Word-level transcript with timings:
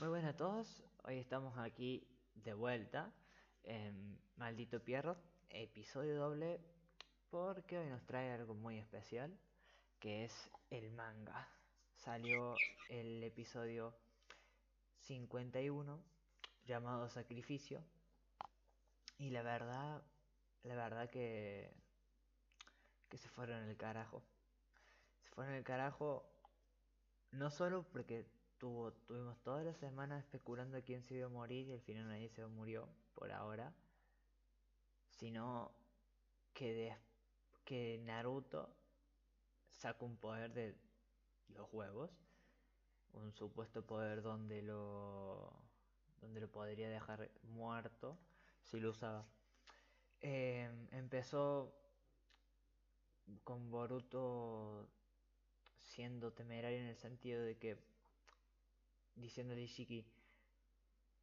Muy 0.00 0.10
buenas 0.10 0.34
a 0.34 0.36
todos, 0.36 0.84
hoy 1.02 1.18
estamos 1.18 1.58
aquí 1.58 2.06
de 2.36 2.54
vuelta 2.54 3.12
en 3.64 4.16
Maldito 4.36 4.78
Pierro, 4.78 5.16
episodio 5.50 6.14
doble, 6.14 6.60
porque 7.30 7.78
hoy 7.78 7.88
nos 7.88 8.06
trae 8.06 8.30
algo 8.30 8.54
muy 8.54 8.78
especial, 8.78 9.36
que 9.98 10.24
es 10.24 10.52
el 10.70 10.92
manga. 10.92 11.48
Salió 11.96 12.54
el 12.88 13.24
episodio 13.24 13.92
51 15.00 16.00
llamado 16.64 17.08
Sacrificio 17.08 17.82
y 19.18 19.30
la 19.30 19.42
verdad, 19.42 20.00
la 20.62 20.76
verdad 20.76 21.10
que 21.10 21.74
que 23.08 23.18
se 23.18 23.28
fueron 23.28 23.68
el 23.68 23.76
carajo. 23.76 24.22
Se 25.24 25.30
fueron 25.30 25.54
el 25.54 25.64
carajo 25.64 26.24
no 27.32 27.50
solo 27.50 27.82
porque 27.82 28.37
tuvo, 28.58 28.92
tuvimos 28.92 29.40
toda 29.42 29.62
la 29.62 29.74
semana 29.74 30.18
especulando 30.18 30.82
quién 30.82 31.02
se 31.02 31.14
iba 31.14 31.26
a 31.26 31.30
morir 31.30 31.68
y 31.68 31.72
al 31.72 31.80
final 31.80 32.08
nadie 32.08 32.28
se 32.28 32.44
murió 32.46 32.88
por 33.14 33.32
ahora, 33.32 33.72
sino 35.10 35.72
que, 36.52 36.94
que 37.64 38.00
Naruto 38.04 38.68
saca 39.70 40.04
un 40.04 40.16
poder 40.16 40.52
de 40.52 40.76
los 41.48 41.72
huevos, 41.72 42.10
un 43.12 43.32
supuesto 43.32 43.84
poder 43.86 44.22
donde 44.22 44.62
lo, 44.62 45.52
donde 46.20 46.40
lo 46.40 46.50
podría 46.50 46.90
dejar 46.90 47.30
muerto 47.42 48.18
si 48.62 48.80
lo 48.80 48.90
usaba. 48.90 49.24
Em, 50.20 50.88
empezó 50.90 51.72
con 53.44 53.70
Boruto 53.70 54.88
siendo 55.82 56.32
temerario 56.32 56.78
en 56.78 56.86
el 56.86 56.96
sentido 56.96 57.42
de 57.42 57.56
que 57.56 57.78
diciéndole 59.20 59.60
a 59.60 59.64
Ishiki, 59.64 60.04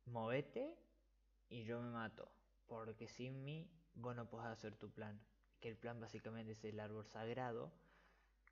movete 0.06 0.76
y 1.50 1.64
yo 1.64 1.82
me 1.82 1.90
mato, 1.90 2.32
porque 2.68 3.08
sin 3.08 3.44
mí 3.44 3.70
vos 3.96 4.16
no 4.16 4.30
podés 4.30 4.48
hacer 4.48 4.76
tu 4.76 4.90
plan. 4.92 5.20
Que 5.60 5.70
el 5.70 5.78
plan 5.78 6.00
básicamente 6.00 6.52
es 6.52 6.64
el 6.64 6.80
árbol 6.80 7.06
sagrado, 7.06 7.72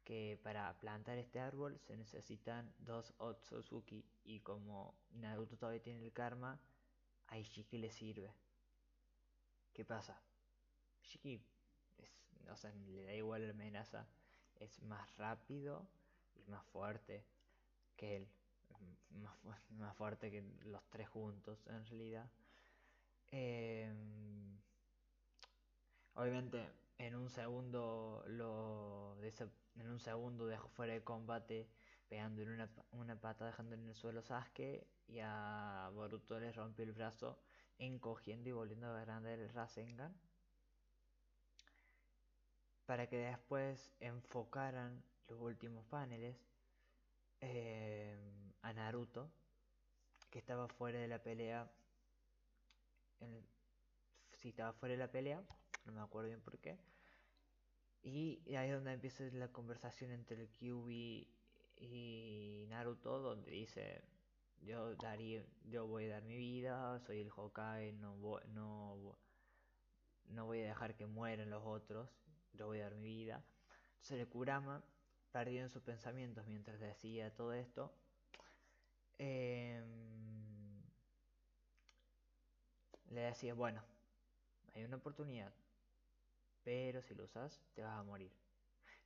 que 0.03 0.39
para 0.43 0.77
plantar 0.79 1.17
este 1.17 1.39
árbol 1.39 1.79
se 1.79 1.95
necesitan 1.95 2.73
dos 2.79 3.13
Otsutsuki 3.17 4.03
y 4.25 4.39
como 4.39 4.95
Naruto 5.11 5.57
todavía 5.57 5.81
tiene 5.81 6.03
el 6.03 6.11
karma, 6.11 6.59
a 7.27 7.37
Ishiki 7.37 7.77
le 7.77 7.89
sirve. 7.89 8.33
¿Qué 9.73 9.85
pasa? 9.85 10.19
Ishiki 11.03 11.41
o 12.51 12.57
sea, 12.57 12.71
le 12.71 13.03
da 13.03 13.13
igual 13.13 13.47
la 13.47 13.53
amenaza, 13.53 14.05
es 14.59 14.81
más 14.83 15.15
rápido 15.17 15.87
y 16.35 16.49
más 16.49 16.63
fuerte 16.67 17.23
que 17.95 18.17
él 18.17 18.27
más, 19.77 19.95
fuerte 19.95 20.31
que 20.31 20.43
los 20.65 20.83
tres 20.89 21.09
juntos 21.09 21.65
en 21.67 21.85
realidad. 21.85 22.29
Em, 23.31 24.57
obviamente 26.15 26.69
en 26.97 27.15
un 27.15 27.29
segundo 27.29 28.23
lo 28.27 29.17
en 29.75 29.89
un 29.89 29.99
segundo 29.99 30.45
dejó 30.45 30.67
fuera 30.69 30.93
de 30.93 31.03
combate 31.03 31.67
pegando 32.07 32.43
en 32.43 32.49
una, 32.49 32.69
una 32.91 33.19
pata 33.19 33.45
dejando 33.45 33.73
en 33.75 33.87
el 33.87 33.95
suelo 33.95 34.21
Sasuke 34.21 34.85
y 35.07 35.19
a 35.19 35.89
Boruto 35.93 36.39
le 36.39 36.51
rompió 36.51 36.85
el 36.85 36.91
brazo 36.91 37.39
encogiendo 37.79 38.49
y 38.49 38.51
volviendo 38.51 38.87
a 38.87 38.99
agrandar 38.99 39.39
el 39.39 39.49
Rasengan 39.49 40.15
para 42.85 43.07
que 43.07 43.17
después 43.17 43.91
enfocaran 43.99 45.03
los 45.27 45.39
últimos 45.39 45.85
paneles 45.85 46.37
eh, 47.41 48.15
a 48.63 48.73
Naruto, 48.73 49.29
que 50.29 50.39
estaba 50.39 50.67
fuera 50.67 50.99
de 50.99 51.07
la 51.07 51.21
pelea. 51.21 51.71
si 54.33 54.49
estaba 54.49 54.73
fuera 54.73 54.93
de 54.93 54.99
la 54.99 55.11
pelea, 55.11 55.41
no 55.85 55.91
me 55.93 56.01
acuerdo 56.01 56.29
bien 56.29 56.41
por 56.41 56.57
qué. 56.59 56.77
Y 58.01 58.41
ahí 58.55 58.69
es 58.69 58.75
donde 58.75 58.93
empieza 58.93 59.23
la 59.33 59.47
conversación 59.49 60.11
entre 60.11 60.41
el 60.41 60.49
Kyubi 60.49 61.27
y 61.77 62.65
Naruto, 62.69 63.19
donde 63.19 63.51
dice, 63.51 64.01
yo 64.61 64.95
daría, 64.95 65.45
yo 65.65 65.87
voy 65.87 66.05
a 66.05 66.15
dar 66.15 66.23
mi 66.23 66.37
vida, 66.37 66.99
soy 66.99 67.19
el 67.21 67.31
Hokage, 67.33 67.93
no 67.93 68.15
voy, 68.15 68.41
no, 68.49 69.17
no 70.29 70.45
voy 70.45 70.61
a 70.61 70.67
dejar 70.67 70.95
que 70.95 71.05
mueran 71.05 71.49
los 71.49 71.63
otros, 71.65 72.09
yo 72.53 72.67
voy 72.67 72.79
a 72.79 72.83
dar 72.83 72.95
mi 72.95 73.07
vida. 73.07 73.43
Entonces 73.91 74.19
el 74.19 74.27
Kurama 74.27 74.83
perdido 75.31 75.63
en 75.63 75.69
sus 75.69 75.81
pensamientos 75.81 76.45
mientras 76.47 76.79
decía 76.79 77.33
todo 77.33 77.53
esto. 77.53 77.93
Em, 79.25 80.83
le 83.11 83.21
decía, 83.21 83.53
bueno, 83.53 83.81
hay 84.73 84.83
una 84.83 84.97
oportunidad, 84.97 85.53
pero 86.61 87.01
si 87.01 87.15
lo 87.15 87.23
usas, 87.23 87.61
te 87.73 87.83
vas 87.83 87.97
a 87.97 88.03
morir. 88.03 88.33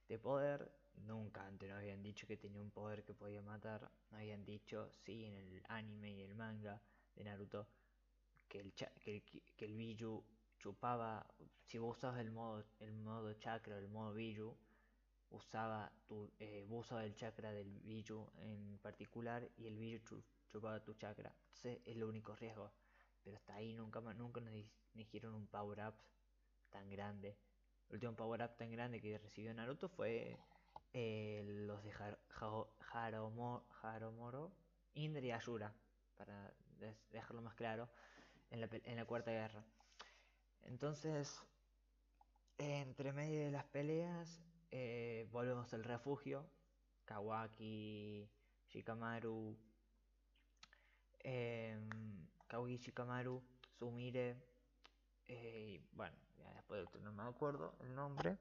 De 0.09 0.17
poder, 0.17 0.71
nunca 1.05 1.45
antes 1.45 1.69
nos 1.69 1.77
habían 1.77 2.01
dicho 2.01 2.25
que 2.25 2.35
tenía 2.35 2.61
un 2.61 2.71
poder 2.71 3.03
que 3.03 3.13
podía 3.13 3.43
matar. 3.43 3.91
No 4.09 4.17
habían 4.17 4.43
dicho, 4.43 4.89
sí, 5.05 5.25
en 5.25 5.35
el 5.35 5.63
anime 5.67 6.11
y 6.13 6.21
el 6.23 6.33
manga 6.33 6.81
de 7.15 7.23
Naruto, 7.23 7.67
que 8.47 8.61
el, 8.61 8.73
el 9.59 9.73
Biju 9.75 10.23
chupaba. 10.57 11.27
Si 11.67 11.77
vos 11.77 11.95
usabas 11.95 12.21
el 12.21 12.31
modo, 12.31 12.65
el 12.79 12.93
modo 12.93 13.33
chakra, 13.33 13.77
el 13.77 13.87
modo 13.87 14.15
Biju, 14.15 14.57
usaba 15.29 15.91
tu 16.07 16.31
eh, 16.39 16.65
del 16.67 17.15
chakra 17.15 17.51
del 17.51 17.79
Biju 17.81 18.31
en 18.37 18.79
particular 18.81 19.49
y 19.57 19.67
el 19.67 19.77
Biju 19.77 20.23
chupaba 20.47 20.83
tu 20.83 20.93
chakra. 20.93 21.33
Entonces 21.47 21.81
es 21.85 21.95
el 21.95 22.03
único 22.03 22.35
riesgo. 22.35 22.71
Pero 23.23 23.37
hasta 23.37 23.55
ahí 23.55 23.73
nunca, 23.73 23.99
nunca 23.99 24.39
nos 24.39 24.53
dijeron 24.93 25.33
un 25.33 25.47
power 25.47 25.79
up 25.87 25.95
tan 26.69 26.89
grande. 26.89 27.35
El 27.89 27.95
último 27.95 28.15
power 28.15 28.41
up 28.41 28.55
tan 28.57 28.71
grande 28.71 29.01
que 29.01 29.17
recibió 29.17 29.53
Naruto 29.53 29.89
fue 29.89 30.37
eh, 30.93 31.43
los 31.67 31.83
de 31.83 31.91
Haromoro, 33.81 34.51
Indra 34.93 35.21
y 35.21 35.31
Ashura, 35.31 35.73
para 36.15 36.53
dejarlo 37.11 37.41
más 37.41 37.55
claro, 37.55 37.89
en 38.49 38.61
la, 38.61 38.69
en 38.71 38.95
la 38.95 39.05
cuarta 39.05 39.31
guerra. 39.31 39.63
Entonces, 40.63 41.41
entre 42.57 43.13
medio 43.13 43.45
de 43.45 43.51
las 43.51 43.65
peleas, 43.65 44.41
eh, 44.71 45.27
volvemos 45.31 45.73
al 45.73 45.83
refugio. 45.83 46.49
Kawaki, 47.05 48.29
Shikamaru, 48.67 49.57
eh, 51.19 51.79
Kawaki, 52.47 52.77
Shikamaru, 52.77 53.41
Sumire, 53.79 54.35
eh, 55.27 55.81
bueno, 55.93 56.17
ya 56.37 56.53
después 56.53 56.85
no 57.01 57.11
me 57.13 57.23
acuerdo 57.23 57.75
el 57.79 57.95
nombre. 57.95 58.37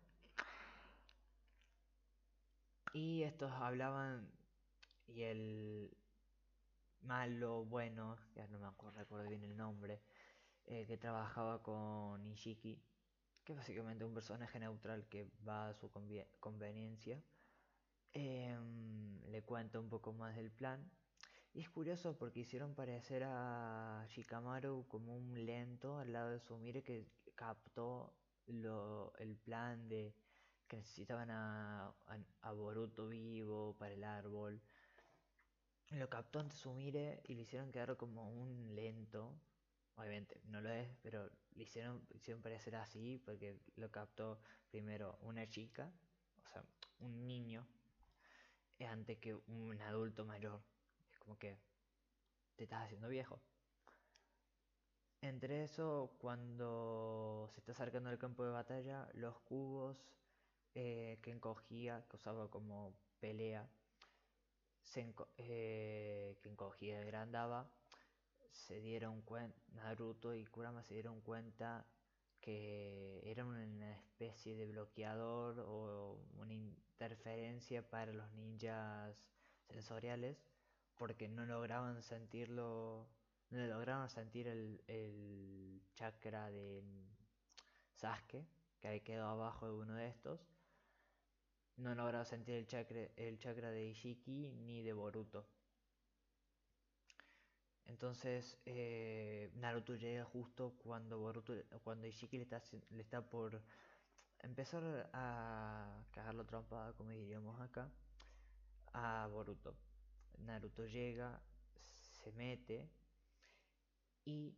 Y 2.92 3.22
estos 3.22 3.52
hablaban 3.52 4.28
y 5.06 5.22
el 5.22 5.96
malo, 7.02 7.64
bueno, 7.64 8.16
ya 8.34 8.46
no 8.48 8.58
me 8.58 8.66
acuerdo, 8.66 8.98
recuerdo 8.98 9.28
bien 9.28 9.44
el 9.44 9.56
nombre, 9.56 10.02
eh, 10.64 10.86
que 10.86 10.96
trabajaba 10.96 11.62
con 11.62 12.26
Ishiki 12.26 12.82
que 13.46 13.52
es 13.52 13.58
básicamente 13.58 14.04
un 14.04 14.12
personaje 14.12 14.58
neutral 14.58 15.06
que 15.08 15.30
va 15.48 15.68
a 15.68 15.74
su 15.74 15.88
conveniencia. 16.40 17.22
Em, 18.12 19.22
le 19.30 19.42
cuenta 19.42 19.78
un 19.78 19.88
poco 19.88 20.12
más 20.12 20.34
del 20.34 20.50
plan. 20.50 20.90
Y 21.54 21.60
es 21.60 21.70
curioso 21.70 22.18
porque 22.18 22.40
hicieron 22.40 22.74
parecer 22.74 23.22
a 23.24 24.04
Shikamaru 24.08 24.86
como 24.88 25.16
un 25.16 25.46
lento 25.46 25.98
al 25.98 26.12
lado 26.12 26.30
de 26.30 26.40
Sumire 26.40 26.82
que 26.82 27.06
captó 27.36 28.12
lo, 28.46 29.14
el 29.18 29.36
plan 29.36 29.88
de 29.88 30.12
que 30.66 30.78
necesitaban 30.78 31.30
a, 31.30 31.94
a, 32.42 32.52
Boruto 32.52 33.08
vivo 33.08 33.76
para 33.78 33.94
el 33.94 34.02
árbol. 34.02 34.60
Lo 35.90 36.08
captó 36.10 36.40
ante 36.40 36.56
Sumire 36.56 37.22
y 37.28 37.34
le 37.36 37.42
hicieron 37.42 37.70
quedar 37.70 37.96
como 37.96 38.28
un 38.28 38.74
lento 38.74 39.40
Obviamente 39.96 40.40
no 40.44 40.60
lo 40.60 40.70
es, 40.70 40.88
pero 41.02 41.30
le 41.54 41.62
hicieron, 41.62 42.06
parecer 42.42 42.76
así 42.76 43.18
porque 43.24 43.58
lo 43.76 43.90
captó 43.90 44.38
primero 44.70 45.18
una 45.22 45.48
chica, 45.48 45.90
o 46.44 46.48
sea, 46.48 46.62
un 46.98 47.26
niño, 47.26 47.66
antes 48.86 49.18
que 49.18 49.34
un 49.34 49.80
adulto 49.80 50.24
mayor. 50.24 50.60
Es 51.10 51.18
como 51.18 51.38
que 51.38 51.56
te 52.56 52.64
estás 52.64 52.84
haciendo 52.84 53.08
viejo. 53.08 53.40
Entre 55.22 55.64
eso, 55.64 56.14
cuando 56.18 57.48
se 57.52 57.60
está 57.60 57.72
acercando 57.72 58.10
al 58.10 58.18
campo 58.18 58.44
de 58.44 58.50
batalla, 58.50 59.08
los 59.14 59.38
cubos 59.40 60.04
eh, 60.74 61.18
que 61.22 61.30
encogía, 61.30 62.04
que 62.08 62.16
usaba 62.16 62.50
como 62.50 62.94
pelea, 63.18 63.66
se 64.82 65.12
eh, 65.38 66.38
que 66.42 66.48
encogía 66.48 67.00
agrandaba, 67.00 67.68
se 68.56 68.80
dieron 68.80 69.22
cuenta, 69.22 69.58
Naruto 69.74 70.34
y 70.34 70.44
Kurama 70.46 70.82
se 70.82 70.94
dieron 70.94 71.20
cuenta 71.20 71.86
que 72.40 73.22
era 73.24 73.44
una 73.44 73.92
especie 73.96 74.56
de 74.56 74.66
bloqueador 74.66 75.60
o 75.60 76.20
una 76.34 76.54
interferencia 76.54 77.88
para 77.88 78.12
los 78.12 78.32
ninjas 78.32 79.24
sensoriales 79.68 80.38
porque 80.96 81.28
no 81.28 81.44
lograban 81.44 82.02
sentirlo, 82.02 83.08
no 83.50 83.66
lograban 83.66 84.08
sentir 84.08 84.48
el, 84.48 84.82
el 84.86 85.82
chakra 85.94 86.50
de 86.50 86.82
Sasuke, 87.94 88.46
que 88.80 88.88
ahí 88.88 89.00
quedó 89.00 89.26
abajo 89.26 89.66
de 89.66 89.72
uno 89.72 89.94
de 89.94 90.08
estos. 90.08 90.40
No 91.76 91.94
lograban 91.94 92.26
sentir 92.26 92.54
el 92.54 92.66
chakra, 92.66 93.00
el 93.16 93.38
chakra 93.38 93.70
de 93.70 93.86
Ishiki 93.88 94.50
ni 94.64 94.82
de 94.82 94.94
Boruto. 94.94 95.46
Entonces 97.86 98.58
eh, 98.66 99.50
Naruto 99.54 99.94
llega 99.94 100.24
justo 100.24 100.74
cuando 100.78 101.18
Boruto, 101.18 101.54
cuando 101.84 102.06
Ishiki 102.06 102.36
le 102.36 102.42
está, 102.42 102.62
le 102.90 103.02
está 103.02 103.22
por 103.22 103.62
empezar 104.40 105.08
a 105.12 106.04
cagarlo 106.10 106.44
trompada, 106.44 106.92
como 106.94 107.10
diríamos 107.10 107.60
acá, 107.60 107.88
a 108.92 109.28
Boruto. 109.30 109.76
Naruto 110.38 110.86
llega, 110.86 111.40
se 111.94 112.32
mete 112.32 112.88
y 114.24 114.56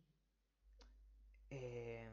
eh, 1.51 2.09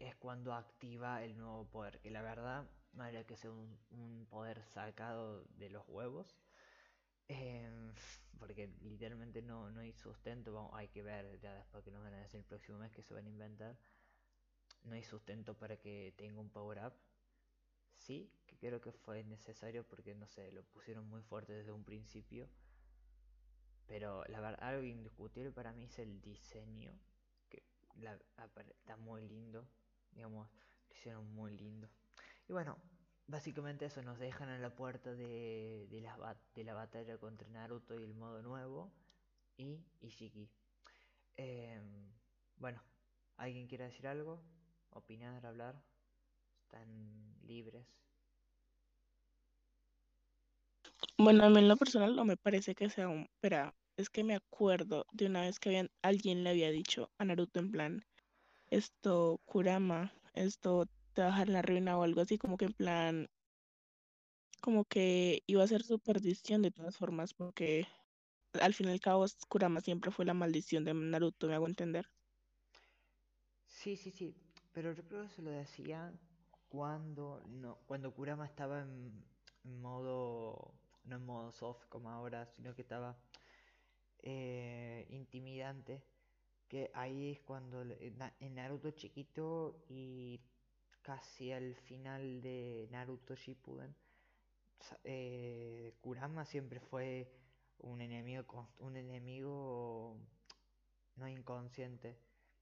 es 0.00 0.16
cuando 0.16 0.52
activa 0.52 1.22
el 1.22 1.36
nuevo 1.36 1.66
poder, 1.68 2.00
que 2.00 2.10
la 2.10 2.22
verdad, 2.22 2.68
madre 2.92 3.24
que 3.24 3.36
sea 3.36 3.50
un 3.50 4.26
poder 4.28 4.64
sacado 4.64 5.44
de 5.56 5.70
los 5.70 5.84
huevos. 5.88 6.36
Eh, 7.28 7.70
porque 8.38 8.70
literalmente 8.80 9.42
no, 9.42 9.70
no 9.70 9.80
hay 9.80 9.92
sustento, 9.92 10.52
Vamos, 10.52 10.72
hay 10.74 10.88
que 10.88 11.02
ver 11.02 11.38
ya 11.40 11.54
después 11.54 11.84
que 11.84 11.90
nos 11.90 12.02
van 12.02 12.14
a 12.14 12.18
decir 12.22 12.40
el 12.40 12.46
próximo 12.46 12.78
mes 12.78 12.92
que 12.92 13.02
se 13.02 13.14
van 13.14 13.26
a 13.26 13.28
inventar. 13.28 13.76
No 14.84 14.94
hay 14.94 15.02
sustento 15.02 15.56
para 15.56 15.76
que 15.76 16.14
tenga 16.16 16.40
un 16.40 16.50
power 16.50 16.78
up. 16.86 16.94
Sí, 17.96 18.32
que 18.46 18.56
creo 18.56 18.80
que 18.80 18.92
fue 18.92 19.24
necesario 19.24 19.86
porque 19.86 20.14
no 20.14 20.26
sé, 20.28 20.52
lo 20.52 20.62
pusieron 20.64 21.06
muy 21.08 21.20
fuerte 21.22 21.52
desde 21.52 21.72
un 21.72 21.84
principio. 21.84 22.48
Pero 23.86 24.24
la 24.28 24.40
verdad, 24.40 24.62
algo 24.62 24.84
indiscutible 24.84 25.50
para 25.50 25.72
mí 25.72 25.84
es 25.84 25.98
el 25.98 26.20
diseño. 26.20 26.92
Que 27.48 27.64
la, 27.94 28.18
está 28.70 28.96
muy 28.96 29.26
lindo. 29.26 29.66
Digamos, 30.12 30.48
lo 30.88 30.94
hicieron 30.94 31.34
muy 31.34 31.56
lindo. 31.56 31.88
Y 32.48 32.52
bueno, 32.52 32.78
básicamente 33.28 33.86
eso 33.86 34.02
nos 34.02 34.18
dejan 34.18 34.48
en 34.48 34.62
la 34.62 34.74
puerta 34.74 35.12
de, 35.14 35.86
de, 35.90 36.00
la, 36.00 36.36
de 36.54 36.64
la 36.64 36.74
batalla 36.74 37.18
contra 37.18 37.48
Naruto 37.50 37.94
y 37.94 38.02
el 38.02 38.14
modo 38.14 38.42
nuevo 38.42 38.90
y 39.56 39.84
Ishiki. 40.00 40.48
Eh, 41.36 41.80
bueno, 42.56 42.82
¿alguien 43.36 43.68
quiere 43.68 43.84
decir 43.84 44.08
algo? 44.08 44.40
¿Opinar, 44.90 45.46
hablar? 45.46 45.80
Están 46.62 47.36
libres. 47.46 47.86
Bueno, 51.16 51.44
a 51.44 51.50
mí 51.50 51.58
en 51.58 51.68
lo 51.68 51.76
personal 51.76 52.16
no 52.16 52.24
me 52.24 52.36
parece 52.36 52.74
que 52.74 52.88
sea 52.88 53.08
un... 53.08 53.28
Pero 53.40 53.74
es 53.96 54.08
que 54.08 54.24
me 54.24 54.34
acuerdo 54.34 55.04
de 55.12 55.26
una 55.26 55.42
vez 55.42 55.60
que 55.60 55.68
habían, 55.68 55.90
alguien 56.02 56.44
le 56.44 56.50
había 56.50 56.70
dicho 56.70 57.10
a 57.18 57.24
Naruto 57.24 57.60
en 57.60 57.70
plan, 57.70 58.04
esto, 58.70 59.40
Kurama, 59.44 60.12
esto 60.34 60.86
trabajar 61.18 61.48
en 61.48 61.54
la 61.54 61.62
ruina 61.62 61.98
o 61.98 62.04
algo 62.04 62.20
así, 62.20 62.38
como 62.38 62.56
que 62.56 62.66
en 62.66 62.72
plan, 62.74 63.28
como 64.60 64.84
que 64.84 65.42
iba 65.48 65.64
a 65.64 65.66
ser 65.66 65.82
su 65.82 65.98
perdición 65.98 66.62
de 66.62 66.70
todas 66.70 66.96
formas, 66.96 67.34
porque 67.34 67.88
al 68.60 68.72
fin 68.72 68.88
y 68.88 68.92
al 68.92 69.00
cabo 69.00 69.26
Kurama 69.48 69.80
siempre 69.80 70.12
fue 70.12 70.24
la 70.24 70.34
maldición 70.34 70.84
de 70.84 70.94
Naruto, 70.94 71.48
me 71.48 71.54
hago 71.56 71.66
entender. 71.66 72.06
Sí, 73.66 73.96
sí, 73.96 74.12
sí, 74.12 74.32
pero 74.72 74.92
yo 74.92 75.02
creo 75.08 75.22
que 75.24 75.28
se 75.30 75.42
lo 75.42 75.50
decía 75.50 76.12
cuando 76.68 77.42
no, 77.48 77.78
cuando 77.86 78.14
Kurama 78.14 78.46
estaba 78.46 78.82
en, 78.82 79.12
modo, 79.64 80.72
no 81.04 81.16
en 81.16 81.26
modo 81.26 81.50
soft 81.50 81.86
como 81.88 82.10
ahora, 82.10 82.46
sino 82.46 82.76
que 82.76 82.82
estaba 82.82 83.16
eh, 84.20 85.04
intimidante, 85.10 86.00
que 86.68 86.92
ahí 86.94 87.32
es 87.32 87.40
cuando 87.40 87.82
en 87.82 88.54
Naruto 88.54 88.92
chiquito 88.92 89.84
y 89.88 90.40
casi 91.08 91.52
al 91.52 91.74
final 91.74 92.42
de 92.42 92.86
Naruto 92.90 93.34
Shippuden, 93.34 93.94
eh, 95.04 95.94
Kurama 96.02 96.44
siempre 96.44 96.80
fue 96.80 97.32
un 97.78 98.02
enemigo, 98.02 98.68
un 98.80 98.94
enemigo 98.94 100.18
no 101.16 101.26
inconsciente, 101.26 102.18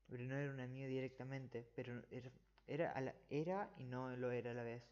pero 0.09 0.23
no 0.23 0.37
era 0.37 0.53
un 0.53 0.61
enemigo 0.61 0.87
directamente, 0.87 1.69
pero 1.75 2.01
era, 2.09 2.31
era, 2.69 3.17
era 3.31 3.69
y 3.79 3.85
no 3.85 4.15
lo 4.17 4.31
era 4.31 4.53
a 4.53 4.55
la 4.55 4.63
vez. 4.63 4.85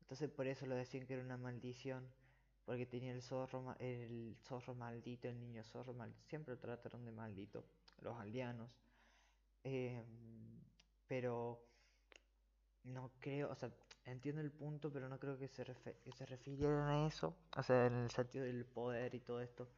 Entonces 0.00 0.28
por 0.28 0.48
eso 0.48 0.66
lo 0.66 0.74
decían 0.74 1.06
que 1.06 1.14
era 1.14 1.22
una 1.22 1.36
maldición, 1.36 2.04
porque 2.64 2.86
tenía 2.86 3.12
el 3.12 3.22
zorro, 3.22 3.76
el 3.78 4.36
zorro 4.42 4.74
maldito, 4.74 5.28
el 5.28 5.38
niño 5.38 5.62
zorro 5.62 5.94
maldito, 5.94 6.24
siempre 6.26 6.54
lo 6.54 6.60
trataron 6.60 7.04
de 7.04 7.12
maldito, 7.12 7.64
los 8.00 8.18
aldeanos. 8.18 8.68
Em, 9.62 10.04
pero 11.06 11.73
no 12.84 13.10
creo, 13.20 13.50
o 13.50 13.54
sea, 13.54 13.70
entiendo 14.04 14.40
el 14.40 14.50
punto, 14.50 14.92
pero 14.92 15.08
no 15.08 15.18
creo 15.18 15.38
que 15.38 15.48
se, 15.48 15.64
que 15.64 16.12
se 16.12 16.26
refirieran 16.26 16.88
a 16.88 17.06
eso, 17.06 17.34
o 17.56 17.62
sea, 17.62 17.86
en 17.86 17.94
el 17.94 18.10
sentido 18.10 18.44
del 18.44 18.64
poder 18.64 19.14
y 19.14 19.20
todo 19.20 19.40
esto. 19.40 19.68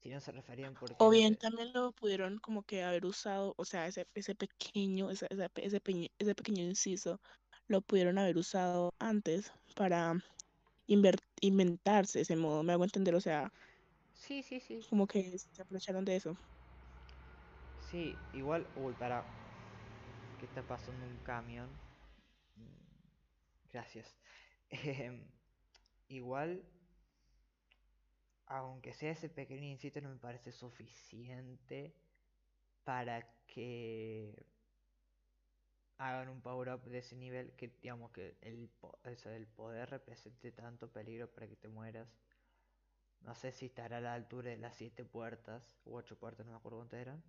Si 0.00 0.10
no 0.10 0.20
se 0.20 0.30
referían 0.30 0.74
porque... 0.74 0.94
O 0.98 1.10
bien 1.10 1.36
también 1.36 1.72
lo 1.72 1.90
pudieron 1.92 2.38
como 2.38 2.62
que 2.62 2.84
haber 2.84 3.04
usado, 3.04 3.54
o 3.56 3.64
sea, 3.64 3.86
ese, 3.88 4.06
ese 4.14 4.34
pequeño, 4.34 5.10
ese, 5.10 5.26
ese, 5.28 5.50
ese, 5.56 6.34
pequeño 6.34 6.62
inciso, 6.62 7.20
lo 7.66 7.80
pudieron 7.80 8.16
haber 8.18 8.36
usado 8.36 8.94
antes 9.00 9.52
para 9.74 10.14
inventarse 10.86 12.20
ese 12.20 12.36
modo, 12.36 12.62
me 12.62 12.72
hago 12.72 12.84
entender, 12.84 13.14
o 13.14 13.20
sea... 13.20 13.52
Sí, 14.14 14.42
sí, 14.42 14.60
sí. 14.60 14.80
Como 14.88 15.06
que 15.06 15.36
se 15.38 15.62
aprovecharon 15.62 16.04
de 16.04 16.16
eso. 16.16 16.36
Sí, 17.90 18.14
igual, 18.34 18.66
uy, 18.76 18.92
para... 18.94 19.24
¿Qué 20.38 20.46
está 20.46 20.62
pasando 20.62 21.04
un 21.04 21.16
camión? 21.24 21.68
Gracias. 23.72 24.14
Em, 24.70 25.24
igual, 26.08 26.62
aunque 28.46 28.92
sea 28.92 29.12
ese 29.12 29.30
pequeño 29.30 29.64
incito, 29.64 30.00
no 30.02 30.10
me 30.10 30.16
parece 30.16 30.52
suficiente 30.52 31.94
para 32.84 33.26
que 33.46 34.46
hagan 35.98 36.28
un 36.28 36.40
power 36.40 36.70
up 36.70 36.82
de 36.84 36.98
ese 36.98 37.16
nivel 37.16 37.52
que 37.56 37.68
digamos 37.82 38.10
que 38.12 38.36
el, 38.40 38.68
poder 39.56 39.90
represente 39.90 40.52
tanto 40.52 40.90
peligro 40.90 41.30
para 41.30 41.48
que 41.48 41.56
te 41.56 41.68
mueras. 41.68 42.08
No 43.20 43.34
sé 43.34 43.52
si 43.52 43.66
estará 43.66 43.98
a 43.98 44.00
la 44.00 44.14
altura 44.14 44.50
de 44.50 44.58
las 44.58 44.76
siete 44.76 45.04
puertas 45.04 45.76
u 45.84 45.96
ocho 45.96 46.18
puertas, 46.18 46.46
no 46.46 46.52
me 46.52 46.58
acuerdo 46.58 46.78
cuántas 46.78 47.00
eran. 47.00 47.22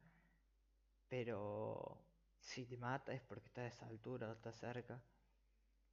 Pero 1.10 2.00
si 2.40 2.66
te 2.66 2.78
mata 2.78 3.14
es 3.14 3.22
porque 3.22 3.48
está 3.48 3.62
a 3.62 3.68
esa 3.68 3.86
altura 3.88 4.30
o 4.30 4.34
está 4.34 4.52
cerca. 4.54 5.02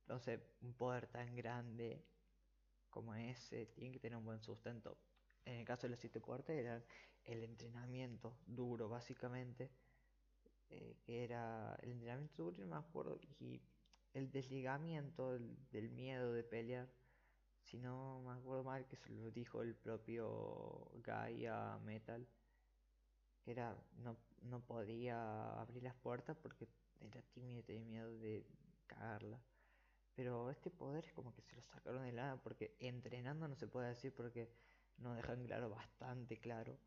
Entonces, 0.06 0.40
un 0.62 0.72
poder 0.74 1.08
tan 1.08 1.34
grande 1.34 2.00
como 2.90 3.12
ese 3.16 3.66
tiene 3.66 3.90
que 3.90 3.98
tener 3.98 4.16
un 4.16 4.24
buen 4.24 4.40
sustento. 4.40 4.96
En 5.44 5.56
el 5.56 5.64
caso 5.64 5.82
de 5.82 5.90
los 5.90 5.98
siete 5.98 6.20
puertas 6.20 6.54
era 6.54 6.80
el 7.24 7.42
entrenamiento 7.42 8.38
duro, 8.46 8.88
básicamente. 8.88 9.68
Eh, 10.70 10.96
que 11.02 11.24
era 11.24 11.76
el 11.82 11.90
entrenamiento 11.90 12.44
duro, 12.44 12.58
no 12.58 12.66
me 12.68 12.76
acuerdo, 12.76 13.20
y 13.40 13.60
el 14.14 14.30
desligamiento 14.30 15.32
del, 15.32 15.90
miedo 15.90 16.32
de 16.32 16.44
pelear. 16.44 16.88
Si 17.64 17.78
no 17.78 18.22
me 18.24 18.32
acuerdo 18.32 18.62
mal, 18.62 18.86
que 18.86 18.96
se 18.96 19.10
lo 19.10 19.32
dijo 19.32 19.60
el 19.62 19.74
propio 19.74 20.88
Gaia 21.02 21.78
Metal. 21.84 22.24
Que 23.42 23.50
era, 23.50 23.76
no, 23.98 24.16
no 24.42 24.60
podía 24.60 25.60
abrir 25.60 25.82
las 25.82 25.96
puertas 25.96 26.36
porque 26.36 26.68
era 27.00 27.22
tímido 27.22 27.58
y 27.58 27.62
tenía 27.64 27.84
miedo 27.84 28.18
de 28.18 28.46
cagarla. 28.86 29.40
Pero 30.16 30.50
este 30.50 30.70
poder 30.70 31.04
es 31.04 31.12
como 31.12 31.34
que 31.34 31.42
se 31.42 31.54
lo 31.54 31.62
sacaron 31.62 32.02
de 32.02 32.12
lado 32.12 32.40
porque 32.42 32.74
entrenando 32.80 33.46
no 33.46 33.54
se 33.54 33.68
puede 33.68 33.90
decir 33.90 34.14
porque 34.14 34.48
nos 34.98 35.14
dejan 35.14 35.44
claro, 35.44 35.68
bastante 35.68 36.38
claro, 36.38 36.78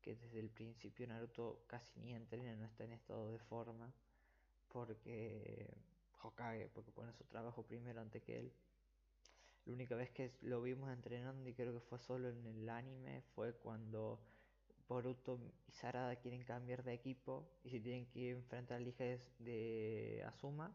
que 0.00 0.14
desde 0.14 0.38
el 0.38 0.50
principio 0.50 1.06
Naruto 1.08 1.64
casi 1.66 1.98
ni 1.98 2.14
entrena, 2.14 2.54
no 2.54 2.64
está 2.64 2.84
en 2.84 2.92
estado 2.92 3.28
de 3.32 3.40
forma, 3.40 3.92
porque 4.68 5.68
Hokage, 6.22 6.68
porque 6.72 6.92
pone 6.92 7.12
su 7.12 7.24
trabajo 7.24 7.64
primero 7.64 8.00
antes 8.00 8.22
que 8.22 8.38
él. 8.38 8.52
La 9.64 9.74
única 9.74 9.96
vez 9.96 10.10
que 10.10 10.32
lo 10.42 10.62
vimos 10.62 10.92
entrenando, 10.92 11.48
y 11.48 11.54
creo 11.54 11.72
que 11.72 11.80
fue 11.80 11.98
solo 11.98 12.28
en 12.28 12.46
el 12.46 12.68
anime, 12.68 13.22
fue 13.34 13.52
cuando 13.54 14.20
Boruto 14.88 15.40
y 15.66 15.72
Sarada 15.72 16.14
quieren 16.14 16.44
cambiar 16.44 16.84
de 16.84 16.92
equipo 16.92 17.50
y 17.64 17.70
se 17.70 17.80
tienen 17.80 18.06
que 18.06 18.30
enfrentar 18.30 18.76
al 18.76 18.86
hija 18.86 19.04
de 19.40 20.24
Asuma 20.28 20.72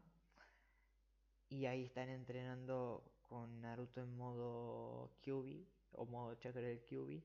y 1.52 1.66
ahí 1.66 1.84
están 1.84 2.08
entrenando 2.08 3.04
con 3.28 3.60
Naruto 3.60 4.00
en 4.00 4.16
modo 4.16 5.10
Kyubi 5.20 5.68
o 5.92 6.06
modo 6.06 6.34
chakra 6.36 6.62
del 6.62 6.82
Kyubi 6.82 7.22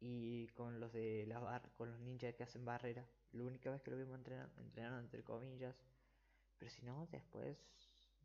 y 0.00 0.48
con 0.48 0.80
los 0.80 0.92
de 0.92 1.24
la 1.28 1.38
bar 1.38 1.70
con 1.76 1.88
los 1.92 2.00
ninjas 2.00 2.34
que 2.34 2.42
hacen 2.42 2.64
barrera. 2.64 3.08
La 3.30 3.44
única 3.44 3.70
vez 3.70 3.80
que 3.80 3.92
lo 3.92 3.96
vimos 3.96 4.16
entrenar, 4.16 4.50
entrenando 4.58 4.98
entre 4.98 5.22
comillas. 5.22 5.76
Pero 6.58 6.68
si 6.68 6.82
no, 6.82 7.06
después 7.12 7.56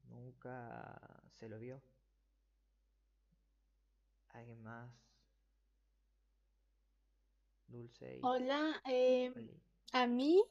nunca 0.09 1.21
se 1.37 1.47
lo 1.47 1.59
vio. 1.59 1.79
¿Alguien 4.29 4.63
más 4.63 4.89
Dulce 7.67 8.17
y... 8.17 8.21
Hola, 8.23 8.81
eh, 8.85 9.31
a 9.93 10.07
mí 10.07 10.43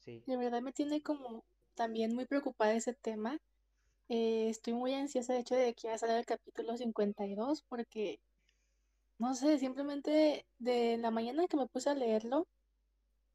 Sí, 0.00 0.22
de 0.26 0.36
verdad 0.36 0.60
me 0.60 0.72
tiene 0.72 1.02
como 1.02 1.42
también 1.74 2.14
muy 2.14 2.26
preocupada 2.26 2.74
ese 2.74 2.92
tema. 2.92 3.40
Eh, 4.08 4.48
estoy 4.50 4.72
muy 4.74 4.94
ansiosa 4.94 5.32
de 5.34 5.40
hecho 5.40 5.54
de 5.54 5.74
que 5.74 5.88
ya 5.88 5.98
salga 5.98 6.18
el 6.18 6.26
capítulo 6.26 6.76
52 6.76 7.62
porque, 7.68 8.20
no 9.18 9.34
sé, 9.34 9.58
simplemente 9.58 10.46
de 10.58 10.96
la 10.98 11.10
mañana 11.10 11.46
que 11.48 11.56
me 11.56 11.66
puse 11.66 11.90
a 11.90 11.94
leerlo, 11.94 12.46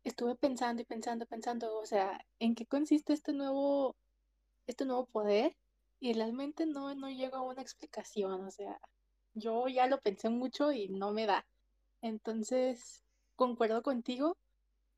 estuve 0.03 0.35
pensando 0.35 0.81
y 0.81 0.85
pensando, 0.85 1.25
pensando, 1.27 1.77
o 1.79 1.85
sea, 1.85 2.25
¿en 2.39 2.55
qué 2.55 2.65
consiste 2.65 3.13
este 3.13 3.33
nuevo, 3.33 3.95
este 4.67 4.85
nuevo 4.85 5.05
poder? 5.07 5.55
Y 5.99 6.13
realmente 6.13 6.65
no, 6.67 6.95
no 6.95 7.09
llego 7.09 7.37
a 7.37 7.43
una 7.43 7.61
explicación, 7.61 8.45
o 8.45 8.51
sea, 8.51 8.79
yo 9.35 9.67
ya 9.69 9.87
lo 9.87 10.01
pensé 10.01 10.29
mucho 10.29 10.71
y 10.73 10.89
no 10.89 11.11
me 11.11 11.25
da. 11.27 11.45
Entonces, 12.01 13.03
concuerdo 13.35 13.83
contigo. 13.83 14.37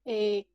eh, 0.06 0.48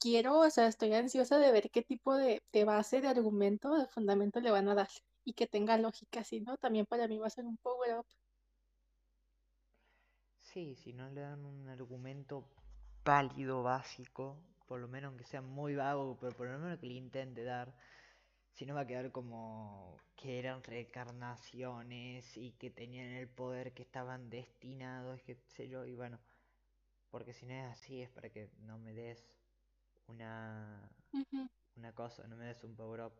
quiero, 0.00 0.38
o 0.40 0.50
sea, 0.50 0.66
estoy 0.68 0.94
ansiosa 0.94 1.38
de 1.38 1.52
ver 1.52 1.70
qué 1.70 1.82
tipo 1.82 2.14
de, 2.16 2.42
base, 2.64 3.00
de 3.00 3.08
argumento, 3.08 3.76
de 3.76 3.86
fundamento 3.88 4.40
le 4.40 4.50
van 4.50 4.68
a 4.68 4.74
dar 4.74 4.88
y 5.24 5.34
que 5.34 5.46
tenga 5.46 5.76
lógica, 5.78 6.24
si 6.24 6.40
no, 6.40 6.56
también 6.58 6.86
para 6.86 7.08
mí 7.08 7.18
va 7.18 7.26
a 7.28 7.30
ser 7.30 7.46
un 7.46 7.56
power 7.58 7.98
up. 7.98 8.06
sí, 10.40 10.74
si 10.76 10.92
no 10.92 11.10
le 11.10 11.20
dan 11.20 11.44
un 11.44 11.68
argumento 11.68 12.48
válido, 13.04 13.62
básico, 13.62 14.38
por 14.66 14.80
lo 14.80 14.88
menos 14.88 15.08
aunque 15.10 15.24
sea 15.24 15.42
muy 15.42 15.74
vago, 15.76 16.16
pero 16.20 16.34
por 16.34 16.48
lo 16.48 16.58
menos 16.58 16.78
que 16.80 16.86
le 16.86 16.94
intente 16.94 17.44
dar, 17.44 17.74
si 18.52 18.66
no 18.66 18.74
va 18.74 18.82
a 18.82 18.86
quedar 18.86 19.12
como 19.12 19.96
que 20.16 20.38
eran 20.38 20.62
reencarnaciones 20.64 22.36
y 22.36 22.52
que 22.52 22.70
tenían 22.70 23.08
el 23.08 23.28
poder 23.28 23.72
que 23.74 23.82
estaban 23.82 24.30
destinados, 24.30 25.22
qué 25.22 25.36
sé 25.48 25.68
yo, 25.68 25.86
y 25.86 25.94
bueno, 25.94 26.18
porque 27.10 27.32
si 27.34 27.46
no 27.46 27.54
es 27.54 27.72
así 27.72 28.02
es 28.02 28.10
para 28.10 28.30
que 28.30 28.50
no 28.60 28.78
me 28.78 28.92
des 28.94 29.24
una, 30.08 30.90
una 31.76 31.92
cosa, 31.94 32.26
no 32.26 32.36
me 32.36 32.46
des 32.46 32.62
un 32.64 32.74
power 32.74 33.00
up. 33.02 33.12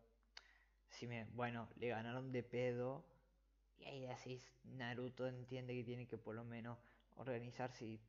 Si 0.90 1.06
me, 1.06 1.24
bueno, 1.34 1.68
le 1.76 1.88
ganaron 1.88 2.32
de 2.32 2.42
pedo 2.42 3.04
y 3.78 3.84
ahí 3.84 4.06
decís, 4.06 4.52
Naruto 4.64 5.26
entiende 5.26 5.74
que 5.74 5.84
tiene 5.84 6.06
que 6.06 6.18
por 6.18 6.34
lo 6.34 6.44
menos 6.44 6.78
organizarse 7.16 7.84
y 7.84 8.00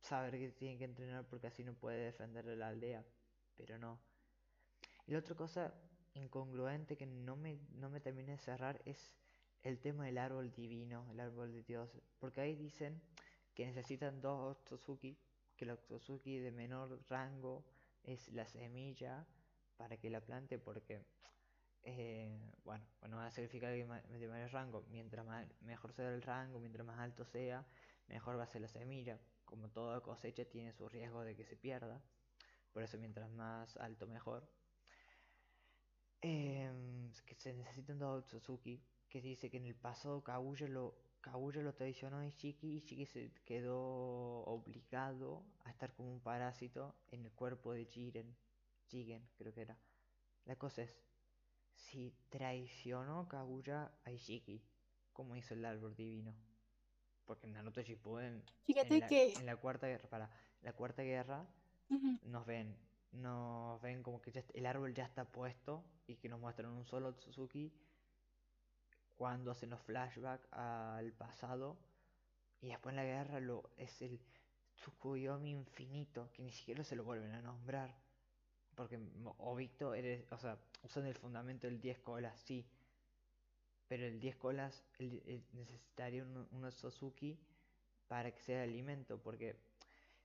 saber 0.00 0.38
que 0.38 0.50
tiene 0.50 0.78
que 0.78 0.84
entrenar 0.84 1.24
porque 1.26 1.46
así 1.46 1.62
no 1.62 1.74
puede 1.74 2.04
defender 2.04 2.44
la 2.44 2.68
aldea, 2.68 3.04
pero 3.56 3.78
no. 3.78 4.00
Y 5.06 5.12
la 5.12 5.18
otra 5.18 5.34
cosa 5.34 5.74
incongruente 6.14 6.96
que 6.96 7.06
no 7.06 7.36
me, 7.36 7.58
no 7.74 7.88
me 7.90 8.00
termina 8.00 8.32
de 8.32 8.38
cerrar 8.38 8.80
es 8.84 9.14
el 9.62 9.78
tema 9.78 10.06
del 10.06 10.18
árbol 10.18 10.52
divino, 10.52 11.08
el 11.10 11.20
árbol 11.20 11.52
de 11.52 11.62
Dios, 11.62 11.90
porque 12.18 12.40
ahí 12.40 12.56
dicen 12.56 13.00
que 13.54 13.66
necesitan 13.66 14.20
dos 14.20 14.56
Otsutsuki, 14.56 15.16
que 15.56 15.64
el 15.64 15.70
Otsutsuki 15.70 16.38
de 16.38 16.50
menor 16.50 17.00
rango 17.08 17.64
es 18.02 18.28
la 18.32 18.46
semilla 18.46 19.26
para 19.76 19.96
que 19.98 20.10
la 20.10 20.24
plante 20.24 20.58
porque 20.58 21.06
eh, 21.82 22.52
bueno, 22.64 22.84
bueno, 23.00 23.16
va 23.18 23.26
a 23.26 23.28
alguien 23.68 23.88
ma- 23.88 24.00
de 24.02 24.28
mayor 24.28 24.52
rango. 24.52 24.84
Mientras 24.90 25.26
ma- 25.26 25.48
mejor 25.60 25.92
sea 25.92 26.08
el 26.10 26.22
rango, 26.22 26.60
mientras 26.60 26.86
más 26.86 26.98
alto 26.98 27.24
sea, 27.24 27.66
mejor 28.08 28.38
va 28.38 28.44
a 28.44 28.46
ser 28.46 28.62
la 28.62 28.68
semilla. 28.68 29.20
Como 29.44 29.70
toda 29.70 30.00
cosecha 30.02 30.44
tiene 30.46 30.72
su 30.72 30.88
riesgo 30.88 31.22
de 31.24 31.36
que 31.36 31.44
se 31.44 31.56
pierda. 31.56 32.02
Por 32.72 32.82
eso 32.84 32.98
mientras 32.98 33.30
más 33.30 33.76
alto 33.78 34.06
mejor. 34.06 34.48
Em, 36.22 37.10
que 37.26 37.34
se 37.34 37.52
necesita 37.52 37.92
un 37.92 38.22
Suzuki 38.22 38.74
que 39.10 39.20
dice 39.20 39.50
que 39.50 39.58
en 39.58 39.66
el 39.66 39.74
pasado 39.74 40.22
Kaguya 40.24 40.68
lo, 40.68 40.84
Kaguya 41.22 41.62
lo 41.62 41.72
traicionó 41.72 42.18
a 42.18 42.26
Ishiki 42.26 42.66
y 42.66 42.76
Ishiki 42.78 43.06
se 43.06 43.30
quedó 43.44 44.44
obligado 44.44 45.44
a 45.64 45.70
estar 45.70 45.94
como 45.94 46.12
un 46.12 46.20
parásito 46.20 46.94
en 47.12 47.24
el 47.24 47.32
cuerpo 47.32 47.72
de 47.72 47.86
Jiren. 47.86 48.36
Jigen, 48.88 49.26
creo 49.38 49.54
que 49.54 49.62
era. 49.62 49.78
La 50.44 50.56
cosa 50.56 50.82
es, 50.82 50.98
si 51.74 52.12
traicionó 52.28 53.28
Kaguya 53.28 53.92
a 54.04 54.10
Ishiki, 54.10 54.62
como 55.12 55.36
hizo 55.36 55.54
el 55.54 55.64
árbol 55.64 55.94
divino. 55.94 56.34
Porque 57.24 57.46
en 57.46 57.52
Naruto 57.52 57.80
Shippuden, 57.80 58.34
en 58.34 58.44
Fíjate 58.64 58.98
la, 58.98 59.06
que, 59.06 59.32
en 59.34 59.46
la 59.46 59.56
cuarta 59.56 59.86
guerra, 59.86 60.08
para 60.08 60.30
la 60.60 60.72
cuarta 60.72 61.02
guerra, 61.02 61.46
nos 62.24 62.44
ven, 62.46 62.76
nos 63.12 63.80
ven 63.80 64.02
como 64.02 64.20
que 64.20 64.32
ya 64.32 64.42
el 64.54 64.66
árbol 64.66 64.92
ya 64.92 65.04
está 65.04 65.24
puesto 65.24 65.84
y 66.08 66.16
que 66.16 66.28
nos 66.28 66.40
muestran 66.40 66.72
un 66.72 66.84
solo 66.84 67.14
Suzuki 67.20 67.72
cuando 69.22 69.52
hacen 69.52 69.70
los 69.70 69.80
flashbacks 69.82 70.52
al 70.52 71.12
pasado. 71.12 71.76
Y 72.60 72.70
después 72.70 72.92
en 72.92 72.96
la 72.96 73.04
guerra 73.04 73.38
lo 73.38 73.70
es 73.76 74.02
el 74.02 74.18
Tsukuyomi 74.74 75.48
infinito 75.48 76.28
que 76.32 76.42
ni 76.42 76.50
siquiera 76.50 76.82
se 76.82 76.96
lo 76.96 77.04
vuelven 77.04 77.30
a 77.30 77.40
nombrar. 77.40 77.94
Porque 78.74 78.98
Obito 79.38 79.94
eres, 79.94 80.24
o 80.32 80.38
sea, 80.38 80.58
usan 80.82 81.06
el 81.06 81.14
fundamento 81.14 81.68
del 81.68 81.80
10 81.80 82.00
colas, 82.00 82.36
sí, 82.40 82.66
pero 83.86 84.06
el 84.06 84.18
10 84.18 84.34
colas 84.38 84.82
necesitaría 84.98 86.24
un, 86.24 86.72
Suzuki 86.72 87.38
para 88.08 88.32
que 88.32 88.40
sea 88.40 88.64
alimento 88.64 89.22
porque 89.22 89.54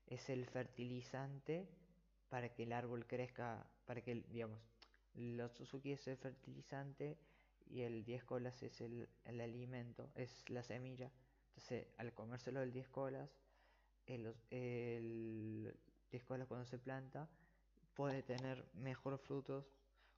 es 0.08 0.28
el 0.32 0.48
fertilizante 0.48 1.70
para 2.30 2.50
que 2.50 2.64
el 2.64 2.74
árbol 2.74 3.06
crezca, 3.06 3.64
para 3.86 4.02
que, 4.02 4.24
digamos, 4.32 4.60
los 5.14 5.52
Suzuki 5.52 5.92
es 5.92 6.08
el 6.08 6.18
fertilizante 6.18 7.20
y 7.70 7.82
el 7.84 8.04
10 8.06 8.24
colas 8.24 8.64
es 8.64 8.82
el, 8.82 9.10
el 9.26 9.42
alimento, 9.42 10.12
es 10.16 10.50
la 10.50 10.64
semilla. 10.64 11.12
Entonces, 11.50 11.88
al 11.98 12.14
comérselo 12.14 12.62
el 12.62 12.72
10 12.72 12.90
colas, 12.90 13.30
el, 14.08 14.36
el 14.52 15.76
10 16.12 16.24
colas 16.26 16.48
cuando 16.48 16.66
se 16.66 16.80
planta 16.80 17.30
puede 17.96 18.24
tener 18.24 18.66
mejor 18.74 19.18
frutos. 19.20 19.66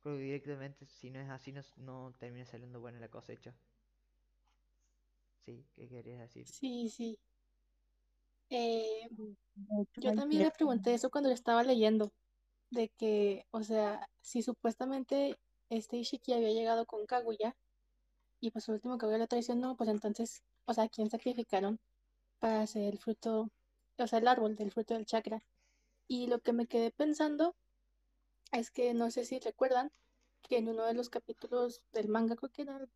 Creo 0.02 0.18
que 0.18 0.24
directamente, 0.24 0.86
si 0.88 1.12
no 1.12 1.20
es 1.20 1.30
así, 1.30 1.52
no, 1.54 1.62
no 1.78 2.14
termina 2.20 2.46
saliendo 2.46 2.80
buena 2.82 3.00
la 3.00 3.10
cosecha. 3.10 3.56
Sí, 5.40 5.66
¿qué 5.76 5.88
querías 5.90 6.20
decir? 6.20 6.54
sí, 6.60 6.90
sí. 6.90 7.18
Eh, 8.50 9.08
yo 9.96 10.14
también 10.14 10.52
cierto. 10.52 10.52
pregunté 10.52 10.94
eso 10.94 11.10
cuando 11.10 11.30
lo 11.30 11.36
estaba 11.36 11.64
leyendo, 11.64 12.12
de 12.72 12.90
que, 12.98 13.46
o 13.52 13.64
sea, 13.64 14.08
si 14.22 14.42
supuestamente 14.44 15.38
este 15.70 15.98
Ishiki 15.98 16.34
había 16.34 16.52
llegado 16.52 16.86
con 16.86 17.06
Kaguya 17.06 17.56
y 18.40 18.52
pues 18.52 18.68
el 18.68 18.76
último 18.76 18.98
Kaguya 18.98 19.18
lo 19.18 19.28
traicionó, 19.28 19.76
pues 19.76 19.90
entonces, 19.90 20.44
o 20.66 20.74
sea, 20.74 20.86
¿a 20.86 20.90
quién 20.90 21.10
sacrificaron 21.10 21.80
para 22.40 22.62
hacer 22.62 22.84
el 22.84 23.00
fruto, 23.00 23.50
o 23.98 24.08
sea, 24.08 24.20
el 24.20 24.28
árbol 24.28 24.56
del 24.56 24.72
fruto 24.72 24.94
del 24.94 25.06
chakra? 25.06 25.44
Y 26.08 26.28
lo 26.28 26.40
que 26.40 26.54
me 26.54 26.68
quedé 26.68 26.92
pensando 26.92 27.56
es 28.52 28.72
que 28.72 28.94
no 28.94 29.12
sé 29.12 29.26
si 29.26 29.40
recuerdan 29.40 29.92
que 30.42 30.58
en 30.58 30.70
uno 30.70 30.86
de 30.86 30.94
los 30.94 31.10
capítulos 31.10 31.82
del 31.92 32.08
manga, 32.08 32.36
creo 32.36 32.52
que 32.52 32.64
era 32.64 32.88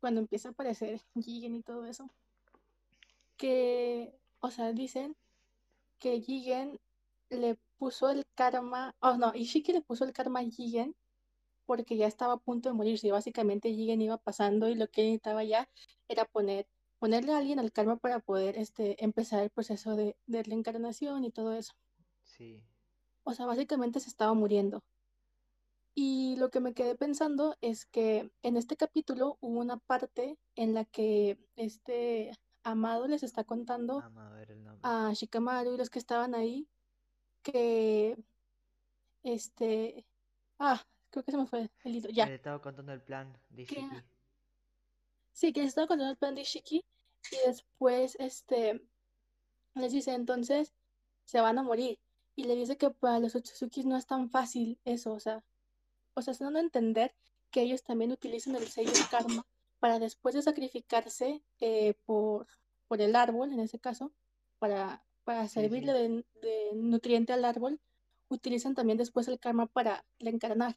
cuando 0.00 0.20
empieza 0.20 0.48
a 0.48 0.52
aparecer 0.52 1.00
Jigen 1.14 1.54
y 1.54 1.62
todo 1.62 1.84
eso, 1.86 2.10
que, 3.36 4.12
o 4.40 4.50
sea, 4.50 4.72
dicen 4.72 5.16
que 5.98 6.20
Jigen 6.20 6.80
le 7.30 7.58
puso 7.78 8.10
el 8.10 8.26
karma, 8.34 8.96
oh 9.00 9.16
no, 9.16 9.32
Ishiki 9.34 9.72
le 9.72 9.82
puso 9.82 10.04
el 10.04 10.12
karma 10.12 10.40
a 10.40 10.44
Jigen 10.44 10.96
porque 11.68 11.98
ya 11.98 12.06
estaba 12.06 12.32
a 12.32 12.38
punto 12.38 12.70
de 12.70 12.74
morirse 12.74 13.08
y 13.08 13.10
básicamente 13.10 13.74
Jigen 13.74 14.00
iba 14.00 14.16
pasando 14.16 14.70
y 14.70 14.74
lo 14.74 14.88
que 14.88 15.02
necesitaba 15.02 15.44
ya 15.44 15.68
era 16.08 16.24
poner, 16.24 16.66
ponerle 16.98 17.34
a 17.34 17.38
alguien 17.38 17.58
al 17.58 17.72
karma 17.72 17.98
para 17.98 18.20
poder 18.20 18.56
este, 18.56 19.04
empezar 19.04 19.42
el 19.42 19.50
proceso 19.50 19.94
de, 19.94 20.16
de 20.26 20.42
reencarnación 20.42 21.24
y 21.24 21.30
todo 21.30 21.52
eso. 21.52 21.74
Sí, 22.24 22.62
O 23.22 23.34
sea, 23.34 23.44
básicamente 23.44 24.00
se 24.00 24.08
estaba 24.08 24.32
muriendo. 24.32 24.82
Y 25.94 26.36
lo 26.36 26.48
que 26.48 26.60
me 26.60 26.72
quedé 26.72 26.94
pensando 26.94 27.54
es 27.60 27.84
que 27.84 28.30
en 28.42 28.56
este 28.56 28.78
capítulo 28.78 29.36
hubo 29.40 29.60
una 29.60 29.76
parte 29.76 30.38
en 30.56 30.72
la 30.72 30.86
que 30.86 31.36
este 31.56 32.32
Amado 32.62 33.08
les 33.08 33.22
está 33.22 33.44
contando 33.44 34.02
a 34.82 35.12
Shikamaru 35.12 35.74
y 35.74 35.76
los 35.76 35.90
que 35.90 35.98
estaban 35.98 36.34
ahí 36.34 36.66
que 37.42 38.16
este 39.22 40.06
ah, 40.58 40.82
creo 41.10 41.24
que 41.24 41.30
se 41.32 41.38
me 41.38 41.46
fue 41.46 41.70
el 41.84 41.96
hilo. 41.96 42.08
Ya, 42.10 42.26
le 42.26 42.34
estaba 42.36 42.60
contando 42.60 42.92
el 42.92 43.02
plan 43.02 43.36
de 43.50 43.62
Ishiki. 43.62 44.02
sí, 45.32 45.52
que 45.52 45.60
les 45.60 45.68
estaba 45.70 45.86
contando 45.86 46.10
el 46.12 46.18
plan 46.18 46.34
de 46.34 46.44
Shiki 46.44 46.84
y 47.32 47.36
después 47.46 48.16
este 48.18 48.80
les 49.74 49.92
dice 49.92 50.12
entonces 50.14 50.74
se 51.24 51.40
van 51.40 51.58
a 51.58 51.62
morir 51.62 51.98
y 52.34 52.44
le 52.44 52.54
dice 52.54 52.76
que 52.76 52.90
para 52.90 53.18
los 53.18 53.34
Otsuzukis 53.34 53.84
no 53.86 53.96
es 53.96 54.06
tan 54.06 54.30
fácil 54.30 54.78
eso, 54.84 55.12
o 55.12 55.20
sea, 55.20 55.44
o 56.14 56.22
sea, 56.22 56.34
se 56.34 56.44
dan 56.44 56.56
a 56.56 56.60
entender 56.60 57.14
que 57.50 57.62
ellos 57.62 57.82
también 57.82 58.12
utilizan 58.12 58.54
el 58.56 58.68
sello 58.68 58.92
karma 59.10 59.44
para 59.80 59.98
después 59.98 60.34
de 60.34 60.42
sacrificarse 60.42 61.42
eh, 61.60 61.94
por, 62.06 62.46
por 62.86 63.00
el 63.00 63.16
árbol, 63.16 63.52
en 63.52 63.60
ese 63.60 63.78
caso, 63.78 64.12
para, 64.58 65.04
para 65.24 65.46
Sí, 65.48 65.54
servirle 65.54 65.92
sí. 65.92 65.98
de, 65.98 66.48
de 66.48 66.70
nutriente 66.74 67.32
al 67.32 67.44
árbol, 67.44 67.80
utilizan 68.28 68.74
también 68.74 68.98
después 68.98 69.26
el 69.28 69.38
karma 69.40 69.66
para 69.66 70.04
reencarnar. 70.20 70.76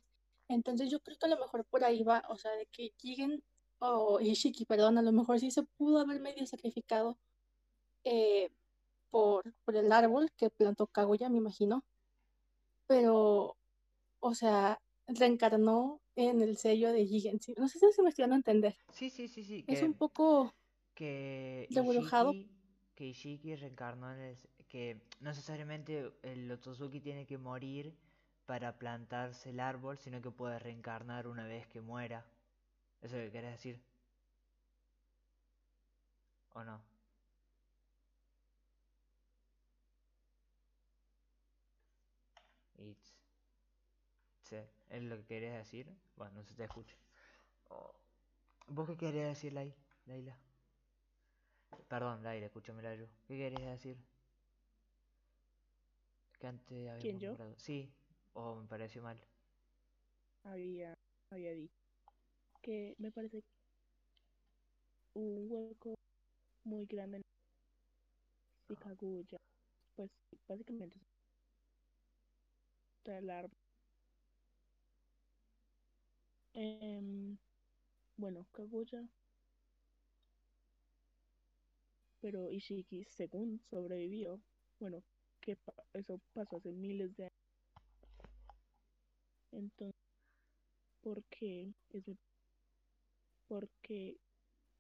Entonces 0.54 0.90
yo 0.90 1.00
creo 1.00 1.18
que 1.18 1.26
a 1.26 1.30
lo 1.30 1.40
mejor 1.40 1.66
por 1.66 1.84
ahí 1.84 2.04
va, 2.04 2.24
o 2.30 2.38
sea, 2.38 2.52
de 2.52 2.66
que 2.68 2.94
Jigen 2.98 3.44
o 3.80 4.20
Ishiki, 4.20 4.66
perdón, 4.66 4.98
a 4.98 5.02
lo 5.02 5.12
mejor 5.12 5.40
sí 5.40 5.50
se 5.50 5.64
pudo 5.64 6.00
haber 6.00 6.20
medio 6.20 6.46
sacrificado 6.46 7.18
eh, 8.04 8.50
por, 9.10 9.54
por 9.64 9.76
el 9.76 9.92
árbol 9.92 10.32
que 10.38 10.50
plantó 10.50 10.88
Kaguya, 10.88 11.30
me 11.30 11.38
imagino. 11.38 11.84
Pero, 12.88 13.58
o 14.20 14.36
sea, 14.36 14.82
reencarnó 15.08 16.02
en 16.16 16.42
el 16.42 16.58
sello 16.58 16.92
de 16.92 17.06
Jigen. 17.06 17.40
¿sí? 17.40 17.54
No 17.58 17.68
sé 17.68 17.80
si 17.80 18.02
me 18.02 18.10
estoy 18.10 18.24
dando 18.24 18.36
a 18.36 18.38
entender. 18.38 18.78
Sí, 18.90 19.10
sí, 19.10 19.28
sí, 19.28 19.44
sí. 19.44 19.64
Es 19.68 19.80
que- 19.80 19.86
un 19.86 19.94
poco... 19.94 20.54
que 20.94 21.68
Reburujado. 21.70 22.32
Ishiki, 22.32 22.52
que 22.96 23.06
Ishiki 23.06 23.56
reencarnó 23.56 24.12
en 24.14 24.20
el, 24.20 24.38
que 24.68 25.02
no 25.22 25.30
necesariamente 25.30 26.12
el 26.24 26.52
Otsutsuki 26.52 27.00
tiene 27.00 27.26
que 27.26 27.38
morir 27.38 27.96
para 28.46 28.78
plantarse 28.78 29.50
el 29.52 29.60
árbol, 29.60 29.98
sino 29.98 30.22
que 30.22 30.32
puede 30.32 30.60
reencarnar 30.60 31.28
una 31.28 31.46
vez 31.46 31.68
que 31.68 31.82
muera. 31.82 32.26
¿Eso 33.02 33.16
es 33.18 33.26
lo 33.26 33.28
que 33.28 33.32
querés 33.32 33.52
decir? 33.52 33.82
¿O 36.54 36.64
no? 36.64 36.82
It's... 42.78 43.14
Sí, 44.44 44.58
¿es 44.90 45.04
lo 45.04 45.16
que 45.18 45.26
querés 45.26 45.54
decir? 45.54 45.88
Bueno, 46.18 46.34
no 46.38 46.44
se 46.44 46.54
te 46.56 46.64
escucha. 46.64 46.96
Oh. 47.70 47.94
¿Vos 48.68 48.88
qué 48.90 48.98
querés 48.98 49.28
decir, 49.30 49.54
Lai- 49.54 49.74
Laila? 50.08 50.36
Perdón, 51.88 52.24
Laila, 52.24 52.48
escúchame 52.48 52.82
la 52.82 52.96
¿Qué 52.96 53.38
querés 53.38 53.60
decir? 53.66 53.98
Que 56.40 56.48
antes 56.48 56.72
habíamos 56.72 57.02
¿Quién, 57.02 57.20
yo? 57.20 57.30
nombrado- 57.30 57.56
Sí, 57.60 57.92
o 58.34 58.56
me 58.56 58.68
pareció 58.68 59.02
mal. 59.02 59.18
había, 60.44 60.94
había 61.32 61.54
dicho 61.54 61.80
que 62.62 62.96
me 63.00 63.12
parece 63.12 63.42
que 63.42 63.48
un 65.14 65.46
hueco 65.50 65.96
muy 66.66 66.86
grande 66.86 67.18
en 67.18 67.24
de 68.68 68.76
Kaguya. 68.76 69.38
Pues 69.96 70.10
básicamente 70.48 70.98
el 73.06 73.30
árbol. 73.30 73.52
Em, 76.54 77.38
bueno, 78.18 78.48
Kaguya. 78.54 79.08
Pero 82.22 82.50
Ishiki, 82.52 83.04
según 83.04 83.60
sobrevivió, 83.70 84.42
bueno, 84.80 85.04
que 85.42 85.58
pa- 85.58 85.74
eso 85.94 86.22
pasó 86.34 86.56
hace 86.58 86.72
miles 86.72 87.16
de 87.18 87.24
años. 87.26 87.51
Entonces, 89.52 89.96
¿por 91.02 91.24
qué? 91.26 91.74
Es 91.90 92.08
mi- 92.08 92.18
porque 93.48 94.20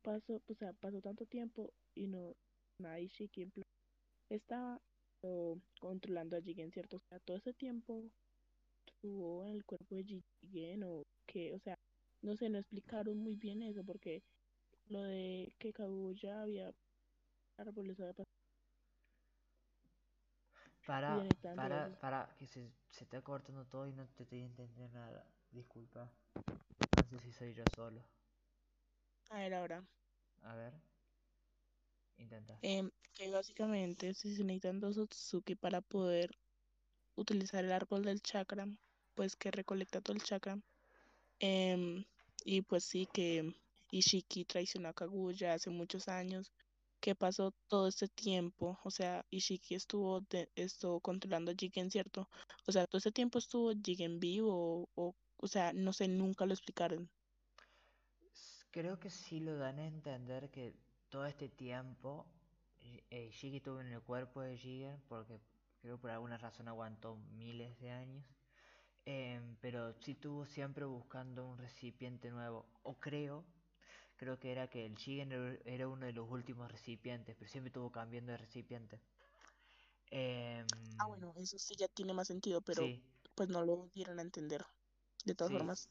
pasó, 0.03 0.41
o 0.47 0.55
sea, 0.55 0.73
pasó 0.73 1.01
tanto 1.01 1.25
tiempo 1.25 1.73
y 1.95 2.07
no, 2.07 2.35
nada, 2.79 2.99
Ishiki 2.99 3.43
en 3.43 3.51
plan, 3.51 3.63
estaba 4.29 4.81
o, 5.21 5.57
controlando 5.81 6.37
a 6.37 6.41
Jigen, 6.41 6.71
¿cierto? 6.71 6.97
O 6.97 6.99
sea, 7.09 7.19
todo 7.21 7.37
ese 7.37 7.53
tiempo 7.53 8.03
estuvo 8.87 9.45
en 9.45 9.53
el 9.53 9.65
cuerpo 9.65 9.95
de 9.95 10.05
Jigen 10.43 10.83
o 10.85 11.03
que, 11.27 11.53
o 11.53 11.59
sea, 11.59 11.75
no 12.21 12.35
sé, 12.37 12.49
no 12.49 12.59
explicaron 12.59 13.17
muy 13.19 13.35
bien 13.35 13.63
eso 13.63 13.83
porque 13.85 14.23
lo 14.89 15.03
de 15.03 15.53
que 15.59 15.73
Kaguya 15.73 16.41
había 16.43 16.73
árboles 17.57 17.99
había 17.99 18.13
pasado 18.13 18.25
Para, 20.85 21.23
para, 21.55 21.99
para, 21.99 22.35
que 22.37 22.47
se, 22.47 22.71
se 22.89 23.03
está 23.03 23.21
cortando 23.21 23.65
todo 23.65 23.87
y 23.87 23.93
no 23.93 24.05
te 24.07 24.23
estoy 24.23 24.41
entendiendo 24.41 24.89
nada. 24.99 25.25
Disculpa. 25.51 26.11
No 26.95 27.07
sé 27.07 27.19
si 27.19 27.31
soy 27.31 27.53
yo 27.53 27.67
solo. 27.75 28.01
a 29.29 29.37
ver 29.37 29.53
ahora. 29.53 29.83
A 30.43 30.55
ver. 30.55 30.73
Intenta. 32.17 32.57
Em, 32.61 32.89
que 33.13 33.29
básicamente 33.29 34.13
si 34.13 34.35
se 34.35 34.43
necesitan 34.43 34.79
dos 34.79 34.97
Otsutsuki 34.97 35.55
para 35.55 35.81
poder 35.81 36.31
utilizar 37.15 37.63
el 37.63 37.71
árbol 37.71 38.03
del 38.03 38.21
chakra, 38.21 38.67
pues 39.15 39.35
que 39.35 39.51
recolecta 39.51 40.01
todo 40.01 40.15
el 40.15 40.23
chakra. 40.23 40.59
Em, 41.39 42.05
y 42.45 42.61
pues 42.61 42.83
sí 42.83 43.07
que 43.13 43.53
Ishiki 43.91 44.45
traicionó 44.45 44.89
a 44.89 44.93
Kaguya 44.93 45.53
hace 45.53 45.69
muchos 45.69 46.07
años. 46.07 46.51
¿Qué 47.01 47.15
pasó 47.15 47.51
todo 47.67 47.87
este 47.87 48.07
tiempo? 48.07 48.79
O 48.83 48.91
sea, 48.91 49.25
Ishiki 49.31 49.75
estuvo, 49.75 50.21
de, 50.21 50.49
estuvo 50.55 51.01
controlando 51.01 51.51
a 51.51 51.55
Jigen, 51.57 51.91
¿cierto? 51.91 52.29
O 52.67 52.71
sea, 52.71 52.87
todo 52.87 52.99
este 52.99 53.11
tiempo 53.11 53.39
estuvo 53.39 53.73
Jigen 53.83 54.19
vivo 54.19 54.89
o, 54.95 55.15
o, 55.37 55.47
sea, 55.47 55.73
no 55.73 55.93
sé, 55.93 56.07
nunca 56.07 56.45
lo 56.45 56.53
explicaron. 56.53 57.11
Creo 58.71 58.99
que 58.99 59.09
sí 59.09 59.39
lo 59.39 59.57
dan 59.57 59.79
a 59.79 59.85
entender 59.87 60.49
que 60.51 60.73
todo 61.09 61.25
este 61.25 61.49
tiempo 61.49 62.25
Yi- 62.81 63.03
eh, 63.11 63.29
Shiki 63.31 63.57
estuvo 63.57 63.79
en 63.81 63.87
el 63.87 64.01
cuerpo 64.01 64.41
de 64.41 64.57
Jigen 64.57 65.01
porque 65.07 65.39
creo 65.81 65.99
por 65.99 66.11
alguna 66.11 66.37
razón 66.37 66.67
aguantó 66.67 67.15
miles 67.17 67.79
de 67.79 67.91
años. 67.91 68.25
Em, 69.05 69.57
pero 69.61 69.93
sí 70.01 70.11
estuvo 70.13 70.45
siempre 70.45 70.85
buscando 70.85 71.47
un 71.47 71.57
recipiente 71.57 72.29
nuevo. 72.31 72.65
O 72.83 72.99
creo, 72.99 73.45
creo 74.21 74.39
que 74.39 74.51
era 74.53 74.69
que 74.69 74.85
el 74.85 74.95
Jigen 74.97 75.31
era 75.65 75.87
uno 75.89 76.05
de 76.05 76.13
los 76.13 76.29
últimos 76.29 76.71
recipientes, 76.71 77.35
pero 77.37 77.49
siempre 77.51 77.69
estuvo 77.69 77.91
cambiando 77.91 78.31
de 78.33 78.37
recipiente. 78.37 79.01
Em, 80.11 80.67
Ah, 80.97 81.07
bueno, 81.07 81.33
eso 81.35 81.57
sí 81.59 81.75
ya 81.77 81.87
tiene 81.89 82.13
más 82.13 82.27
sentido, 82.27 82.61
pero 82.61 82.93
sí, 82.93 83.03
pues 83.35 83.49
no 83.49 83.65
lo 83.65 83.89
dieron 83.93 84.19
a 84.19 84.21
entender. 84.21 84.63
De 85.25 85.35
todas 85.35 85.51
sí. 85.51 85.53
formas, 85.53 85.89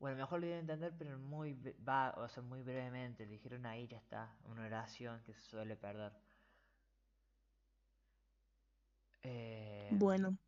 Bueno, 0.00 0.16
mejor 0.18 0.40
lo 0.40 0.46
dieron 0.46 0.58
a 0.58 0.74
entender, 0.74 0.94
pero 0.98 1.18
muy, 1.18 1.54
va, 1.54 2.14
o 2.18 2.28
sea, 2.28 2.42
muy 2.42 2.62
brevemente. 2.62 3.26
Le 3.26 3.32
dijeron 3.32 3.66
ahí, 3.66 3.88
ya 3.88 3.98
está. 3.98 4.38
Una 4.44 4.66
oración 4.66 5.22
que 5.24 5.34
se 5.34 5.42
suele 5.42 5.76
perder. 5.76 6.14
Em, 9.22 9.98
bueno, 9.98 10.38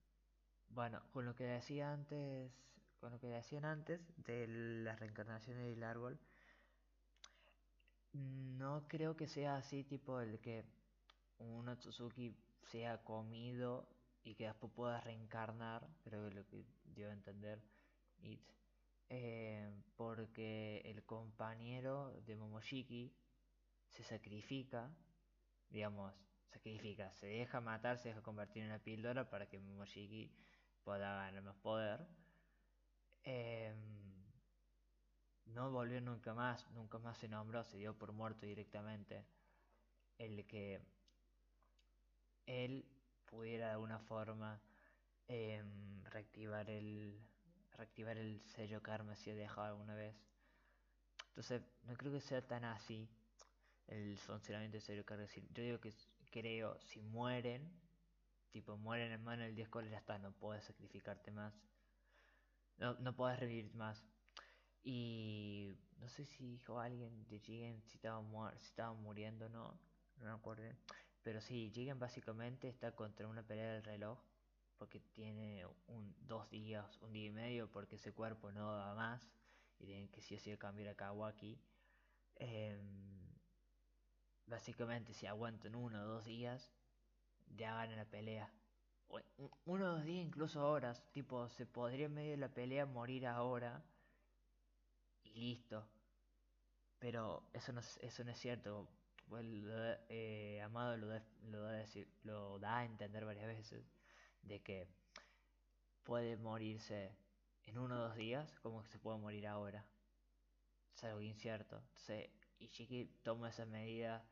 Bueno, 0.68 1.02
con 1.12 1.24
lo 1.26 1.34
que 1.34 1.44
decía 1.44 1.92
antes, 1.92 2.52
con 3.00 3.12
lo 3.12 3.20
que 3.20 3.28
decían 3.28 3.64
antes 3.64 4.00
de 4.16 4.46
las 4.48 5.00
reencarnaciones 5.00 5.64
del 5.68 5.82
árbol, 5.84 6.20
no 8.12 8.86
creo 8.88 9.16
que 9.16 9.26
sea 9.26 9.56
así 9.56 9.84
tipo 9.84 10.20
el 10.20 10.40
que 10.40 10.64
un 11.38 11.68
Otsutsuki 11.68 12.34
sea 12.62 13.02
comido 13.04 13.88
y 14.24 14.34
que 14.34 14.46
después 14.46 14.72
pueda 14.72 15.00
reencarnar, 15.00 15.88
creo 16.02 16.22
que 16.22 16.28
es 16.28 16.34
lo 16.34 16.46
que 16.46 16.64
dio 16.84 17.08
a 17.08 17.12
entender 17.12 17.62
It, 18.20 18.40
eh, 19.08 19.70
porque 19.96 20.82
el 20.84 21.04
compañero 21.04 22.12
de 22.26 22.36
Momoshiki 22.36 23.14
se 23.88 24.02
sacrifica, 24.02 24.90
digamos, 25.70 26.12
sacrifica, 26.46 27.12
se 27.14 27.26
deja 27.26 27.60
matar, 27.60 27.98
se 27.98 28.08
deja 28.08 28.22
convertir 28.22 28.62
en 28.62 28.70
una 28.70 28.78
píldora 28.80 29.28
para 29.30 29.48
que 29.48 29.58
Momoshiki 29.58 30.30
pueda 30.82 31.14
ganar 31.14 31.42
más 31.42 31.56
poder. 31.56 32.06
Em, 33.22 34.07
no 35.54 35.70
volvió 35.70 36.00
nunca 36.00 36.34
más, 36.34 36.68
nunca 36.72 36.98
más 36.98 37.18
se 37.18 37.28
nombró, 37.28 37.64
se 37.64 37.78
dio 37.78 37.96
por 37.96 38.12
muerto 38.12 38.46
directamente. 38.46 39.24
El 40.18 40.46
que 40.46 40.80
él 42.46 42.84
pudiera 43.26 43.66
de 43.66 43.72
alguna 43.72 43.98
forma 43.98 44.60
em, 45.28 46.04
reactivar 46.04 46.68
el 46.70 47.20
reactivar 47.72 48.18
el 48.18 48.40
sello 48.40 48.82
karma 48.82 49.14
si 49.14 49.30
ha 49.30 49.34
dejado 49.34 49.68
alguna 49.68 49.94
vez. 49.94 50.16
Entonces, 51.28 51.62
no 51.84 51.94
creo 51.94 52.12
que 52.12 52.20
sea 52.20 52.44
tan 52.44 52.64
así 52.64 53.08
el 53.86 54.18
funcionamiento 54.18 54.76
del 54.76 54.82
sello 54.82 55.04
karma. 55.04 55.26
Yo 55.54 55.62
digo 55.62 55.80
que 55.80 55.92
creo, 56.30 56.78
si 56.80 57.00
mueren, 57.00 57.70
tipo 58.50 58.76
mueren 58.76 59.12
en 59.12 59.22
mano 59.22 59.44
del 59.44 59.54
10 59.54 59.68
coles, 59.68 59.90
ya 59.90 59.98
está, 59.98 60.18
no 60.18 60.32
puedes 60.32 60.64
sacrificarte 60.64 61.30
más. 61.30 61.54
No, 62.78 62.94
no 62.94 63.14
puedes 63.14 63.38
revivir 63.38 63.72
más. 63.74 64.04
Y 64.82 65.76
no 65.98 66.08
sé 66.08 66.24
si 66.24 66.46
dijo 66.46 66.78
alguien 66.80 67.26
de 67.28 67.38
Jigen 67.40 67.82
si 67.82 67.96
estaba, 67.96 68.22
si 68.58 68.66
estaba 68.66 68.94
muriendo 68.94 69.46
o 69.46 69.48
no, 69.48 69.78
no 70.16 70.24
me 70.24 70.30
acuerdo. 70.30 70.64
Pero 71.22 71.40
sí, 71.40 71.70
Jigen 71.74 71.98
básicamente 71.98 72.68
está 72.68 72.92
contra 72.92 73.28
una 73.28 73.42
pelea 73.42 73.72
del 73.72 73.84
reloj 73.84 74.18
porque 74.78 75.00
tiene 75.00 75.66
un, 75.88 76.14
dos 76.20 76.48
días, 76.50 76.98
un 77.02 77.12
día 77.12 77.26
y 77.26 77.30
medio 77.30 77.70
porque 77.70 77.96
ese 77.96 78.12
cuerpo 78.12 78.52
no 78.52 78.74
da 78.76 78.94
más 78.94 79.28
y 79.78 79.86
tienen 79.86 80.08
que 80.08 80.22
sí 80.22 80.36
o 80.36 80.38
sí 80.38 80.56
cambiar 80.56 80.90
a 80.90 80.94
Kawaki. 80.94 81.60
Em, 82.36 83.28
básicamente 84.46 85.12
si 85.12 85.26
aguantan 85.26 85.74
uno 85.74 86.00
o 86.00 86.06
dos 86.06 86.24
días 86.24 86.72
ya 87.56 87.74
ganan 87.74 87.96
la 87.96 88.04
pelea. 88.04 88.52
Uno 89.64 89.84
o 89.84 89.92
dos 89.94 90.04
días, 90.04 90.26
incluso 90.26 90.68
horas. 90.68 91.02
Tipo, 91.12 91.48
se 91.48 91.66
podría 91.66 92.06
en 92.06 92.14
medio 92.14 92.30
de 92.32 92.36
la 92.36 92.48
pelea 92.48 92.86
morir 92.86 93.26
ahora 93.26 93.82
listo. 95.38 95.84
Pero 96.98 97.42
eso 97.52 97.72
no 97.72 97.80
es, 97.80 97.96
eso 98.02 98.24
no 98.24 98.30
es 98.32 98.38
cierto. 98.38 98.88
Pues 99.28 99.44
eh, 100.08 100.60
Amado 100.64 100.96
lo 100.96 101.08
da, 101.08 101.22
lo, 101.50 101.62
da 101.62 101.72
decir- 101.72 102.08
lo 102.24 102.58
da 102.58 102.78
a 102.78 102.84
entender 102.84 103.24
varias 103.24 103.46
veces 103.46 103.84
de 104.42 104.60
que 104.62 104.88
puede 106.02 106.36
morirse 106.36 107.12
en 107.66 107.78
uno 107.78 107.94
o 107.96 108.08
dos 108.08 108.16
días 108.16 108.58
como 108.62 108.82
que 108.82 108.88
se 108.88 108.98
puede 108.98 109.18
morir 109.18 109.46
ahora. 109.46 109.86
Es 110.94 111.04
algo 111.04 111.20
incierto. 111.22 111.76
Entonces, 111.78 112.28
Ishiki 112.58 113.06
toma 113.22 113.48
esa 113.50 113.64
medida, 113.66 114.22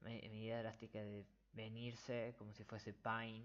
me- 0.00 0.20
medida 0.28 0.58
drástica 0.60 0.98
de 1.02 1.24
venirse 1.52 2.34
como 2.38 2.52
si 2.52 2.64
fuese 2.64 2.92
Pine 2.92 3.44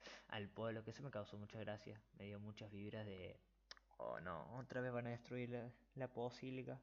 al 0.28 0.48
pueblo, 0.48 0.84
que 0.84 0.90
eso 0.90 1.02
me 1.02 1.10
causó 1.10 1.36
mucha 1.38 1.58
gracia, 1.60 2.00
me 2.18 2.24
dio 2.26 2.40
muchas 2.40 2.70
vibras 2.72 3.06
de, 3.06 3.38
oh 3.98 4.20
no, 4.20 4.56
otra 4.58 4.80
vez 4.80 4.92
van 4.92 5.06
a 5.06 5.10
destruir 5.10 5.50
la, 5.50 5.70
la 5.94 6.06
basílica. 6.08 6.80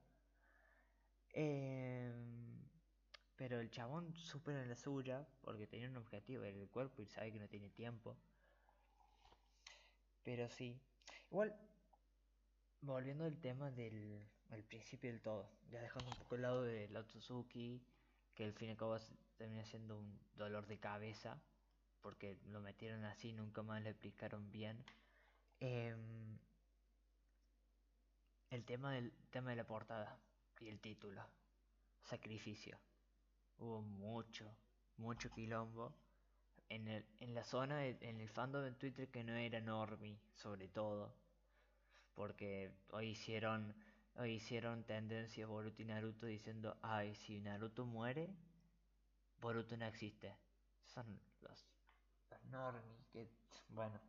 Em, 1.33 2.53
pero 3.35 3.59
el 3.59 3.71
chabón 3.71 4.15
supera 4.15 4.65
la 4.65 4.75
suya 4.75 5.27
porque 5.41 5.67
tenía 5.67 5.89
un 5.89 5.97
objetivo 5.97 6.43
en 6.43 6.59
el 6.59 6.69
cuerpo 6.69 7.01
y 7.01 7.07
sabe 7.07 7.31
que 7.31 7.39
no 7.39 7.47
tiene 7.47 7.69
tiempo. 7.69 8.15
Pero 10.23 10.49
sí. 10.49 10.79
Igual, 11.29 11.53
volviendo 12.81 13.25
al 13.25 13.39
tema 13.39 13.71
del 13.71 14.27
principio 14.67 15.11
del 15.11 15.21
todo, 15.21 15.49
ya 15.69 15.81
dejando 15.81 16.09
un 16.09 16.17
poco 16.17 16.35
el 16.35 16.41
lado 16.43 16.63
de 16.63 16.87
la 16.89 17.03
Suzuki, 17.03 17.81
que 18.35 18.45
al 18.45 18.53
fin 18.53 18.69
y 18.69 18.71
al 18.71 18.77
cabo 18.77 18.97
termina 19.37 19.65
siendo 19.65 19.97
un 19.97 20.19
dolor 20.35 20.67
de 20.67 20.79
cabeza, 20.79 21.41
porque 22.01 22.37
lo 22.47 22.61
metieron 22.61 23.03
así, 23.05 23.33
nunca 23.33 23.63
más 23.63 23.81
le 23.81 23.89
explicaron 23.89 24.51
bien. 24.51 24.83
Em, 25.59 26.37
el 28.53 28.65
tema 28.65 28.91
del 28.93 29.11
tema 29.31 29.49
de 29.49 29.55
la 29.55 29.63
portada 29.65 30.19
y 30.59 30.69
el 30.69 30.79
título, 30.79 31.25
sacrificio. 32.03 32.77
Hubo 33.57 33.81
mucho, 33.81 34.45
mucho 34.97 35.31
quilombo 35.31 35.95
en, 36.69 36.87
el, 36.87 37.05
en 37.19 37.33
la 37.33 37.43
zona, 37.43 37.85
en 37.87 38.21
el 38.21 38.29
fandom 38.29 38.63
de 38.63 38.71
Twitter 38.73 39.09
que 39.09 39.23
no 39.23 39.33
era 39.33 39.59
normie, 39.59 40.19
sobre 40.35 40.67
todo. 40.67 41.15
Porque 42.13 42.71
hoy 42.91 43.09
hicieron, 43.09 43.73
hoy 44.15 44.33
hicieron 44.33 44.83
tendencias 44.83 45.49
Boruto 45.49 45.81
y 45.81 45.85
Naruto 45.85 46.27
diciendo, 46.27 46.77
ay, 46.83 47.15
si 47.15 47.39
Naruto 47.39 47.85
muere, 47.85 48.29
Boruto 49.41 49.75
no 49.77 49.85
existe. 49.85 50.37
Son 50.83 51.19
los, 51.41 51.65
los 52.29 52.43
normies 52.45 53.07
que, 53.11 53.27
bueno. 53.69 53.99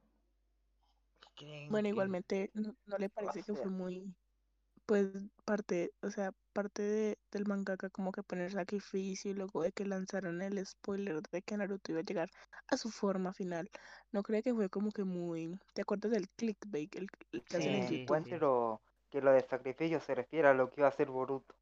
bueno, 1.70 1.88
igualmente, 1.88 2.50
no, 2.52 2.76
no 2.84 2.98
le 2.98 3.08
parece 3.08 3.42
que 3.42 3.54
fue 3.54 3.70
muy 3.70 4.14
pues 4.86 5.08
parte, 5.44 5.92
o 6.02 6.10
sea, 6.10 6.32
parte 6.52 6.82
de, 6.82 7.18
del 7.30 7.46
mangaka 7.46 7.90
como 7.90 8.12
que 8.12 8.22
poner 8.22 8.52
sacrificio 8.52 9.30
y 9.30 9.34
luego 9.34 9.62
de 9.62 9.72
que 9.72 9.84
lanzaron 9.84 10.42
el 10.42 10.64
spoiler 10.66 11.22
de 11.22 11.42
que 11.42 11.56
Naruto 11.56 11.92
iba 11.92 12.00
a 12.00 12.04
llegar 12.04 12.30
a 12.68 12.76
su 12.76 12.90
forma 12.90 13.32
final. 13.32 13.70
No 14.12 14.22
creo 14.22 14.42
que 14.42 14.54
fue 14.54 14.68
como 14.68 14.90
que 14.90 15.04
muy, 15.04 15.58
¿te 15.72 15.82
acuerdas 15.82 16.12
del 16.12 16.28
clickbait? 16.30 16.94
El, 16.96 17.10
que 17.10 17.56
hacen 17.56 17.74
en 17.74 17.88
YouTube? 17.88 18.80
que 19.10 19.20
lo 19.20 19.32
de 19.32 19.46
sacrificio 19.46 20.00
se 20.00 20.14
refiere 20.14 20.48
a 20.48 20.54
lo 20.54 20.70
que 20.70 20.80
iba 20.80 20.88
a 20.88 20.90
hacer 20.90 21.08
Boruto. 21.08 21.54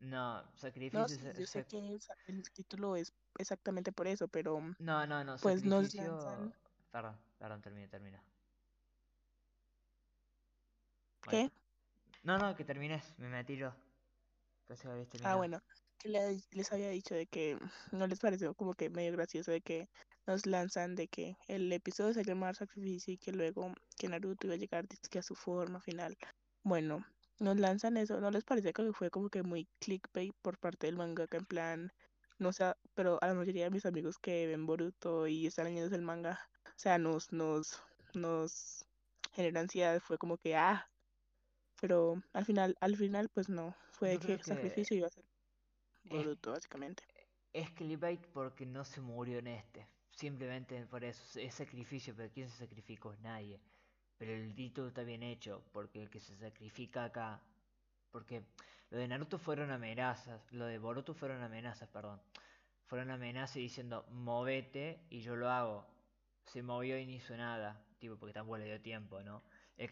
No, 0.00 0.42
sacrificio. 0.56 0.98
No, 0.98 1.32
yo 1.32 1.46
sé 1.46 1.64
que 1.64 1.98
el 2.26 2.50
título 2.50 2.96
es 2.96 3.12
exactamente 3.38 3.92
por 3.92 4.08
eso, 4.08 4.26
pero. 4.28 4.60
No, 4.78 5.06
no, 5.06 5.24
no. 5.24 5.36
Pues 5.40 5.64
nos 5.64 5.94
lanzan... 5.94 6.52
Perdón, 6.90 7.16
perdón, 7.38 7.62
termina, 7.62 7.88
termina. 7.88 8.22
¿Qué? 11.30 11.50
No, 12.26 12.38
no, 12.38 12.56
que 12.56 12.64
termines, 12.64 13.14
me 13.18 13.28
metí 13.28 13.56
yo. 13.56 13.72
Ah, 15.22 15.36
bueno, 15.36 15.62
que 15.96 16.08
les 16.08 16.72
había 16.72 16.88
dicho 16.88 17.14
de 17.14 17.28
que 17.28 17.56
no 17.92 18.08
les 18.08 18.18
pareció 18.18 18.52
como 18.54 18.74
que 18.74 18.90
medio 18.90 19.12
gracioso 19.12 19.52
de 19.52 19.60
que 19.60 19.88
nos 20.26 20.44
lanzan 20.44 20.96
de 20.96 21.06
que 21.06 21.36
el 21.46 21.72
episodio 21.72 22.14
se 22.14 22.24
llama 22.24 22.52
Sacrificio 22.52 23.14
y 23.14 23.18
que 23.18 23.30
luego 23.30 23.72
que 23.96 24.08
Naruto 24.08 24.48
iba 24.48 24.54
a 24.54 24.58
llegar 24.58 24.86
a 25.16 25.22
su 25.22 25.36
forma 25.36 25.80
final. 25.80 26.16
Bueno, 26.64 27.06
nos 27.38 27.60
lanzan 27.60 27.96
eso, 27.96 28.20
¿no 28.20 28.32
les 28.32 28.42
parece 28.42 28.72
que 28.72 28.92
fue 28.92 29.08
como 29.08 29.28
que 29.28 29.44
muy 29.44 29.68
clickbait 29.78 30.34
por 30.42 30.58
parte 30.58 30.88
del 30.88 30.96
mangaka 30.96 31.36
en 31.36 31.46
plan, 31.46 31.92
no 32.40 32.52
sé, 32.52 32.72
pero 32.94 33.22
a 33.22 33.28
la 33.28 33.34
mayoría 33.34 33.66
de 33.66 33.70
mis 33.70 33.86
amigos 33.86 34.18
que 34.18 34.48
ven 34.48 34.66
Boruto 34.66 35.28
y 35.28 35.46
están 35.46 35.66
leyendo 35.66 35.94
el 35.94 36.02
manga, 36.02 36.40
o 36.64 36.78
sea, 36.78 36.98
nos, 36.98 37.30
nos, 37.32 37.80
nos 38.14 38.84
genera 39.32 39.60
ansiedad, 39.60 40.00
fue 40.00 40.18
como 40.18 40.38
que, 40.38 40.56
ah, 40.56 40.90
pero 41.80 42.22
al 42.32 42.44
final, 42.44 42.76
al 42.80 42.96
final, 42.96 43.28
pues 43.28 43.48
no, 43.48 43.74
fue 43.90 44.18
que, 44.18 44.42
sacrificio 44.42 44.96
iba 44.96 45.06
a 45.06 45.10
ser 45.10 45.24
Boruto, 46.04 46.52
básicamente. 46.52 47.02
Es 47.52 47.70
clickbait 47.70 48.24
porque 48.28 48.64
no 48.66 48.84
se 48.84 49.00
murió 49.00 49.38
en 49.38 49.48
este. 49.48 49.88
Simplemente 50.10 50.86
por 50.86 51.04
eso. 51.04 51.38
Es 51.38 51.54
sacrificio, 51.54 52.14
pero 52.16 52.30
¿quién 52.32 52.48
se 52.48 52.58
sacrificó? 52.58 53.14
Nadie. 53.16 53.60
Pero 54.18 54.32
el 54.32 54.54
título 54.54 54.88
está 54.88 55.02
bien 55.02 55.22
hecho, 55.22 55.62
porque 55.72 56.02
el 56.02 56.10
que 56.10 56.20
se 56.20 56.36
sacrifica 56.36 57.04
acá. 57.04 57.42
Porque 58.10 58.44
lo 58.90 58.98
de 58.98 59.08
Naruto 59.08 59.38
fueron 59.38 59.70
amenazas. 59.70 60.40
Lo 60.52 60.66
de 60.66 60.78
Boruto 60.78 61.14
fueron 61.14 61.42
amenazas, 61.42 61.88
perdón. 61.88 62.20
Fueron 62.86 63.10
amenazas 63.10 63.56
diciendo, 63.56 64.06
movete 64.10 65.00
y 65.10 65.20
yo 65.20 65.34
lo 65.36 65.50
hago. 65.50 65.86
Se 66.46 66.62
movió 66.62 66.98
y 66.98 67.06
no 67.06 67.12
hizo 67.12 67.36
nada. 67.36 67.84
Tipo, 67.98 68.16
porque 68.16 68.32
tampoco 68.32 68.58
le 68.58 68.66
dio 68.66 68.80
tiempo, 68.80 69.22
¿no? 69.22 69.42
El 69.76 69.88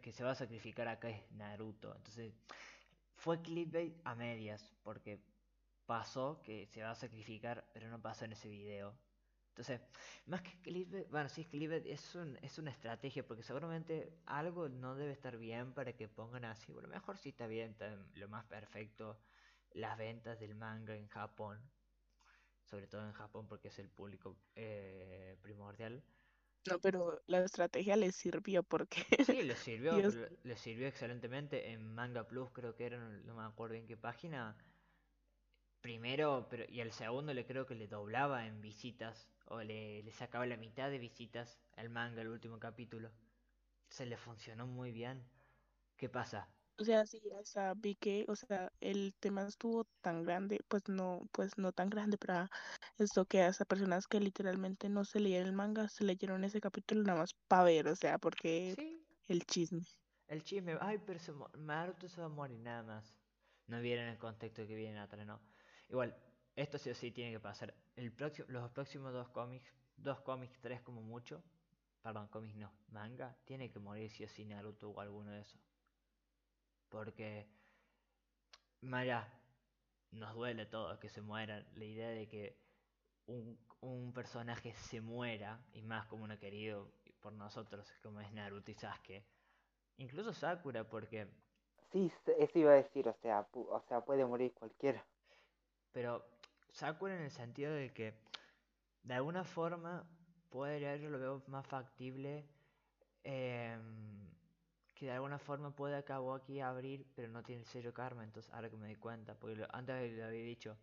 que, 0.00 0.12
se, 0.12 0.24
va 0.24 0.32
a 0.32 0.34
sacrificar 0.34 0.88
acá 0.88 1.10
es 1.10 1.30
Naruto. 1.32 1.94
Entonces, 1.96 2.34
fue 3.14 3.40
clickbait 3.40 3.96
a 4.04 4.14
medias, 4.14 4.74
porque 4.82 5.20
pasó 5.86 6.42
que 6.42 6.66
se 6.66 6.82
va 6.82 6.90
a 6.90 6.94
sacrificar, 6.94 7.68
pero 7.72 7.88
no 7.88 8.00
pasó 8.00 8.24
en 8.24 8.32
ese 8.32 8.48
video. 8.48 8.96
Entonces, 9.50 9.80
más 10.26 10.42
que 10.42 10.60
clickbait, 10.60 11.08
bueno, 11.10 11.28
sí, 11.28 11.44
clickbait 11.44 11.86
es, 11.86 12.14
un, 12.14 12.36
es 12.42 12.58
una 12.58 12.70
estrategia, 12.70 13.26
porque 13.26 13.42
seguramente 13.42 14.18
algo 14.26 14.68
no 14.68 14.94
debe 14.94 15.12
estar 15.12 15.36
bien 15.36 15.72
para 15.72 15.94
que 15.94 16.08
pongan 16.08 16.44
así. 16.44 16.72
Bueno, 16.72 16.88
mejor 16.88 17.16
si 17.18 17.30
está 17.30 17.46
bien, 17.46 17.76
lo 18.14 18.28
más 18.28 18.44
perfecto, 18.44 19.18
las 19.72 19.98
ventas 19.98 20.38
del 20.40 20.54
manga 20.54 20.94
en 20.94 21.08
Japón, 21.08 21.60
sobre 22.64 22.86
todo 22.86 23.06
en 23.06 23.12
Japón 23.12 23.46
porque 23.48 23.68
es 23.68 23.78
el 23.78 23.88
público 23.88 24.36
eh, 24.54 25.36
primordial. 25.42 26.02
No, 26.64 26.80
pero 26.80 27.22
la 27.26 27.44
estrategia 27.44 27.96
les 27.96 28.14
sirvió 28.14 28.62
porque... 28.62 29.04
Sí, 29.18 29.42
les 29.42 29.58
sirvió, 29.58 29.96
les 30.42 30.60
sirvió 30.60 30.86
excelentemente 30.88 31.70
en 31.72 31.94
Manga 31.94 32.26
Plus, 32.26 32.50
creo 32.52 32.74
que 32.74 32.86
era, 32.86 32.98
no 32.98 33.34
me 33.34 33.44
acuerdo 33.44 33.76
en 33.76 33.86
qué 33.86 33.96
página. 33.96 34.56
Primero, 35.80 36.46
pero 36.50 36.64
y 36.68 36.80
el 36.80 36.92
segundo 36.92 37.34
le 37.34 37.44
creo 37.46 37.66
que 37.66 37.74
le 37.74 37.88
doblaba 37.88 38.46
en 38.46 38.60
visitas, 38.60 39.32
o 39.46 39.62
le, 39.62 40.02
le 40.02 40.12
sacaba 40.12 40.46
la 40.46 40.56
mitad 40.56 40.90
de 40.90 40.98
visitas 40.98 41.60
al 41.72 41.90
manga, 41.90 42.22
el 42.22 42.28
último 42.28 42.58
capítulo. 42.60 43.12
Se 43.88 44.06
le 44.06 44.16
funcionó 44.16 44.66
muy 44.66 44.92
bien. 44.92 45.30
¿Qué 45.96 46.08
pasa? 46.08 46.57
O 46.80 46.84
sea, 46.84 47.04
sí, 47.06 47.20
sea, 47.42 47.74
vi 47.74 47.96
que, 47.96 48.24
o 48.28 48.36
sea, 48.36 48.72
el 48.80 49.12
tema 49.18 49.42
estuvo 49.42 49.84
tan 50.00 50.22
grande, 50.22 50.60
pues 50.68 50.88
no, 50.88 51.28
pues 51.32 51.58
no 51.58 51.72
tan 51.72 51.90
grande 51.90 52.16
para 52.18 52.48
esto 52.98 53.24
que 53.26 53.42
hasta 53.42 53.64
personas 53.64 54.06
que 54.06 54.20
literalmente 54.20 54.88
no 54.88 55.04
se 55.04 55.18
leyeron 55.18 55.48
el 55.48 55.54
manga, 55.54 55.88
se 55.88 56.04
leyeron 56.04 56.44
ese 56.44 56.60
capítulo 56.60 57.02
nada 57.02 57.18
más 57.18 57.34
para 57.48 57.64
ver, 57.64 57.88
o 57.88 57.96
sea, 57.96 58.18
porque 58.18 58.76
el 59.26 59.44
chisme. 59.44 59.82
El 60.28 60.44
chisme, 60.44 60.78
ay, 60.80 60.98
pero 61.04 61.18
se 61.18 61.32
Naruto 61.56 62.08
se 62.08 62.20
va 62.20 62.26
a 62.26 62.30
morir 62.30 62.60
nada 62.60 62.84
más. 62.84 63.12
No 63.66 63.80
vieron 63.80 64.06
el 64.06 64.18
contexto 64.18 64.64
que 64.66 64.76
viene 64.76 65.00
atrás, 65.00 65.26
no. 65.26 65.40
Igual, 65.88 66.14
esto 66.54 66.78
sí 66.78 66.90
o 66.90 66.94
sí 66.94 67.10
tiene 67.10 67.32
que 67.32 67.40
pasar. 67.40 67.74
El 67.96 68.12
próximo, 68.12 68.46
los 68.50 68.70
próximos 68.70 69.12
dos 69.12 69.28
cómics, 69.30 69.74
dos 69.96 70.20
cómics, 70.20 70.60
tres 70.60 70.80
como 70.82 71.02
mucho, 71.02 71.42
perdón, 72.02 72.28
cómics 72.28 72.56
no, 72.56 72.70
manga, 72.92 73.36
tiene 73.46 73.68
que 73.68 73.80
morir 73.80 74.10
sí 74.10 74.22
o 74.24 74.28
sí 74.28 74.44
Naruto 74.44 74.90
o 74.90 75.00
alguno 75.00 75.32
de 75.32 75.40
esos. 75.40 75.60
Porque, 76.88 77.46
Maya, 78.80 79.28
nos 80.10 80.34
duele 80.34 80.66
todo 80.66 80.98
que 80.98 81.08
se 81.08 81.20
mueran. 81.20 81.66
La 81.74 81.84
idea 81.84 82.08
de 82.08 82.28
que 82.28 82.58
un, 83.26 83.58
un 83.80 84.12
personaje 84.12 84.74
se 84.74 85.00
muera, 85.00 85.60
y 85.72 85.82
más 85.82 86.06
como 86.06 86.24
uno 86.24 86.38
querido 86.38 86.90
por 87.20 87.32
nosotros, 87.32 87.92
como 88.02 88.20
es 88.20 88.32
Naruto 88.32 88.70
y 88.70 88.74
Sasuke. 88.74 89.24
Incluso 89.98 90.32
Sakura, 90.32 90.84
porque... 90.88 91.28
Sí, 91.90 92.12
eso 92.38 92.58
iba 92.58 92.72
a 92.72 92.76
decir, 92.76 93.08
o 93.08 93.14
sea, 93.14 93.46
o 93.52 93.80
sea, 93.88 94.04
puede 94.04 94.24
morir 94.24 94.52
cualquiera. 94.54 95.04
Pero 95.92 96.24
Sakura 96.70 97.16
en 97.16 97.22
el 97.22 97.30
sentido 97.30 97.72
de 97.72 97.92
que, 97.92 98.14
de 99.02 99.14
alguna 99.14 99.42
forma, 99.44 100.06
puede, 100.50 101.00
yo 101.00 101.10
lo 101.10 101.18
veo 101.18 101.42
más 101.46 101.66
factible. 101.66 102.46
Eh, 103.24 103.78
que 104.98 105.06
de 105.06 105.12
alguna 105.12 105.38
forma 105.38 105.70
puede 105.70 105.96
acabó 105.96 106.34
aquí 106.34 106.60
abrir, 106.60 107.06
pero 107.14 107.28
no 107.28 107.44
tiene 107.44 107.60
el 107.60 107.68
sello 107.68 107.94
karma, 107.94 108.24
entonces 108.24 108.52
ahora 108.52 108.68
que 108.68 108.76
me 108.76 108.86
doy 108.86 108.96
cuenta, 108.96 109.34
porque 109.34 109.64
antes 109.70 110.12
le 110.12 110.24
había 110.24 110.42
dicho, 110.42 110.76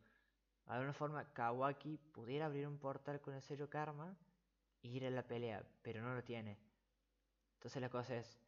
de 0.66 0.74
alguna 0.74 0.94
forma 0.94 1.34
Kawaki 1.34 1.98
pudiera 2.14 2.46
abrir 2.46 2.66
un 2.66 2.78
portal 2.78 3.20
con 3.20 3.34
el 3.34 3.42
sello 3.42 3.70
karma 3.70 4.16
y 4.82 4.96
ir 4.96 5.06
a 5.06 5.10
la 5.10 5.28
pelea, 5.28 5.66
pero 5.82 6.02
no 6.02 6.16
lo 6.16 6.24
tiene. 6.24 6.58
Entonces 7.56 7.82
la 7.82 7.90
cosa 7.90 8.16
es, 8.16 8.40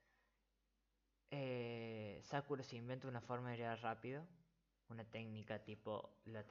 eh, 1.31 2.21
Sakura 2.23 2.63
se 2.63 2.77
inventa 2.77 3.09
una 3.09 3.19
forma 3.19 3.51
de 3.51 3.57
llegar 3.57 3.81
rápido, 3.81 4.25
una 4.87 5.03
técnica 5.03 5.65
tipo 5.65 6.21
la 6.23 6.45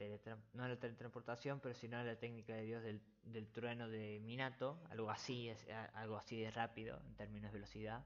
no 0.53 0.67
la 0.67 0.77
teletransportación, 0.77 1.59
pero 1.59 1.73
sino 1.73 2.03
la 2.03 2.19
técnica 2.19 2.53
de 2.53 2.61
Dios 2.61 2.83
del, 2.83 3.01
del 3.23 3.47
trueno 3.51 3.87
de 3.87 4.19
Minato, 4.19 4.79
algo 4.91 5.09
así, 5.09 5.49
es, 5.49 5.67
algo 5.95 6.17
así 6.17 6.39
de 6.39 6.51
rápido 6.51 7.01
en 7.07 7.15
términos 7.15 7.51
de 7.51 7.57
velocidad 7.57 8.05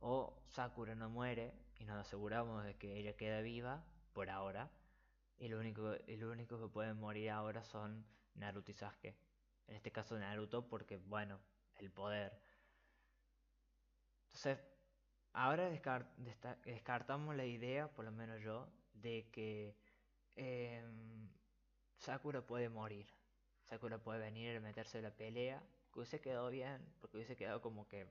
o 0.00 0.42
Sakura 0.48 0.94
no 0.94 1.08
muere 1.08 1.52
y 1.78 1.84
nos 1.84 1.98
aseguramos 1.98 2.64
de 2.64 2.76
que 2.76 2.96
ella 2.96 3.16
queda 3.16 3.40
viva 3.40 3.84
por 4.12 4.30
ahora 4.30 4.70
y 5.38 5.48
lo 5.48 5.58
único, 5.58 5.94
lo 6.06 6.30
único 6.30 6.60
que 6.60 6.68
pueden 6.68 6.98
morir 6.98 7.30
ahora 7.30 7.62
son 7.62 8.04
Naruto 8.34 8.72
y 8.72 8.74
Sasuke. 8.74 9.14
En 9.68 9.76
este 9.76 9.92
caso 9.92 10.18
Naruto 10.18 10.68
porque, 10.68 10.96
bueno, 10.96 11.38
el 11.76 11.90
poder. 11.90 12.40
Entonces, 14.26 14.58
ahora 15.32 15.70
descartamos 16.64 17.36
la 17.36 17.44
idea, 17.44 17.88
por 17.88 18.04
lo 18.04 18.10
menos 18.10 18.40
yo, 18.40 18.68
de 18.94 19.28
que 19.30 19.76
em, 20.34 21.28
Sakura 21.98 22.44
puede 22.44 22.68
morir. 22.68 23.06
Sakura 23.62 23.98
puede 23.98 24.18
venir 24.18 24.56
y 24.56 24.60
meterse 24.60 24.98
en 24.98 25.04
la 25.04 25.14
pelea. 25.14 25.62
Que 25.92 26.00
hubiese 26.00 26.20
quedado 26.20 26.50
bien, 26.50 26.84
porque 27.00 27.16
hubiese 27.16 27.36
quedado 27.36 27.60
como 27.62 27.86
que 27.86 28.06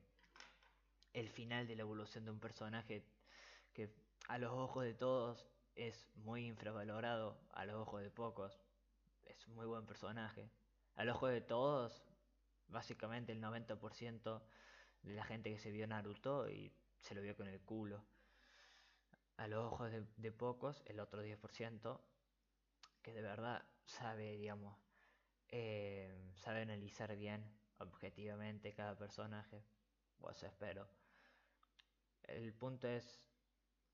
el 1.17 1.29
final 1.29 1.65
de 1.65 1.75
la 1.75 1.81
evolución 1.81 2.25
de 2.25 2.31
un 2.31 2.39
personaje 2.39 3.03
que 3.73 3.89
a 4.27 4.37
los 4.37 4.51
ojos 4.51 4.83
de 4.83 4.93
todos 4.93 5.47
es 5.73 6.07
muy 6.13 6.45
infravalorado, 6.45 7.39
a 7.53 7.65
los 7.65 7.75
ojos 7.75 8.03
de 8.03 8.11
pocos 8.11 8.61
es 9.25 9.47
un 9.47 9.55
muy 9.55 9.65
buen 9.65 9.87
personaje. 9.87 10.47
Al 10.95 11.09
ojo 11.09 11.27
de 11.27 11.41
todos, 11.41 12.03
básicamente 12.67 13.31
el 13.31 13.41
90% 13.41 14.43
de 15.01 15.13
la 15.15 15.23
gente 15.23 15.49
que 15.49 15.57
se 15.57 15.71
vio 15.71 15.87
Naruto 15.87 16.49
y 16.51 16.71
se 16.99 17.15
lo 17.15 17.21
vio 17.23 17.35
con 17.35 17.47
el 17.47 17.61
culo. 17.61 18.03
A 19.37 19.47
los 19.47 19.73
ojos 19.73 19.91
de, 20.17 20.31
pocos, 20.31 20.83
el 20.85 20.99
otro 20.99 21.23
10%, 21.23 21.99
que 23.01 23.13
de 23.13 23.21
verdad 23.23 23.63
sabe, 23.85 24.37
digamos, 24.37 24.77
eh, 25.49 26.31
sabe 26.35 26.61
analizar 26.61 27.15
bien, 27.15 27.43
objetivamente, 27.79 28.73
cada 28.73 28.95
personaje. 28.95 29.63
Pues 30.19 30.41
espero. 30.43 30.87
El 32.27 32.53
punto 32.53 32.87
es 32.87 33.25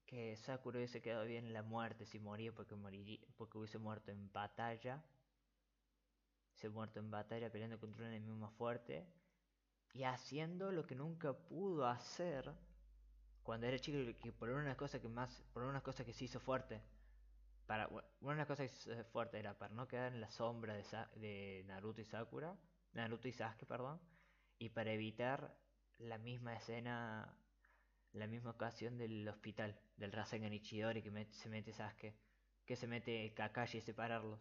que 0.06 0.36
Sakura 0.38 0.78
hubiese 0.78 1.02
quedado 1.02 1.26
bien 1.26 1.46
en 1.46 1.54
la 1.54 1.64
muerte 1.64 2.06
si 2.06 2.20
moría 2.20 2.54
porque 2.54 2.76
moriría, 2.76 3.20
porque 3.38 3.58
hubiese 3.58 3.78
muerto 3.78 4.12
en 4.12 4.32
batalla. 4.32 5.04
Se 6.54 6.70
muerto 6.70 7.00
en 7.00 7.10
batalla 7.10 7.52
peleando 7.52 7.80
contra 7.80 8.04
un 8.04 8.10
enemigo 8.10 8.36
más 8.36 8.54
fuerte 8.54 9.08
y 9.94 10.04
haciendo 10.04 10.72
lo 10.72 10.86
que 10.86 10.96
nunca 10.96 11.34
pudo 11.34 11.88
hacer 11.88 12.52
cuando 13.44 13.68
era 13.68 13.78
chico 13.78 13.98
que 14.20 14.32
por 14.32 14.50
una 14.50 14.76
cosa 14.76 15.00
que 15.00 15.08
más 15.08 15.44
por 15.54 15.64
una 15.64 15.82
cosa 15.82 16.04
que 16.04 16.14
se 16.14 16.26
hizo 16.26 16.40
fuerte 16.40 16.82
para 17.68 17.90
una 18.22 18.46
cosa 18.46 18.64
que 18.64 18.70
se 18.70 18.92
hizo 18.92 19.04
fuerte 19.06 19.40
era 19.40 19.58
para 19.58 19.74
no 19.74 19.88
quedar 19.88 20.14
en 20.14 20.22
la 20.22 20.32
sombra 20.32 20.74
de, 20.74 20.84
de 21.20 21.64
Naruto 21.68 22.02
y 22.02 22.06
Sakura 22.06 22.58
Naruto 22.94 23.28
y 23.28 23.34
Sasuke 23.34 23.66
perdón 23.66 24.00
y 24.58 24.70
para 24.70 24.92
evitar 24.92 25.56
la 25.98 26.18
misma 26.18 26.56
escena 26.56 27.38
la 28.14 28.28
misma 28.28 28.52
ocasión 28.52 28.98
del 28.98 29.28
hospital 29.28 29.80
del 29.98 30.12
Rasengan 30.12 30.54
Ichidori 30.54 31.02
que 31.02 31.28
se 31.32 31.50
mete 31.50 31.74
Sasuke 31.74 32.16
que 32.66 32.76
se 32.76 32.88
mete 32.88 33.34
Kakashi 33.34 33.80
y 33.80 33.82
separarlos 33.82 34.40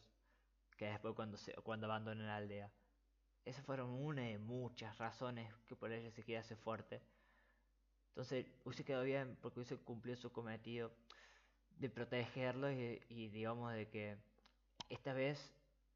que 0.77 0.87
después 0.87 1.15
cuando, 1.15 1.37
se, 1.37 1.53
cuando 1.55 1.87
abandonan 1.87 2.27
la 2.27 2.37
aldea. 2.37 2.71
Esas 3.45 3.65
fueron 3.65 3.91
una 3.91 4.23
de 4.23 4.39
muchas 4.39 4.97
razones 4.99 5.53
que 5.67 5.75
por 5.75 5.91
ella 5.91 6.11
se 6.11 6.23
quedase 6.23 6.57
fuerte. 6.57 7.03
Entonces 8.09 8.47
hubiese 8.65 8.85
quedado 8.85 9.05
bien 9.05 9.37
porque 9.41 9.61
hubiese 9.61 9.77
cumplido 9.79 10.17
su 10.17 10.31
cometido 10.31 10.93
de 11.79 11.89
protegerlos 11.89 12.73
y, 12.73 13.29
digamos 13.29 13.73
de 13.73 13.89
que 13.89 14.17
esta 14.89 15.13
vez 15.13 15.53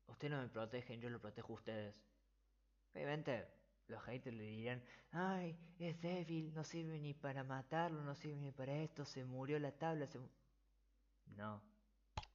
ustedes 0.09 0.33
no 0.33 0.43
me 0.43 0.49
protegen, 0.49 1.01
yo 1.01 1.11
lo 1.11 1.21
protejo 1.21 1.53
a 1.53 1.57
ustedes. 1.57 2.03
Obviamente 2.95 3.47
los 3.89 4.03
haters 4.05 4.37
le 4.37 4.45
dirían, 4.45 4.83
ay, 5.13 5.57
es 5.79 6.01
débil, 6.01 6.53
no 6.55 6.65
sirve 6.65 6.99
ni 6.99 7.15
para 7.15 7.45
matarlo, 7.45 8.03
no 8.03 8.15
sirve 8.15 8.37
ni 8.37 8.51
para 8.51 8.75
esto, 8.75 9.05
se 9.05 9.25
murió 9.25 9.59
la 9.59 9.73
tabla, 9.73 10.07
se... 10.07 10.19
No, 11.37 11.63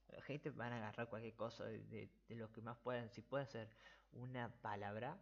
la 0.10 0.22
gente 0.22 0.50
van 0.50 0.74
a 0.74 0.78
agarrar 0.78 1.08
cualquier 1.10 1.36
cosa 1.36 1.66
de, 1.66 2.10
lo 2.30 2.52
que 2.52 2.62
más 2.62 2.78
puedan. 2.78 3.10
Si 3.10 3.22
puede 3.22 3.46
ser 3.46 3.70
una 4.12 4.50
palabra, 4.62 5.18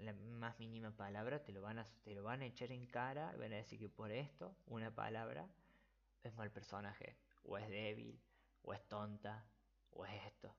la 0.00 0.12
más 0.12 0.58
mínima 0.58 0.90
palabra, 0.90 1.42
te 1.42 1.52
lo, 1.52 1.62
van 1.62 1.78
a, 1.78 1.86
te 2.02 2.14
lo 2.14 2.22
van 2.22 2.42
a 2.42 2.46
echar 2.46 2.70
en 2.72 2.86
cara 2.86 3.32
y 3.34 3.38
van 3.38 3.52
a 3.52 3.56
decir 3.56 3.78
que 3.78 3.88
por 3.88 4.10
esto, 4.10 4.54
una 4.66 4.94
palabra, 4.94 5.48
es 6.22 6.34
mal 6.34 6.50
personaje, 6.50 7.16
o 7.44 7.56
es 7.56 7.68
débil, 7.68 8.20
o 8.62 8.74
es 8.74 8.86
tonta, 8.88 9.44
o 9.92 10.04
es 10.04 10.26
esto. 10.26 10.54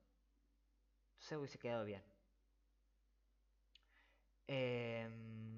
Entonces 1.14 1.38
hubiese 1.38 1.60
quedado 1.60 1.86
bien. 1.86 2.11
Em, 4.54 5.56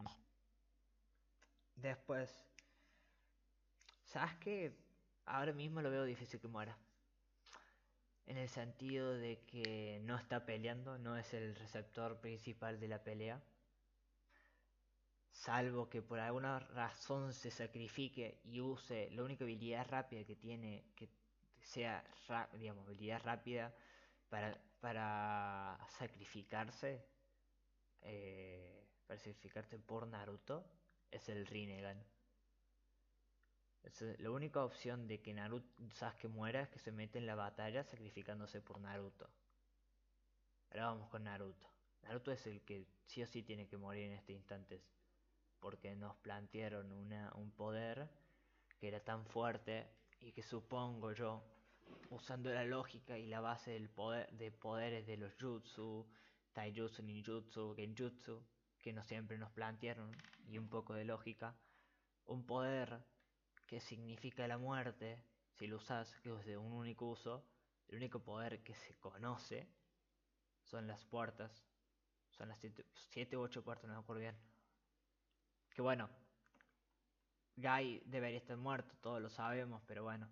después, 1.75 2.29
¿sabes 4.05 4.35
qué? 4.35 4.71
Ahora 5.25 5.51
mismo 5.51 5.81
lo 5.81 5.89
veo 5.89 6.03
difícil 6.03 6.39
que 6.39 6.47
muera 6.47 6.77
en 8.27 8.37
el 8.37 8.49
sentido 8.49 9.13
de 9.15 9.39
que 9.47 9.99
no 10.03 10.15
está 10.15 10.45
peleando, 10.45 10.99
no 10.99 11.17
es 11.17 11.33
el 11.33 11.55
receptor 11.55 12.19
principal 12.21 12.79
de 12.79 12.87
la 12.87 13.03
pelea. 13.03 13.41
Salvo 15.31 15.89
que 15.89 16.03
por 16.03 16.19
alguna 16.19 16.59
razón 16.59 17.33
se 17.33 17.49
sacrifique 17.49 18.41
y 18.43 18.61
use 18.61 19.09
la 19.09 19.23
única 19.23 19.43
habilidad 19.43 19.87
rápida 19.89 20.23
que 20.23 20.35
tiene, 20.35 20.85
que 20.95 21.09
sea, 21.61 22.03
habilidad 22.29 23.23
rápida 23.23 23.73
para, 24.29 24.55
para 24.79 25.79
sacrificarse, 25.97 27.03
eh, 28.03 28.82
para 29.13 29.21
sacrificarse 29.21 29.77
por 29.77 30.07
Naruto, 30.07 30.65
es 31.11 31.29
el 31.29 31.45
Rinnegan 31.45 32.03
la 34.17 34.31
única 34.31 34.63
opción 34.63 35.07
de 35.07 35.21
que 35.21 35.33
Naruto 35.33 35.67
Sasuke 35.91 36.29
muera 36.29 36.61
es 36.61 36.69
que 36.69 36.79
se 36.79 36.91
mete 36.91 37.19
en 37.19 37.27
la 37.27 37.35
batalla 37.35 37.83
sacrificándose 37.83 38.61
por 38.61 38.79
Naruto. 38.79 39.29
Ahora 40.71 40.85
vamos 40.85 41.09
con 41.09 41.25
Naruto. 41.25 41.67
Naruto 42.01 42.31
es 42.31 42.47
el 42.47 42.61
que 42.61 42.87
sí 43.05 43.21
o 43.21 43.27
sí 43.27 43.43
tiene 43.43 43.67
que 43.67 43.77
morir 43.77 44.05
en 44.05 44.13
este 44.13 44.33
instante. 44.33 44.81
Porque 45.59 45.95
nos 45.95 46.15
plantearon 46.15 46.91
un 46.91 47.51
poder 47.51 48.09
que 48.79 48.87
era 48.87 49.01
tan 49.01 49.25
fuerte 49.25 49.87
y 50.21 50.31
que 50.31 50.41
supongo 50.41 51.11
yo, 51.11 51.43
usando 52.09 52.51
la 52.51 52.63
lógica 52.63 53.17
y 53.17 53.27
la 53.27 53.41
base 53.41 53.71
del 53.71 53.89
poder, 53.89 54.31
de 54.31 54.51
poderes 54.51 55.05
de 55.05 55.17
los 55.17 55.35
jutsu, 55.35 56.07
taijutsu, 56.53 57.03
ninjutsu, 57.03 57.75
genjutsu, 57.75 58.41
que 58.83 58.93
no 58.93 59.03
siempre 59.03 59.37
nos 59.37 59.51
plantearon, 59.51 60.11
y 60.45 60.57
un 60.57 60.69
poco 60.69 60.93
de 60.93 61.05
lógica, 61.05 61.55
un 62.25 62.45
poder 62.45 63.03
que 63.65 63.79
significa 63.79 64.47
la 64.47 64.57
muerte, 64.57 65.23
si 65.53 65.67
lo 65.67 65.77
usas, 65.77 66.13
que 66.19 66.31
es 66.37 66.45
de 66.45 66.57
un 66.57 66.73
único 66.73 67.09
uso, 67.09 67.47
el 67.87 67.95
único 67.95 68.19
poder 68.19 68.61
que 68.61 68.75
se 68.75 68.93
conoce 68.99 69.67
son 70.63 70.85
las 70.85 71.05
puertas. 71.05 71.65
Son 72.31 72.49
las 72.49 72.59
7 72.59 73.37
u 73.37 73.41
8 73.41 73.63
puertas, 73.63 73.87
no 73.87 73.93
me 73.93 73.99
acuerdo 74.01 74.21
bien. 74.21 74.35
Que 75.73 75.81
bueno, 75.81 76.09
Guy 77.55 78.01
debería 78.05 78.39
estar 78.39 78.57
muerto, 78.57 78.95
todos 79.01 79.21
lo 79.21 79.29
sabemos, 79.29 79.81
pero 79.87 80.03
bueno. 80.03 80.29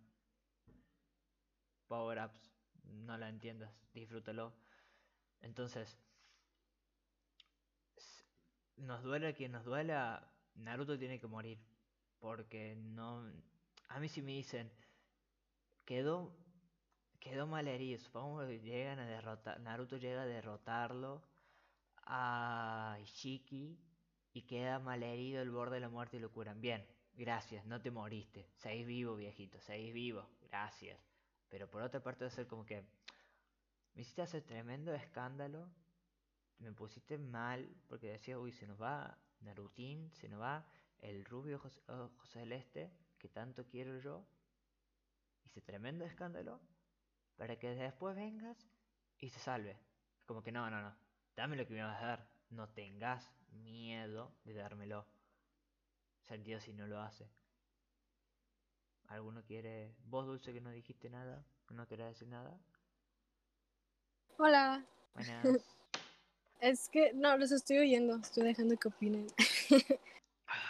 Power 1.87 2.25
ups, 2.25 2.51
no 2.83 3.17
la 3.17 3.29
entiendas, 3.29 3.71
disfrútalo. 3.93 4.53
Entonces, 5.41 5.97
nos 8.81 9.03
duele 9.03 9.33
quien 9.33 9.51
nos 9.51 9.63
duela, 9.63 10.27
Naruto 10.55 10.97
tiene 10.97 11.19
que 11.19 11.27
morir. 11.27 11.59
Porque 12.19 12.75
no. 12.75 13.23
A 13.89 13.99
mí 13.99 14.07
si 14.07 14.21
me 14.21 14.31
dicen. 14.31 14.71
Quedó. 15.85 16.35
Quedó 17.19 17.47
mal 17.47 17.67
herido. 17.67 17.99
Supongo 17.99 18.45
que 18.45 18.59
llegan 18.59 18.99
a 18.99 19.05
derrotar. 19.05 19.59
Naruto 19.59 19.97
llega 19.97 20.23
a 20.23 20.25
derrotarlo. 20.25 21.21
A 22.05 22.97
Ishiki. 23.01 23.79
Y 24.33 24.43
queda 24.43 24.79
mal 24.79 25.03
herido 25.03 25.41
el 25.41 25.51
borde 25.51 25.75
de 25.75 25.81
la 25.81 25.89
muerte 25.89 26.17
y 26.17 26.19
lo 26.19 26.31
curan. 26.31 26.61
Bien, 26.61 26.85
gracias, 27.13 27.65
no 27.65 27.81
te 27.81 27.91
moriste. 27.91 28.47
Seguís 28.55 28.87
vivo, 28.87 29.15
viejito, 29.17 29.59
seguís 29.59 29.93
vivo. 29.93 30.25
Gracias. 30.43 30.97
Pero 31.49 31.69
por 31.69 31.81
otra 31.81 32.01
parte 32.01 32.23
va 32.23 32.29
a 32.29 32.33
ser 32.33 32.47
como 32.47 32.65
que. 32.65 32.81
Me 33.93 34.03
hiciste 34.03 34.21
hacer 34.21 34.43
tremendo 34.43 34.93
escándalo. 34.93 35.67
Me 36.61 36.71
pusiste 36.73 37.17
mal 37.17 37.75
porque 37.87 38.11
decía, 38.11 38.37
uy, 38.37 38.51
se 38.51 38.67
nos 38.67 38.79
va 38.79 39.17
Narutín, 39.41 40.11
se 40.13 40.29
nos 40.29 40.41
va 40.41 40.65
el 40.99 41.25
rubio 41.25 41.57
José, 41.57 41.81
Celeste, 42.25 42.91
que 43.17 43.29
tanto 43.29 43.67
quiero 43.67 43.97
yo, 43.97 44.23
hice 45.43 45.61
tremendo 45.61 46.05
escándalo, 46.05 46.61
para 47.35 47.57
que 47.57 47.73
después 47.73 48.15
vengas 48.15 48.69
y 49.17 49.29
se 49.29 49.39
salve. 49.39 49.79
Como 50.27 50.43
que 50.43 50.51
no, 50.51 50.69
no, 50.69 50.81
no, 50.81 50.95
dame 51.35 51.55
lo 51.55 51.65
que 51.65 51.73
me 51.73 51.83
vas 51.83 52.01
a 52.01 52.05
dar, 52.05 52.29
no 52.51 52.69
tengas 52.69 53.27
miedo 53.51 54.35
de 54.43 54.53
dármelo. 54.53 55.07
Sentido 56.21 56.59
si 56.59 56.73
no 56.73 56.85
lo 56.85 57.01
hace. 57.01 57.27
¿Alguno 59.07 59.43
quiere... 59.43 59.95
Vos, 60.05 60.27
Dulce, 60.27 60.53
que 60.53 60.61
no 60.61 60.69
dijiste 60.69 61.09
nada? 61.09 61.43
¿No 61.69 61.87
querés 61.87 62.07
decir 62.07 62.27
nada? 62.27 62.57
Hola. 64.37 64.85
Buenas. 65.15 65.45
Es 66.61 66.89
que, 66.89 67.11
no, 67.13 67.35
los 67.37 67.51
estoy 67.51 67.79
oyendo, 67.79 68.15
estoy 68.17 68.43
dejando 68.43 68.77
que 68.77 68.87
opinen. 68.87 69.27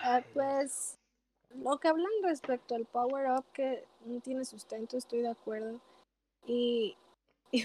Ah, 0.04 0.22
pues 0.36 1.00
lo 1.56 1.80
que 1.80 1.88
hablan 1.88 2.12
respecto 2.22 2.76
al 2.76 2.86
power 2.86 3.32
up 3.32 3.46
que 3.52 3.84
no 4.06 4.20
tiene 4.20 4.46
sustento, 4.46 4.96
estoy 4.96 5.22
de 5.22 5.30
acuerdo. 5.30 5.82
Y, 6.46 6.96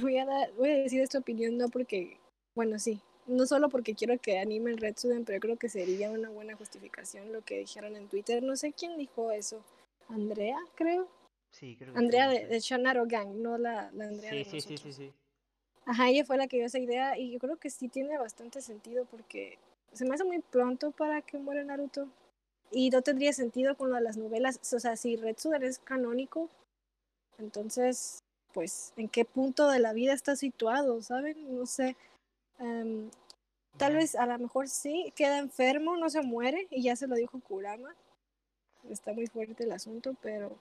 voy, 0.01 0.17
a 0.19 0.25
dar, 0.25 0.51
voy 0.55 0.71
a 0.71 0.79
decir 0.79 1.03
esta 1.03 1.19
opinión 1.19 1.59
no 1.59 1.69
porque 1.69 2.19
Bueno, 2.55 2.79
sí. 2.79 3.01
No 3.27 3.45
solo 3.45 3.69
porque 3.69 3.95
quiero 3.95 4.19
que 4.19 4.39
anime 4.39 4.71
el 4.71 4.79
Retsuden, 4.79 5.25
pero 5.25 5.41
creo 5.41 5.57
que 5.59 5.69
sería 5.69 6.11
una 6.11 6.31
buena 6.31 6.57
justificación 6.57 7.33
lo 7.33 7.43
que 7.43 7.59
dijeron 7.59 7.97
en 7.97 8.09
Twitter. 8.09 8.43
No 8.43 8.57
sé 8.57 8.73
quién 8.73 8.97
dijo 8.97 9.31
eso. 9.33 9.63
Andrea, 10.09 10.59
creo. 10.75 11.09
Sí, 11.51 11.77
creo 11.77 11.93
que 11.93 11.99
Andrea 11.99 12.31
sí, 12.31 12.37
de, 12.37 12.45
sí. 12.45 12.47
de 12.47 12.61
Shonaro 12.61 13.05
Gang, 13.07 13.35
no 13.35 13.59
la, 13.59 13.91
la 13.93 14.07
Andrea 14.07 14.31
Sí, 14.31 14.39
de 14.39 14.45
sí, 14.45 14.61
sí, 14.61 14.79
sí, 14.79 14.93
sí. 14.93 15.13
Ajá, 15.87 16.09
ella 16.09 16.25
fue 16.25 16.37
la 16.37 16.49
que 16.49 16.57
dio 16.57 16.67
esa 16.67 16.81
idea 16.81 17.17
y 17.17 17.31
yo 17.31 17.39
creo 17.39 17.57
que 17.59 17.71
sí 17.71 17.89
tiene 17.89 18.19
bastante 18.19 18.61
sentido 18.61 19.05
porque 19.05 19.57
se 19.93 20.05
me 20.05 20.15
hace 20.15 20.25
muy 20.25 20.41
pronto 20.41 20.91
para 20.91 21.23
que 21.23 21.39
muera 21.39 21.63
Naruto. 21.63 22.09
Y 22.73 22.91
no 22.91 23.03
tendría 23.03 23.33
sentido 23.33 23.77
con 23.77 23.91
lo 23.91 23.95
de 23.95 24.03
las 24.03 24.17
novelas. 24.17 24.59
O 24.75 24.81
sea, 24.81 24.97
si 24.97 25.15
Retsuden 25.17 25.63
es 25.63 25.79
canónico, 25.79 26.51
entonces, 27.39 28.19
pues, 28.53 28.93
¿en 28.97 29.09
qué 29.09 29.25
punto 29.25 29.69
de 29.69 29.79
la 29.79 29.93
vida 29.93 30.13
está 30.13 30.35
situado? 30.35 31.01
¿Saben? 31.03 31.57
No 31.57 31.67
sé. 31.67 31.97
Em, 32.59 33.09
tal 33.77 33.95
vez 33.95 34.17
a 34.17 34.27
lo 34.27 34.37
mejor 34.41 34.69
sí, 34.69 35.13
queda 35.15 35.39
enfermo, 35.39 35.97
no 35.97 36.11
se 36.11 36.23
muere 36.23 36.67
y 36.71 36.83
ya 36.83 36.97
se 36.97 37.07
lo 37.07 37.15
dijo 37.15 37.39
Kurama. 37.41 37.95
Está 38.91 39.13
muy 39.13 39.29
fuerte 39.29 39.65
el 39.65 39.73
asunto, 39.73 40.17
pero 40.21 40.59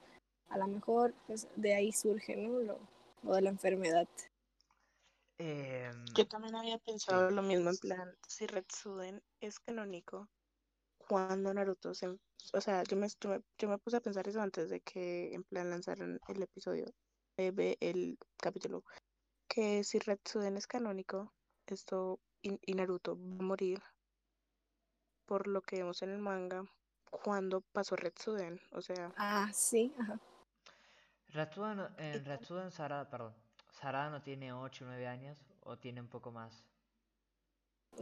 a 0.50 0.58
lo 0.58 0.68
mejor 0.68 1.14
pues, 1.26 1.48
de 1.56 1.74
ahí 1.74 1.90
surge, 1.90 2.36
¿no? 2.36 2.60
Lo, 2.60 2.78
lo 3.24 3.34
de 3.34 3.42
la 3.42 3.50
enfermedad. 3.50 4.06
Em, 5.38 6.04
Yo 6.14 6.26
también 6.26 6.54
había 6.56 6.78
pensado 6.78 7.30
lo 7.30 7.42
mismo, 7.42 7.70
en 7.70 7.78
plan, 7.78 8.14
si 8.26 8.46
Retsuden 8.46 9.22
es 9.40 9.60
canónico, 9.60 10.28
cuando 10.98 11.54
Naruto 11.54 11.94
se... 11.94 12.06
en- 12.06 12.20
O 12.54 12.60
sea, 12.60 12.82
yo 12.84 12.96
me, 12.96 13.08
yo 13.20 13.30
me, 13.30 13.40
yo 13.58 13.68
me 13.68 13.78
puse 13.78 13.98
a 13.98 14.00
pensar 14.00 14.28
eso 14.28 14.40
antes 14.40 14.70
de 14.70 14.80
que, 14.80 15.34
en 15.34 15.44
plan, 15.44 15.70
lanzaran 15.70 16.20
el 16.28 16.42
episodio, 16.42 16.86
eh, 17.38 17.50
ve 17.52 17.76
el 17.80 18.18
capítulo, 18.38 18.84
que 19.48 19.84
si 19.84 19.98
Retsuden 20.00 20.56
es 20.58 20.66
canónico, 20.68 21.34
esto, 21.66 22.20
y, 22.42 22.58
y 22.62 22.74
Naruto 22.74 23.16
va 23.16 23.38
a 23.40 23.42
morir, 23.44 23.82
por 25.24 25.46
lo 25.46 25.62
que 25.62 25.76
vemos 25.76 26.02
en 26.02 26.10
el 26.10 26.18
manga, 26.18 26.64
cuando 27.10 27.60
pasó 27.72 27.94
Retsuden, 27.96 28.58
o 28.72 28.80
sea, 28.80 29.14
Ah, 29.16 29.50
sí, 29.52 29.94
ajá. 29.98 30.18
Retsuden, 31.34 31.78
Retsuden 32.24 32.70
Sarada, 32.72 33.08
perdón. 33.08 33.34
Sarada 33.80 34.10
no 34.10 34.22
tiene 34.22 34.52
8 34.52 34.84
o 34.84 34.88
9 34.88 35.06
años 35.06 35.38
o 35.60 35.76
tiene 35.76 36.00
un 36.00 36.08
poco 36.08 36.32
más. 36.32 36.64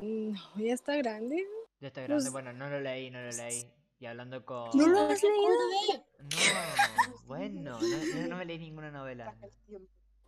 No, 0.00 0.34
ya 0.56 0.72
está 0.74 0.96
grande. 0.96 1.44
Ya 1.80 1.88
está 1.88 2.02
grande. 2.02 2.22
Pues- 2.24 2.32
Bueno, 2.32 2.52
no 2.52 2.68
lo 2.68 2.80
leí, 2.80 3.10
no 3.10 3.20
lo 3.20 3.30
leí. 3.30 3.70
Y 3.98 4.06
hablando 4.06 4.44
con... 4.44 4.70
¿No 4.76 4.86
lo 4.86 5.00
has 5.00 5.22
leído? 5.22 6.04
No, 6.18 7.14
bueno, 7.26 7.78
no, 7.78 7.80
yo 7.80 8.28
no 8.28 8.36
me 8.36 8.44
leí 8.44 8.58
ninguna 8.58 8.90
novela. 8.90 9.36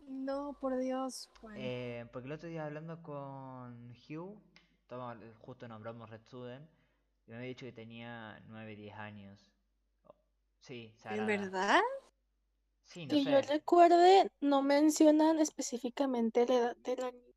No, 0.00 0.56
por 0.60 0.76
Dios, 0.78 1.28
Juan. 1.40 1.54
Eh, 1.58 2.06
porque 2.12 2.26
el 2.26 2.32
otro 2.32 2.48
día 2.48 2.64
hablando 2.64 3.02
con 3.02 3.90
Hugh, 4.08 4.40
toma- 4.86 5.18
justo 5.40 5.66
nombramos 5.68 6.08
Retsuden, 6.10 6.68
y 7.26 7.30
me 7.30 7.36
había 7.38 7.48
dicho 7.48 7.66
que 7.66 7.72
tenía 7.72 8.40
9, 8.46 8.76
10 8.76 8.94
años. 8.96 9.52
Sí, 10.60 10.86
¿En 10.92 10.98
Sarada. 10.98 11.26
verdad? 11.26 11.80
Sí, 12.86 13.04
no 13.06 13.14
Que 13.14 13.24
yo 13.24 13.40
recuerde, 13.42 14.30
no 14.40 14.62
mencionan 14.62 15.38
específicamente 15.40 16.46
la 16.46 16.54
edad 16.54 16.76
de 16.76 16.96
la 16.96 17.10
niña. 17.10 17.34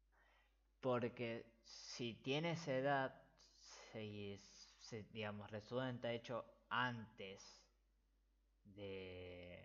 Porque 0.80 1.46
si 1.66 2.14
tiene 2.14 2.52
esa 2.52 2.74
edad, 2.74 3.22
se, 3.92 4.38
se- 4.80 5.04
digamos, 5.12 5.52
está 5.52 6.12
hecho 6.14 6.46
antes 6.70 7.62
de, 8.64 9.60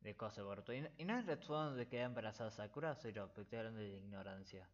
de 0.00 0.16
cosa. 0.16 0.42
Y, 0.72 0.80
no- 0.80 0.88
y 0.96 1.04
no 1.04 1.18
es 1.18 1.26
Retsuden 1.26 1.70
donde 1.70 1.88
queda 1.88 2.04
embarazada 2.04 2.50
Sakura, 2.50 2.94
soy 2.94 3.12
yo, 3.12 3.26
porque 3.26 3.42
estoy 3.42 3.58
hablando 3.58 3.80
de 3.80 3.88
ignorancia. 3.88 4.68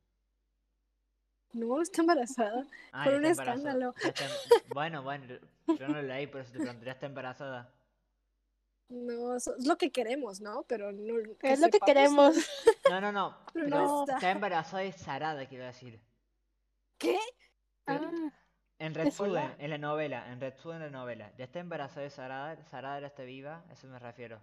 No, 1.55 1.81
está 1.81 2.03
embarazada. 2.03 2.67
Ah, 2.93 3.05
Por 3.05 3.15
un 3.15 3.25
embarazada. 3.25 3.71
escándalo. 3.73 3.95
está 3.97 4.25
em- 4.27 4.31
Bueno, 4.75 5.03
bueno, 5.03 5.27
yo 5.67 5.89
no 5.89 5.95
lo 5.95 6.03
leí, 6.03 6.27
por 6.27 6.41
eso 6.43 6.53
te 6.53 6.61
pregunto, 6.61 6.85
ya 6.85 6.93
está 6.93 7.07
embarazada. 7.07 7.74
No, 8.89 9.37
eso 9.37 9.57
es 9.57 9.67
lo 9.67 9.77
que 9.79 9.91
queremos, 9.93 10.41
¿no? 10.41 10.65
Pero 10.65 10.93
no. 10.93 11.15
Es 11.43 11.61
lo 11.61 11.71
que 11.71 11.81
queremos. 11.81 12.37
No, 12.87 13.01
no, 13.01 13.13
no, 13.13 13.37
Pero 13.53 13.69
pero 13.71 13.87
no 13.87 14.05
está 14.05 14.13
está. 14.15 14.31
embarazada 14.31 14.83
de 14.85 14.93
Sarada, 14.93 15.47
quiero 15.49 15.65
decir. 15.67 16.01
¿Qué? 16.99 17.19
Ah, 17.87 18.33
En 18.79 18.95
Es 19.01 19.19
Retsuden, 19.19 19.33
verdad. 19.33 19.57
en 19.59 19.71
la 19.71 19.79
novela, 19.79 20.31
en 20.33 20.41
Retsuden 20.41 20.83
en 20.83 20.93
la 20.93 20.99
novela. 21.01 21.33
¿Ya 21.37 21.45
está 21.47 21.61
embarazada 21.61 22.03
de 22.03 22.11
Sarada? 22.11 22.65
¿Sarada 22.65 23.01
ya 23.01 23.07
está 23.09 23.25
viva? 23.25 23.65
A 23.69 23.73
eso 23.75 23.89
me 23.89 23.99
refiero. 23.99 24.43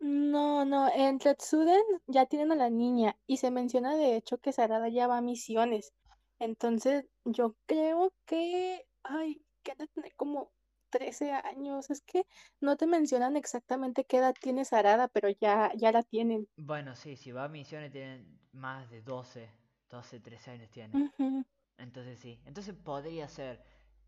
no, 0.00 0.64
no, 0.64 0.88
en 0.94 1.18
Retsuden 1.20 1.82
ya 2.06 2.26
tienen 2.26 2.52
a 2.52 2.56
la 2.56 2.70
niña 2.70 3.18
y 3.26 3.38
se 3.38 3.50
menciona 3.50 3.96
de 3.96 4.16
hecho 4.16 4.38
que 4.38 4.52
Sarada 4.52 4.88
ya 4.88 5.06
va 5.06 5.18
a 5.18 5.22
misiones. 5.22 5.94
Entonces, 6.38 7.06
yo 7.24 7.56
creo 7.66 8.14
que, 8.26 8.86
ay, 9.02 9.46
que 9.62 9.72
ha 9.72 9.76
de 9.76 9.88
tener 9.88 10.14
como 10.16 10.52
13 10.98 11.32
años. 11.32 11.90
Es 11.90 12.00
que 12.02 12.24
no 12.60 12.76
te 12.76 12.86
mencionan 12.86 13.36
exactamente 13.36 14.04
qué 14.04 14.18
edad 14.18 14.34
tiene 14.40 14.64
Sarada, 14.64 15.08
pero 15.08 15.28
ya, 15.28 15.72
ya 15.76 15.92
la 15.92 16.02
tienen. 16.02 16.48
Bueno, 16.56 16.94
sí, 16.96 17.16
si 17.16 17.32
va 17.32 17.44
a 17.44 17.48
misiones 17.48 17.90
tienen 17.92 18.38
más 18.52 18.90
de 18.90 19.02
12, 19.02 19.48
12, 19.90 20.20
13 20.20 20.50
años 20.52 20.70
tiene. 20.70 20.94
Ujú. 20.94 21.44
Entonces 21.78 22.18
sí, 22.20 22.40
entonces 22.46 22.74
podría 22.74 23.28
ser 23.28 23.62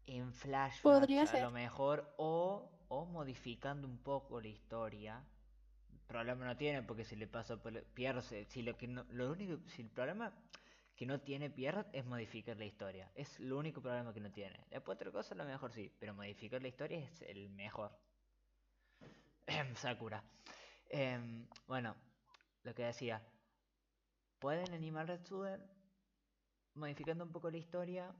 en 0.07 0.33
Podría 0.83 1.22
a 1.22 1.27
ser. 1.27 1.42
lo 1.42 1.51
mejor 1.51 2.14
o, 2.16 2.70
o 2.88 3.05
modificando 3.07 3.88
un 3.88 3.99
poco 3.99 4.40
la 4.40 4.49
historia. 4.49 5.25
Problema 6.07 6.44
no 6.46 6.57
tiene 6.57 6.83
porque 6.83 7.05
si 7.05 7.16
le 7.16 7.27
pasa 7.27 7.57
por 7.57 7.83
Pierre, 7.94 8.22
se- 8.22 8.44
si 8.46 8.62
lo 8.62 8.77
que 8.77 8.87
no, 8.88 9.05
lo 9.11 9.33
único, 9.33 9.59
si 9.68 9.83
el 9.83 9.88
problema 9.88 10.33
que 10.96 11.04
no 11.04 11.20
tiene 11.20 11.50
Pierre 11.50 11.85
es 11.92 12.06
modificar 12.06 12.56
la 12.56 12.64
historia. 12.64 13.11
Es 13.14 13.38
lo 13.38 13.59
único 13.59 13.82
problema 13.82 14.14
que 14.14 14.20
no 14.20 14.32
tiene. 14.32 14.59
Después 14.70 14.96
otra 14.96 15.12
cosa 15.12 15.35
a 15.35 15.37
lo 15.37 15.44
mejor 15.44 15.70
sí, 15.72 15.92
pero 15.98 16.14
modificar 16.14 16.62
la 16.62 16.68
historia 16.68 16.98
es 16.98 17.20
el 17.22 17.50
mejor. 17.50 17.92
Sakura. 19.76 20.24
Em, 20.88 21.46
bueno, 21.66 21.94
lo 22.62 22.74
que 22.74 22.85
decía. 22.85 23.22
Pueden 24.38 24.72
animar 24.72 25.06
Retsuden 25.06 25.62
modificando 26.74 27.24
un 27.24 27.32
poco 27.32 27.50
la 27.50 27.56
historia 27.56 28.14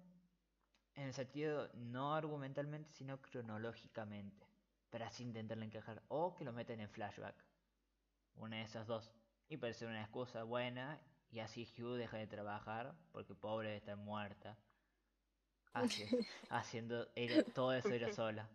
en 0.95 1.05
el 1.05 1.15
sentido 1.15 1.71
no 1.75 2.15
argumentalmente, 2.15 2.91
sino 2.93 3.21
cronológicamente. 3.23 4.47
Para 4.91 5.07
así 5.07 5.23
intentarla 5.25 5.65
encajar. 5.65 6.03
O 6.09 6.35
que 6.35 6.45
lo 6.45 6.53
meten 6.53 6.81
en 6.81 6.91
flashback. 6.91 7.37
Una 8.35 8.57
de 8.57 8.62
esas 8.62 8.87
dos. 8.87 9.12
Y 9.49 9.57
ser 9.57 9.89
una 9.89 10.03
excusa 10.03 10.43
buena. 10.43 11.01
Y 11.31 11.41
así 11.41 11.69
Hugh 11.79 11.97
deja 11.97 12.17
de 12.17 12.27
trabajar. 12.27 12.95
Porque 13.12 13.35
pobre 13.35 13.71
de 13.71 13.77
estar 13.77 13.97
muerta. 13.97 14.57
haci- 15.75 16.27
haciendo 16.51 17.09
ella- 17.15 17.45
todo 17.55 17.73
eso 17.73 17.89
ella 17.91 18.12
sola. 18.12 18.49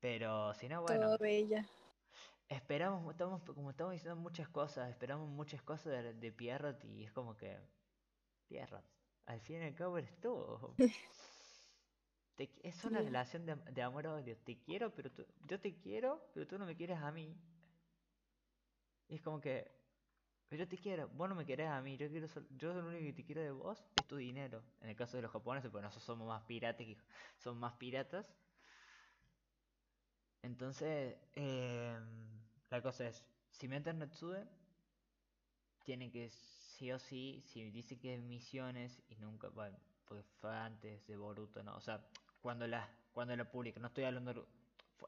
Pero 0.00 0.52
si 0.54 0.68
no, 0.68 0.82
bueno. 0.82 1.06
Todo 1.06 1.18
bella. 1.18 1.66
Esperamos, 2.48 3.10
estamos, 3.10 3.42
como 3.42 3.70
estamos 3.70 3.94
diciendo 3.94 4.16
muchas 4.16 4.48
cosas, 4.48 4.90
esperamos 4.90 5.28
muchas 5.28 5.62
cosas 5.62 5.92
de, 5.92 6.12
de 6.14 6.32
Pierrot 6.32 6.84
y 6.84 7.04
es 7.04 7.12
como 7.12 7.36
que. 7.36 7.58
Pierrot, 8.48 8.84
al 9.26 9.40
fin 9.40 9.62
y 9.62 9.64
al 9.64 9.74
cabo 9.74 9.98
eres 9.98 10.20
tú. 10.20 10.74
Te 12.36 12.50
es 12.62 12.84
una 12.84 12.98
Sí. 12.98 13.04
relación 13.06 13.46
de, 13.46 13.54
de 13.54 13.82
amor-odio. 13.82 14.36
Te 14.38 14.58
quiero, 14.58 14.92
pero 14.94 15.10
tú, 15.10 15.24
yo 15.46 15.58
te 15.60 15.74
quiero, 15.78 16.20
pero 16.34 16.46
tú 16.46 16.58
no 16.58 16.66
me 16.66 16.76
quieres 16.76 16.98
a 16.98 17.10
mí. 17.12 17.34
Y 19.08 19.14
es 19.16 19.22
como 19.22 19.40
que. 19.40 19.70
Pero 20.54 20.66
yo 20.66 20.68
te 20.68 20.78
quiero, 20.78 21.08
vos 21.08 21.28
no 21.28 21.34
me 21.34 21.44
querés 21.44 21.68
a 21.68 21.82
mí, 21.82 21.96
yo 21.96 22.08
quiero 22.08 22.28
yo 22.56 22.74
lo 22.74 22.86
único 22.86 23.02
que 23.06 23.12
te 23.12 23.24
quiero 23.24 23.40
de 23.42 23.50
vos 23.50 23.84
es 23.96 24.06
tu 24.06 24.14
dinero. 24.14 24.62
En 24.80 24.88
el 24.88 24.94
caso 24.94 25.16
de 25.16 25.22
los 25.24 25.32
japoneses, 25.32 25.68
pues 25.68 25.82
nosotros 25.82 26.04
somos 26.04 26.28
más 26.28 26.44
piratas 26.44 26.86
que 26.86 26.96
son 27.38 27.58
más 27.58 27.72
piratas. 27.72 28.24
Entonces, 30.42 31.16
em, 31.34 32.38
la 32.70 32.80
cosa 32.82 33.08
es, 33.08 33.24
si 33.50 33.66
meten 33.66 33.98
Natsude, 33.98 34.46
tiene 35.84 36.12
que 36.12 36.30
sí 36.30 36.92
o 36.92 37.00
sí, 37.00 37.42
si 37.44 37.68
dice 37.72 37.98
que 37.98 38.14
es 38.14 38.22
misiones 38.22 39.02
y 39.08 39.16
nunca, 39.16 39.48
bueno, 39.48 39.76
porque 40.04 40.22
fue 40.22 40.54
antes 40.56 41.04
de 41.08 41.16
Boruto, 41.16 41.64
no, 41.64 41.74
o 41.76 41.80
sea, 41.80 42.06
cuando 42.40 42.68
la, 42.68 42.88
cuando 43.12 43.34
la 43.36 43.50
publica, 43.50 43.80
no 43.80 43.88
estoy 43.88 44.04
hablando 44.04 44.46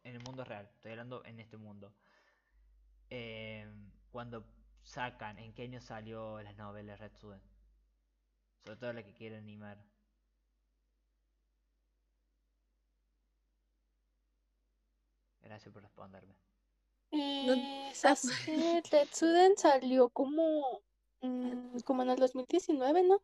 en 0.02 0.16
el 0.16 0.22
mundo 0.24 0.42
real, 0.44 0.68
estoy 0.74 0.90
hablando 0.90 1.24
en 1.24 1.38
este 1.38 1.56
mundo. 1.56 1.94
Em, 3.08 3.92
cuando 4.10 4.55
sacan, 4.86 5.38
¿en 5.38 5.52
qué 5.52 5.64
año 5.64 5.80
salió 5.80 6.40
las 6.42 6.56
novelas 6.56 7.00
Retsuden? 7.00 7.42
Sobre 8.64 8.76
todo 8.76 8.92
la 8.92 9.02
que 9.02 9.12
quieren 9.12 9.40
animar. 9.40 9.78
Gracias 15.40 15.72
por 15.72 15.82
responderme. 15.82 16.34
Eh, 17.12 17.92
Retsuden 18.90 19.56
salió 19.56 20.08
como, 20.08 20.82
como 21.84 22.02
en 22.02 22.10
el 22.10 22.16
2019, 22.18 23.02
¿no? 23.04 23.22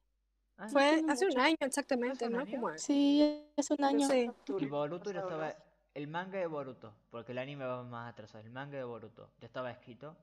Ah, 0.56 0.68
Fue 0.68 1.02
hace 1.08 1.26
un 1.26 1.38
año 1.38 1.56
exactamente, 1.60 2.26
¿Hace 2.26 2.34
¿no? 2.34 2.40
año? 2.40 2.60
Como 2.60 2.78
Sí, 2.78 3.44
es 3.56 3.70
un 3.70 3.84
año. 3.84 4.08
Sí. 4.08 4.30
Y 4.58 4.66
Boruto 4.66 5.10
ya 5.10 5.20
estaba. 5.20 5.54
El 5.94 6.06
manga 6.08 6.38
de 6.38 6.46
Boruto, 6.46 6.94
porque 7.10 7.32
el 7.32 7.38
anime 7.38 7.66
va 7.66 7.82
más 7.82 8.12
atrasado. 8.12 8.44
El 8.44 8.50
manga 8.50 8.78
de 8.78 8.84
Boruto 8.84 9.30
ya 9.40 9.46
estaba 9.46 9.70
escrito. 9.70 10.16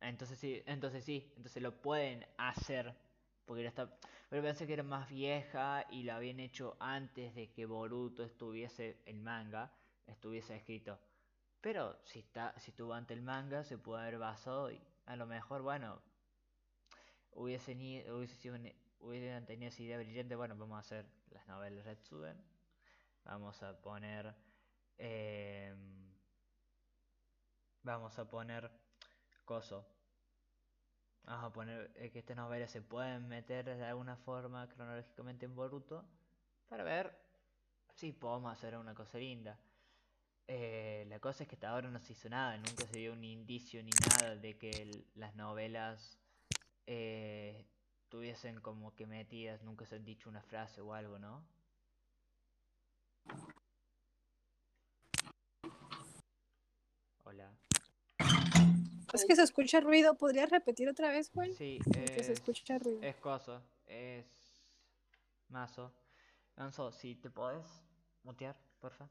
Entonces 0.00 0.38
sí, 0.38 0.62
entonces 0.66 1.04
sí, 1.04 1.32
entonces 1.36 1.62
lo 1.62 1.80
pueden 1.80 2.26
hacer. 2.38 2.94
Porque 3.44 3.62
ya 3.62 3.68
está. 3.68 3.90
Pero 4.28 4.42
pensé 4.42 4.66
que 4.66 4.74
era 4.74 4.82
más 4.82 5.08
vieja 5.10 5.86
y 5.90 6.02
lo 6.04 6.14
habían 6.14 6.40
hecho 6.40 6.76
antes 6.80 7.34
de 7.34 7.50
que 7.50 7.66
Boruto 7.66 8.22
estuviese 8.24 8.98
el 9.06 9.20
manga, 9.20 9.72
estuviese 10.06 10.56
escrito. 10.56 10.98
Pero 11.60 11.98
si 12.04 12.20
está, 12.20 12.54
si 12.58 12.70
estuvo 12.70 12.94
ante 12.94 13.14
el 13.14 13.22
manga, 13.22 13.64
se 13.64 13.78
puede 13.78 14.02
haber 14.02 14.18
basado 14.18 14.70
y 14.70 14.80
a 15.06 15.16
lo 15.16 15.26
mejor, 15.26 15.62
bueno, 15.62 16.00
hubiesen, 17.32 17.78
hubiese 18.12 18.36
sido 18.36 18.56
hubiesen 19.00 19.44
tenido 19.46 19.68
esa 19.68 19.82
idea 19.82 19.98
brillante, 19.98 20.34
bueno, 20.36 20.56
vamos 20.56 20.76
a 20.76 20.80
hacer 20.80 21.06
las 21.30 21.46
novelas 21.46 21.84
Retsuden. 21.84 22.36
Vamos 23.24 23.62
a 23.62 23.80
poner. 23.80 24.34
Eh, 24.98 25.74
vamos 27.82 28.18
a 28.18 28.28
poner. 28.28 28.83
Coso. 29.44 29.86
Vamos 31.24 31.44
a 31.44 31.52
poner 31.52 31.90
eh, 31.96 32.10
que 32.10 32.18
estas 32.18 32.36
novelas 32.36 32.70
se 32.70 32.82
pueden 32.82 33.28
meter 33.28 33.64
de 33.64 33.84
alguna 33.84 34.16
forma 34.16 34.68
cronológicamente 34.68 35.46
en 35.46 35.54
Boruto. 35.54 36.04
Para 36.68 36.84
ver 36.84 37.16
si 37.94 38.12
podemos 38.12 38.52
hacer 38.52 38.76
una 38.76 38.94
cosa 38.94 39.18
linda. 39.18 39.58
Eh, 40.46 41.06
la 41.08 41.20
cosa 41.20 41.44
es 41.44 41.48
que 41.48 41.56
hasta 41.56 41.70
ahora 41.70 41.90
no 41.90 41.98
se 42.00 42.12
hizo 42.12 42.28
nada, 42.28 42.56
nunca 42.58 42.86
se 42.86 42.98
dio 42.98 43.12
un 43.14 43.24
indicio 43.24 43.82
ni 43.82 43.90
nada 44.10 44.36
de 44.36 44.58
que 44.58 45.04
las 45.14 45.34
novelas 45.36 46.18
eh, 46.86 47.64
tuviesen 48.10 48.60
como 48.60 48.94
que 48.94 49.06
metidas, 49.06 49.62
nunca 49.62 49.86
se 49.86 49.96
han 49.96 50.04
dicho 50.04 50.28
una 50.28 50.42
frase 50.42 50.82
o 50.82 50.92
algo, 50.92 51.18
¿no? 51.18 51.46
Hola. 57.24 57.50
Es 59.14 59.24
que 59.24 59.36
se 59.36 59.42
escucha 59.42 59.80
ruido. 59.80 60.16
¿Podrías 60.16 60.50
repetir 60.50 60.88
otra 60.88 61.08
vez, 61.08 61.30
Juan? 61.30 61.52
Sí, 61.54 61.78
es, 61.96 62.26
se 62.26 62.32
escucha 62.32 62.78
ruido. 62.78 63.00
Es 63.02 63.16
cosa, 63.16 63.62
es 63.86 64.26
mazo. 65.48 65.92
Ganso, 66.56 66.90
si 66.90 67.14
te 67.14 67.30
podés 67.30 67.64
mutear, 68.24 68.56
porfa. 68.80 69.08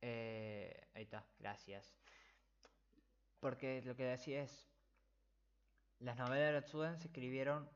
Eh, 0.00 0.88
ahí 0.94 1.02
está, 1.02 1.24
gracias. 1.38 1.94
Porque 3.40 3.82
lo 3.82 3.94
que 3.94 4.04
decía 4.04 4.42
es, 4.42 4.68
las 5.98 6.16
novelas 6.16 6.38
de 6.38 6.60
Ratsuden 6.60 6.98
se 6.98 7.08
escribieron 7.08 7.68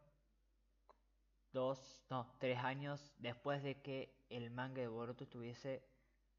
dos, 1.53 2.03
no, 2.09 2.35
tres 2.39 2.59
años 2.59 3.13
después 3.19 3.63
de 3.63 3.81
que 3.83 4.15
el 4.31 4.51
manga 4.51 4.81
de 4.81 4.89
Boruto 4.89 5.25
estuviese 5.25 5.85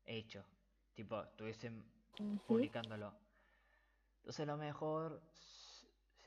hecho. 0.06 0.46
Tipo, 0.96 1.24
estuviesen 1.24 1.84
publicándolo. 2.48 3.14
Entonces 4.18 4.42
a 4.42 4.52
lo 4.52 4.58
mejor 4.58 5.22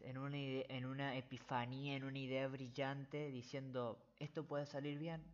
en 0.02 0.18
una, 0.18 0.36
en 0.36 0.84
una 0.84 1.16
epifanía, 1.16 1.96
en 1.96 2.04
una 2.04 2.18
idea 2.18 2.48
brillante, 2.48 3.30
diciendo, 3.30 4.04
esto 4.18 4.46
puede 4.46 4.66
salir 4.66 4.98
bien. 4.98 5.24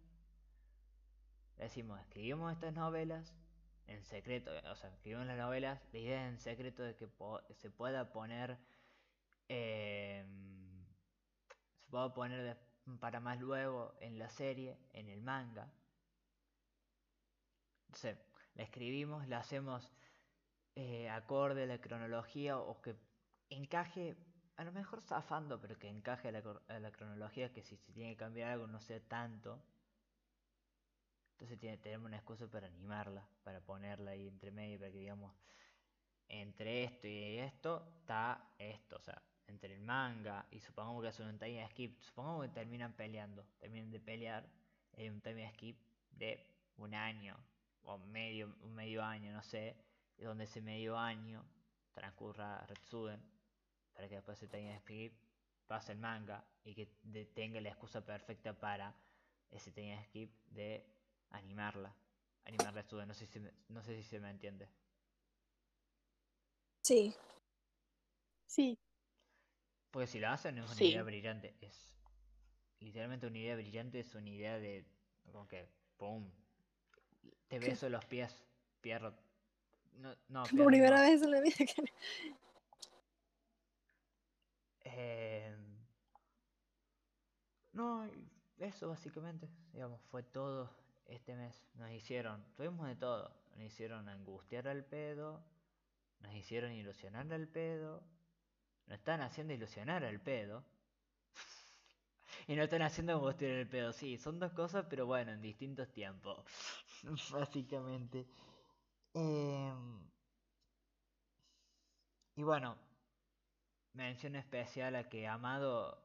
Decimos, 1.59 2.01
escribimos 2.01 2.53
estas 2.53 2.75
novelas 2.75 3.35
en 3.87 4.03
secreto, 4.05 4.51
o 4.71 4.77
sea, 4.77 4.91
escribimos 4.91 5.27
las 5.27 5.39
novelas, 5.39 5.81
la 5.93 5.99
idea 5.99 6.27
es 6.27 6.33
en 6.33 6.39
secreto 6.39 6.83
de 6.83 6.97
que 6.97 7.09
se 7.55 7.71
pueda 7.71 8.13
poner, 8.13 8.59
em, 9.49 10.85
se 11.79 11.91
pueda 11.91 12.13
poner 12.15 12.59
para 13.01 13.21
más 13.21 13.41
luego 13.41 13.95
en 14.01 14.19
la 14.19 14.29
serie, 14.29 14.79
en 14.93 15.09
el 15.09 15.21
manga. 15.21 15.73
Entonces, 17.87 18.19
la 18.55 18.63
escribimos, 18.65 19.27
la 19.29 19.39
hacemos 19.39 19.91
eh, 20.75 21.09
acorde 21.11 21.65
a 21.65 21.67
la 21.67 21.81
cronología 21.81 22.59
o 22.59 22.81
que 22.81 22.97
encaje, 23.51 24.17
a 24.57 24.65
lo 24.65 24.73
mejor 24.73 25.01
zafando, 25.03 25.61
pero 25.61 25.79
que 25.79 25.89
encaje 25.89 26.29
a 26.29 26.33
la, 26.33 26.81
la 26.81 26.93
cronología, 26.93 27.53
que 27.53 27.63
si 27.63 27.77
se 27.77 27.93
tiene 27.93 28.13
que 28.13 28.17
cambiar 28.17 28.51
algo 28.51 28.67
no 28.67 28.81
sea 28.81 29.01
tanto. 29.01 29.63
Entonces 31.33 31.81
tenemos 31.81 32.07
una 32.07 32.19
excusa 32.19 32.47
para 32.47 32.69
animarla, 32.69 33.27
para 33.43 33.61
ponerla 33.61 34.13
ahí 34.13 34.29
entre 34.29 34.51
medio, 34.51 34.79
para 34.79 34.93
que 34.93 34.99
digamos, 34.99 35.35
entre 36.29 36.85
esto 36.85 37.09
y 37.09 37.39
esto 37.39 37.87
está 37.99 38.55
esto, 38.59 38.97
o 38.97 39.01
sea, 39.01 39.21
entre 39.49 39.75
el 39.75 39.81
manga 39.81 40.47
y 40.51 40.61
supongamos 40.61 41.03
que 41.03 41.09
es 41.09 41.21
un 41.21 41.39
time 41.39 41.69
skip, 41.69 42.01
supongamos 42.01 42.47
que 42.47 42.53
terminan 42.53 42.93
peleando, 42.95 43.45
terminan 43.59 43.91
de 43.91 44.01
pelear, 44.01 44.49
hay 44.97 45.09
un 45.09 45.21
time 45.21 45.51
skip 45.53 45.77
de 46.13 46.47
un 46.77 46.95
año, 46.95 47.37
o 47.85 47.99
medio, 47.99 48.55
un 48.63 48.75
medio 48.75 49.03
año, 49.03 49.33
no 49.33 49.43
sé, 49.43 49.77
y 50.19 50.25
donde 50.25 50.45
ese 50.45 50.61
medio 50.61 50.99
año 50.99 51.45
transcurra 51.93 52.65
Retsuden, 52.67 53.21
para 53.93 54.09
que 54.09 54.17
después 54.17 54.39
se 54.39 54.49
tenga 54.49 54.79
skip 54.81 55.13
pase 55.67 55.93
el 55.93 55.99
manga 55.99 56.45
y 56.65 56.75
que 56.75 56.87
tenga 57.35 57.61
la 57.61 57.71
excusa 57.71 58.05
perfecta 58.05 58.53
para 58.53 58.95
ese 59.51 59.71
tenga 59.71 60.03
skip 60.05 60.31
de 60.47 60.85
animarla, 61.31 61.95
animar 62.45 62.75
la 62.75 63.07
no 63.07 63.15
sé 63.15 63.27
si 63.27 63.41
no 63.69 63.83
sé 63.83 63.97
si 63.97 64.03
se 64.03 64.21
me 64.21 64.31
entiende. 64.31 64.69
Sí. 66.83 67.15
Sí. 68.47 68.79
Porque 69.91 70.07
si 70.07 70.19
lo 70.19 70.29
hacen 70.29 70.59
es 70.59 70.71
una 70.71 70.83
idea 70.83 71.03
brillante, 71.03 71.55
es 71.61 71.95
literalmente 72.81 73.27
una 73.27 73.39
idea 73.39 73.57
brillante, 73.57 74.01
es 74.01 74.15
una 74.15 74.29
idea 74.29 74.59
de 74.59 74.85
como 75.31 75.47
que 75.47 75.69
pum, 75.97 76.31
te 77.53 77.59
beso 77.59 77.87
los 77.91 78.03
pies, 78.07 78.35
Pierrot. 78.81 79.15
No, 79.99 80.17
no, 80.29 80.45
Por 80.45 80.67
primera 80.69 81.03
vez 81.03 81.21
en 81.21 81.31
la 81.33 81.41
vida 81.43 81.55
que... 81.59 81.85
Eh... 84.85 85.55
No, 87.75 88.09
eso 88.59 88.89
básicamente, 88.89 89.51
digamos, 89.75 90.01
fue 90.11 90.23
todo 90.23 90.75
este 91.09 91.35
mes. 91.37 91.63
Nos 91.75 91.91
hicieron, 91.91 92.43
tuvimos 92.57 92.89
de 92.89 92.97
todo. 92.97 93.31
Nos 93.51 93.61
hicieron 93.67 94.09
angustiar 94.09 94.67
al 94.67 94.83
pedo, 94.87 95.45
nos 96.21 96.35
hicieron 96.35 96.73
ilusionar 96.73 97.31
al 97.35 97.49
pedo, 97.49 98.03
nos 98.87 98.97
están 98.99 99.21
haciendo 99.21 99.53
ilusionar 99.53 100.07
al 100.07 100.21
pedo. 100.21 100.65
y 102.49 102.57
nos 102.57 102.65
están 102.65 102.81
haciendo 102.81 103.13
angustiar 103.13 103.59
al 103.59 103.69
pedo, 103.69 103.93
sí, 103.93 104.17
son 104.17 104.39
dos 104.39 104.53
cosas, 104.53 104.87
pero 104.89 105.05
bueno, 105.05 105.33
en 105.33 105.43
distintos 105.43 105.93
tiempos. 105.93 106.47
básicamente. 107.33 108.27
Em, 109.15 110.11
y 112.37 112.43
bueno, 112.43 112.77
mención 113.95 114.37
especial 114.37 114.95
a 114.97 115.09
que 115.09 115.27
Amado, 115.27 115.99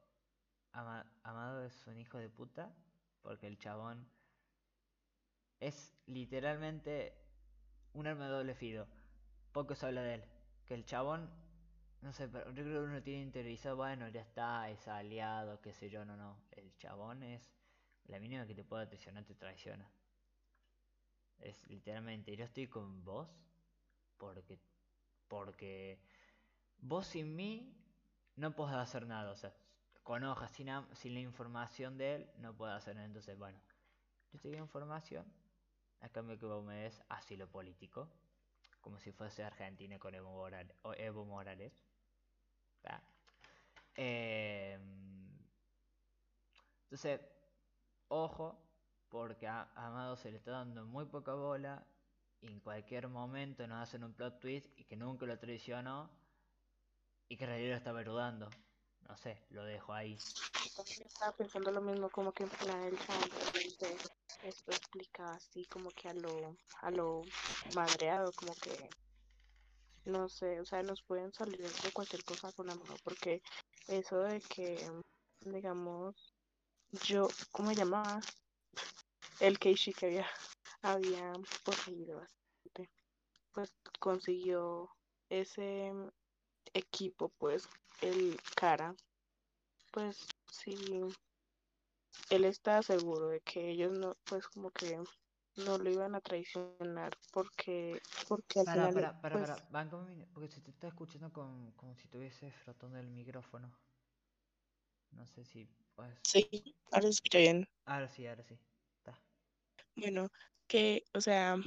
Amado 1.24 1.66
es 1.66 1.88
un 1.88 1.98
hijo 1.98 2.18
de 2.18 2.30
puta, 2.30 2.74
porque 3.22 3.48
el 3.48 3.58
chabón 3.58 4.08
es 5.60 5.94
literalmente 6.06 7.14
un 7.94 8.08
arma 8.08 8.26
de 8.26 8.32
doble 8.32 8.56
filo. 8.56 8.88
Poco 9.52 9.76
se 9.76 9.86
habla 9.88 10.02
de 10.02 10.16
él. 10.16 10.24
Que 10.66 10.74
el 10.76 10.86
chabón, 10.86 11.30
no 12.02 12.14
sé, 12.14 12.28
pero 12.28 12.52
yo 12.52 12.64
creo 12.64 12.84
que 12.84 12.90
uno 12.90 13.02
tiene 13.04 13.22
interiorizado, 13.22 13.76
bueno, 13.78 14.08
ya 14.10 14.22
está, 14.22 14.70
es 14.70 14.88
aliado, 14.88 15.62
qué 15.62 15.74
sé 15.74 15.90
yo, 15.90 16.06
no, 16.06 16.18
no. 16.18 16.38
El 16.52 16.76
chabón 16.78 17.24
es 17.24 17.52
la 18.06 18.20
mínima 18.20 18.46
que 18.48 18.56
te 18.56 18.64
pueda 18.64 18.88
traicionar, 18.88 19.26
te 19.26 19.36
traiciona. 19.36 19.90
Es 21.40 21.68
literalmente, 21.70 22.36
yo 22.36 22.46
estoy 22.46 22.68
con 22.68 23.04
vos 23.04 23.30
porque, 24.18 24.60
porque 25.28 26.00
vos 26.80 27.08
sin 27.08 27.36
mí 27.36 27.76
no 28.36 28.56
podés 28.56 28.76
hacer 28.76 29.06
nada. 29.06 29.32
O 29.32 29.36
sea, 29.36 29.54
con 30.04 30.24
hojas, 30.24 30.52
sin, 30.52 30.70
sin 30.94 31.14
la 31.14 31.20
información 31.20 31.98
de 31.98 32.16
él, 32.16 32.32
no 32.38 32.56
puedo 32.56 32.72
hacer 32.74 32.96
nada. 32.96 33.08
Entonces, 33.08 33.38
bueno, 33.38 33.60
yo 34.32 34.40
te 34.40 34.50
doy 34.50 34.58
información 34.58 35.26
a 36.02 36.10
cambio 36.10 36.38
que 36.38 36.46
vos 36.46 36.64
me 36.64 36.76
des 36.84 37.02
asilo 37.10 37.48
político. 37.50 38.10
Como 38.82 39.00
si 39.00 39.12
fuese 39.12 39.44
Argentina 39.44 40.00
con 40.00 40.16
Evo 40.16 40.32
Morales. 40.32 40.76
Evo 40.98 41.26
Morales. 41.26 41.74
Em, 43.96 44.80
entonces, 46.84 47.20
ojo, 48.08 48.58
porque 49.10 49.48
a 49.48 49.70
Amado 49.76 50.18
se 50.18 50.32
le 50.32 50.38
está 50.38 50.52
dando 50.52 50.86
muy 50.86 51.06
poca 51.06 51.34
bola 51.34 51.86
y 52.42 52.48
en 52.48 52.60
cualquier 52.60 53.08
momento 53.08 53.66
nos 53.68 53.82
hacen 53.82 54.04
un 54.04 54.14
plot 54.14 54.40
twist 54.40 54.68
y 54.78 54.86
que 54.86 54.96
nunca 54.96 55.26
lo 55.26 55.38
traicionó 55.40 56.10
y 57.30 57.38
que 57.38 57.44
en 57.44 57.50
realidad 57.50 57.72
lo 57.72 57.78
está 57.78 57.92
verdudando. 57.92 58.50
No 59.08 59.18
sé, 59.18 59.42
lo 59.50 59.64
dejo 59.64 59.94
ahí. 59.94 60.18
estaba 61.06 61.32
pensando 61.36 61.72
lo 61.72 61.82
mismo, 61.82 62.10
como 62.10 62.32
que 62.32 62.44
en 62.44 62.50
plan 62.50 62.82
el 62.84 62.98
esto 64.44 64.72
explica 64.72 65.32
así 65.34 65.66
como 65.66 65.90
que 65.92 66.10
a 66.10 66.14
lo, 66.14 66.56
a 66.82 66.92
lo 66.92 67.24
madreado, 67.74 68.32
como 68.34 68.54
que 68.56 68.90
no 70.06 70.30
sé, 70.30 70.62
o 70.62 70.66
sea, 70.66 70.84
nos 70.84 71.02
pueden 71.02 71.34
salir 71.34 71.62
de 71.62 71.92
cualquier 71.92 72.24
cosa 72.24 72.52
con 72.54 72.68
la 72.68 72.76
mano, 72.76 72.96
porque 73.04 73.42
eso 73.88 74.20
de 74.22 74.40
que, 74.42 74.90
digamos, 75.42 76.34
yo, 77.04 77.28
¿cómo 77.52 77.72
llamaba? 77.74 78.22
El 79.40 79.60
Keishi 79.60 79.94
que 79.94 80.06
había, 80.08 80.28
había 80.82 81.34
poseído 81.64 82.18
bastante. 82.18 82.90
pues 83.54 83.74
consiguió 84.00 84.90
ese 85.30 85.92
equipo, 86.74 87.30
pues 87.40 87.70
el 88.02 88.38
cara, 88.56 88.96
pues 89.92 90.28
sí, 90.52 90.76
él 92.30 92.46
está 92.46 92.82
seguro 92.84 93.28
de 93.28 93.42
que 93.42 93.70
ellos 93.70 93.92
no, 93.92 94.16
pues 94.24 94.48
como 94.48 94.72
que 94.72 94.98
no 95.58 95.78
lo 95.78 95.90
iban 95.90 96.16
a 96.16 96.22
traicionar 96.22 97.18
porque, 97.34 98.00
porque 98.30 98.62
al 98.62 98.68
Para, 98.68 98.86
final, 98.94 98.94
para, 98.94 99.20
para, 99.22 99.40
pues, 99.40 99.44
para, 99.44 99.56
banca 99.72 99.96
un 99.98 100.06
minu- 100.10 100.28
porque 100.34 100.48
se 100.50 100.62
te 100.62 100.70
está 100.72 100.88
escuchando 100.90 101.32
con, 101.34 101.72
como 101.72 101.96
si 101.96 102.04
estuviese 102.04 102.52
frotando 102.52 102.98
el 103.00 103.10
micrófono. 103.10 103.68
No 105.12 105.26
sé 105.28 105.44
si 105.44 105.66
pues. 105.96 106.16
sí, 106.24 106.76
ahora 106.92 107.04
se 107.08 107.10
escucha 107.10 107.40
bien. 107.40 107.68
Ahora 107.86 108.08
sí, 108.08 108.28
ahora 108.28 108.44
sí. 108.44 108.60
Bueno, 109.98 110.30
que, 110.68 111.04
o 111.14 111.20
sea, 111.22 111.58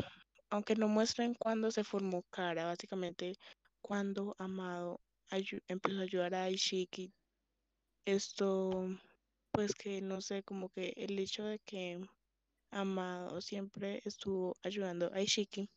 aunque 0.51 0.74
no 0.76 0.89
muestren 0.89 1.35
cuándo 1.35 1.70
se 1.70 1.85
formó 1.85 2.22
Kara, 2.31 2.64
básicamente 2.66 3.35
cuando 3.83 4.35
Amado 4.39 5.01
empezó 5.68 5.99
a 5.99 6.03
ayudar 6.03 6.35
a 6.35 6.51
Ishiki, 6.51 7.12
esto, 8.07 8.89
pues 9.53 9.74
que 9.74 10.01
no 10.01 10.20
sé, 10.20 10.43
como 10.45 10.70
que 10.70 10.93
el 10.97 11.18
hecho 11.18 11.45
de 11.45 11.59
que 11.61 12.01
Amado 12.70 13.41
siempre 13.41 14.01
estuvo 14.05 14.55
ayudando 14.62 15.11
a 15.12 15.20
Ishiki, 15.20 15.68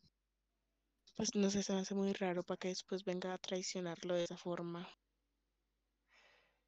pues 1.16 1.34
no 1.34 1.50
sé, 1.50 1.62
se 1.64 1.72
me 1.72 1.80
hace 1.80 1.94
muy 1.96 2.12
raro 2.12 2.44
para 2.44 2.58
que 2.58 2.68
después 2.68 3.04
venga 3.04 3.34
a 3.34 3.38
traicionarlo 3.38 4.14
de 4.14 4.24
esa 4.24 4.36
forma. 4.36 4.88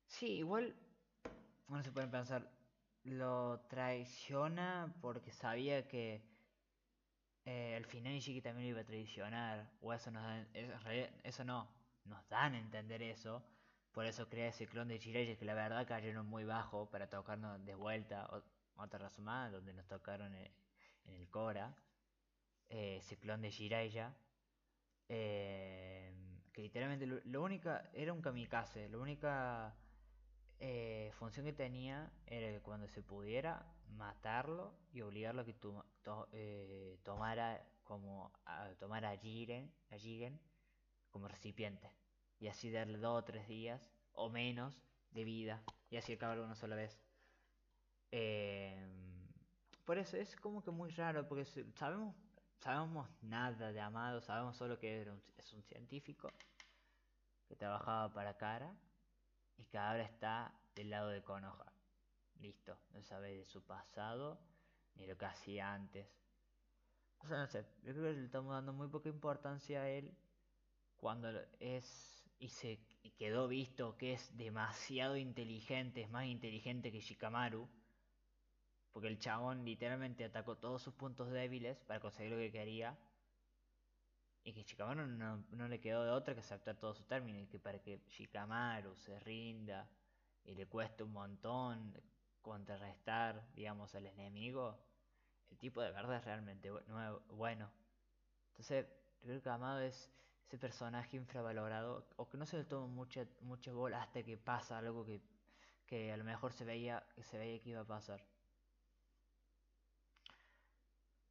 Sí, 0.09 0.26
igual 0.39 0.74
uno 1.68 1.82
se 1.82 1.93
puede 1.93 2.09
pensar, 2.09 2.55
lo 3.07 3.61
traiciona 3.68 4.94
porque 5.00 5.32
sabía 5.32 5.86
que 5.88 6.22
eh, 7.44 7.74
al 7.76 7.84
final 7.86 8.18
también 8.42 8.64
lo 8.66 8.70
iba 8.70 8.80
a 8.80 8.84
traicionar, 8.84 9.70
o 9.80 9.92
eso 9.92 10.11
nos 10.11 10.24
eso, 11.22 11.44
no, 11.44 11.68
nos 12.04 12.28
dan 12.28 12.54
a 12.54 12.59
entender 12.59 13.02
eso, 13.02 13.42
por 13.92 14.04
eso 14.07 14.28
crea 14.28 14.48
ese 14.48 14.66
clon 14.66 14.88
de 14.88 14.98
Jiraiya 14.98 15.36
que 15.36 15.44
la 15.44 15.54
verdad 15.54 15.86
cayeron 15.86 16.26
muy 16.26 16.44
bajo 16.44 16.90
para 16.90 17.09
tocarnos 17.09 17.64
de 17.64 17.74
vuelta 17.74 18.26
o- 18.32 18.42
otra 18.82 18.98
razón 18.98 19.24
más, 19.24 19.52
donde 19.52 19.72
nos 19.72 19.86
tocaron 19.86 20.34
en, 20.34 20.50
en 21.04 21.14
el 21.14 21.28
Cora, 21.30 21.74
eh, 22.68 22.98
ese 22.98 23.16
clon 23.18 23.42
de 23.42 23.50
Jiraiya, 23.50 24.14
eh, 25.09 26.12
que 26.52 26.62
literalmente 26.62 27.07
lo, 27.07 27.20
lo 27.24 27.42
única, 27.42 27.90
era 27.94 28.12
un 28.12 28.22
kamikaze, 28.22 28.88
la 28.88 28.98
única 28.98 29.76
eh, 30.61 31.11
función 31.18 31.44
que 31.46 31.52
tenía 31.52 32.11
era 32.26 32.48
que 32.50 32.61
cuando 32.62 32.88
se 32.88 33.02
pudiera 33.02 33.66
matarlo 33.88 34.74
y 34.92 35.00
obligarlo 35.02 35.42
a 35.42 35.44
que 35.44 35.54
tu- 35.54 35.84
to- 36.02 36.28
eh, 36.32 36.98
tomara 37.04 37.66
como 37.84 38.32
a, 38.46 38.70
tomara 38.78 39.11
a 39.11 39.16
Jiren, 39.18 39.72
a 39.90 39.96
Jigen 39.98 40.40
como 41.11 41.28
recipiente. 41.28 41.90
Y 42.40 42.48
así 42.48 42.70
darle 42.70 42.98
dos 42.98 43.20
o 43.22 43.24
tres 43.24 43.48
días 43.48 43.90
o 44.12 44.28
menos 44.30 44.82
de 45.11 45.24
vida. 45.24 45.62
Y 45.90 45.96
así 45.96 46.14
acabarlo 46.14 46.44
una 46.44 46.57
sola 46.57 46.76
vez. 46.76 47.00
Em, 48.11 49.28
por 49.84 49.98
eso 49.98 50.16
es 50.16 50.36
como 50.36 50.62
que 50.62 50.70
muy 50.70 50.90
raro 50.90 51.26
porque 51.28 51.44
sabemos 51.74 52.14
sabemos 52.59 53.09
nada 53.22 53.72
de 53.72 53.80
Amado, 53.80 54.20
sabemos 54.20 54.57
solo 54.57 54.78
que 54.78 55.00
era 55.02 55.12
un- 55.12 55.22
es 55.36 55.52
un 55.52 55.62
científico 55.62 56.32
que 57.48 57.57
trabajaba 57.57 58.12
para 58.12 58.36
Kara 58.36 58.74
y 59.57 59.64
que 59.64 59.78
ahora 59.78 60.02
está 60.02 60.52
del 60.74 60.90
lado 60.90 61.09
de 61.09 61.22
Konoha. 61.22 61.72
Listo, 62.40 62.78
no 62.90 63.02
sabe 63.02 63.36
de 63.36 63.44
su 63.44 63.62
pasado 63.64 64.38
ni 64.94 65.07
lo 65.07 65.16
que 65.16 65.24
hacía 65.24 65.72
antes. 65.72 66.07
O 67.18 67.26
sea, 67.26 67.38
no 67.38 67.46
sé, 67.46 67.64
yo 67.82 67.92
creo 67.92 68.12
que 68.12 68.20
le 68.20 68.24
estamos 68.24 68.52
dando 68.52 68.72
muy 68.72 68.88
poca 68.88 69.09
importancia 69.09 69.80
a 69.82 69.88
él 69.88 70.14
cuando 70.96 71.28
es 71.61 72.16
y 72.38 72.48
se 72.48 72.78
y 73.02 73.11
quedó 73.12 73.48
visto 73.48 73.96
que 73.96 74.12
es 74.12 74.36
demasiado 74.36 75.16
inteligente, 75.16 76.02
es 76.02 76.11
más 76.11 76.26
inteligente 76.26 76.92
que 76.92 77.00
Shikamaru. 77.00 77.68
Porque 78.92 79.09
el 79.09 79.18
chabón 79.18 79.64
literalmente 79.64 80.24
atacó 80.24 80.57
todos 80.57 80.82
sus 80.82 80.94
puntos 80.94 81.30
débiles 81.30 81.78
para 81.84 82.00
conseguir 82.00 82.32
lo 82.32 82.38
que 82.38 82.50
quería. 82.50 82.98
Y 84.47 84.53
que 84.53 84.62
Shikamaru 84.62 85.09
no, 85.09 85.44
no 85.51 85.68
le 85.68 85.80
quedó 85.80 86.05
de 86.05 86.11
otra 86.11 86.32
que 86.32 86.40
aceptar 86.40 86.76
todos 86.76 86.97
sus 86.97 87.07
términos. 87.07 87.42
Y 87.42 87.47
que 87.49 87.59
para 87.59 87.80
que 87.80 88.01
Shikamaru 88.07 88.94
se 88.94 89.18
rinda 89.18 89.90
y 90.44 90.55
le 90.55 90.66
cueste 90.66 91.03
un 91.03 91.12
montón 91.12 91.92
contrarrestar, 92.40 93.44
digamos, 93.55 93.92
al 93.97 94.07
enemigo, 94.07 94.78
el 95.51 95.59
tipo 95.59 95.82
de 95.82 95.90
verdad 95.90 96.18
es 96.18 96.24
realmente 96.24 96.70
bueno. 96.70 97.72
Entonces, 98.51 98.86
creo 99.20 99.42
que 99.42 99.49
Amado 99.49 99.80
es 99.80 100.12
ese 100.47 100.57
personaje 100.57 101.16
infravalorado 101.16 102.07
o 102.14 102.28
que 102.28 102.38
no 102.38 102.47
se 102.47 102.59
le 102.59 102.64
toma 102.64 102.86
mucha, 102.86 103.26
mucha 103.40 103.72
bola 103.72 104.01
hasta 104.01 104.22
que 104.22 104.36
pasa 104.36 104.78
algo 104.78 105.05
que, 105.05 105.20
que 105.86 106.12
a 106.12 106.16
lo 106.16 106.22
mejor 106.22 106.53
se 106.53 106.64
veía, 106.64 107.05
que 107.16 107.24
se 107.24 107.36
veía 107.36 107.61
que 107.61 107.70
iba 107.70 107.80
a 107.80 107.84
pasar. 107.84 108.24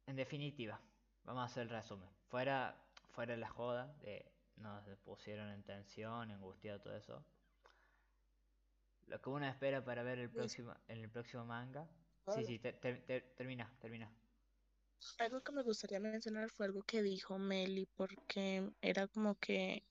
En 0.06 0.16
definitiva, 0.16 0.78
vamos 1.24 1.42
a 1.42 1.46
hacer 1.46 1.62
el 1.62 1.70
resumen. 1.70 2.10
Fuera, 2.28 2.76
fuera 3.16 3.36
la 3.36 3.48
joda 3.48 3.96
de 4.02 4.30
nos 4.56 4.84
pusieron 4.98 5.48
en 5.50 5.64
tensión, 5.64 6.30
angustiado, 6.30 6.80
todo 6.80 6.96
eso. 6.96 7.24
Lo 9.06 9.20
que 9.22 9.30
uno 9.30 9.46
espera 9.46 9.84
para 9.84 10.02
ver 10.02 10.18
el 10.18 10.30
próximo, 10.30 10.74
en 10.88 10.98
el 10.98 11.10
próximo 11.10 11.44
manga. 11.46 11.88
Sí, 12.28 12.44
sí, 12.44 12.58
ter- 12.58 12.78
ter- 12.78 13.04
ter- 13.06 13.34
termina, 13.36 13.72
termina. 13.80 14.10
Algo 15.18 15.42
que 15.42 15.52
me 15.52 15.62
gustaría 15.62 16.00
mencionar 16.00 16.50
fue 16.50 16.66
algo 16.66 16.82
que 16.82 17.02
dijo 17.02 17.38
Meli, 17.38 17.86
porque 17.96 18.72
era 18.82 19.08
como 19.08 19.38
que 19.38 19.86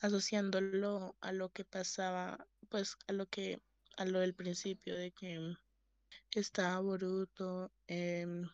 asociándolo 0.00 1.16
a 1.20 1.32
lo 1.32 1.50
que 1.52 1.64
pasaba, 1.64 2.48
pues 2.70 2.96
a 3.06 3.12
lo 3.12 3.26
que, 3.26 3.62
a 3.96 4.04
lo 4.04 4.20
del 4.20 4.34
principio, 4.34 4.96
de 4.96 5.12
que 5.12 5.38
estaba 6.32 6.80
Boruto 6.80 7.72
em, 7.86 8.48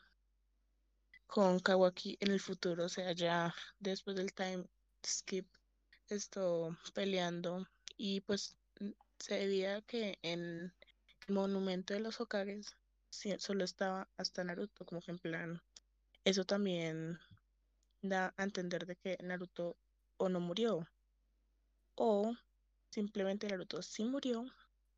con 1.31 1.61
Kawaki 1.61 2.17
en 2.21 2.33
el 2.33 2.41
futuro, 2.41 2.85
o 2.87 2.89
sea, 2.89 3.13
ya 3.13 3.55
después 3.79 4.17
del 4.17 4.33
time 4.33 4.67
skip, 5.07 5.47
esto 6.09 6.77
peleando, 6.93 7.69
y 7.97 8.21
pues 8.23 8.57
se 9.19 9.47
veía 9.47 9.81
que 9.83 10.19
en 10.23 10.73
el 11.27 11.35
monumento 11.35 11.95
de 11.95 12.01
los 12.01 12.21
Hokages 12.21 12.77
solo 13.39 13.65
estaba 13.65 14.09
hasta 14.17 14.43
Naruto, 14.43 14.85
como 14.85 15.01
que 15.01 15.13
en 15.13 15.19
plan, 15.21 15.63
eso 16.25 16.45
también 16.45 17.21
da 18.03 18.35
a 18.37 18.43
entender 18.43 18.85
de 18.87 18.97
que 18.97 19.17
Naruto 19.23 19.77
o 20.17 20.29
no 20.29 20.41
murió, 20.41 20.89
o 21.95 22.35
simplemente 22.91 23.47
Naruto 23.47 23.83
sí 23.83 24.05
murió, 24.05 24.47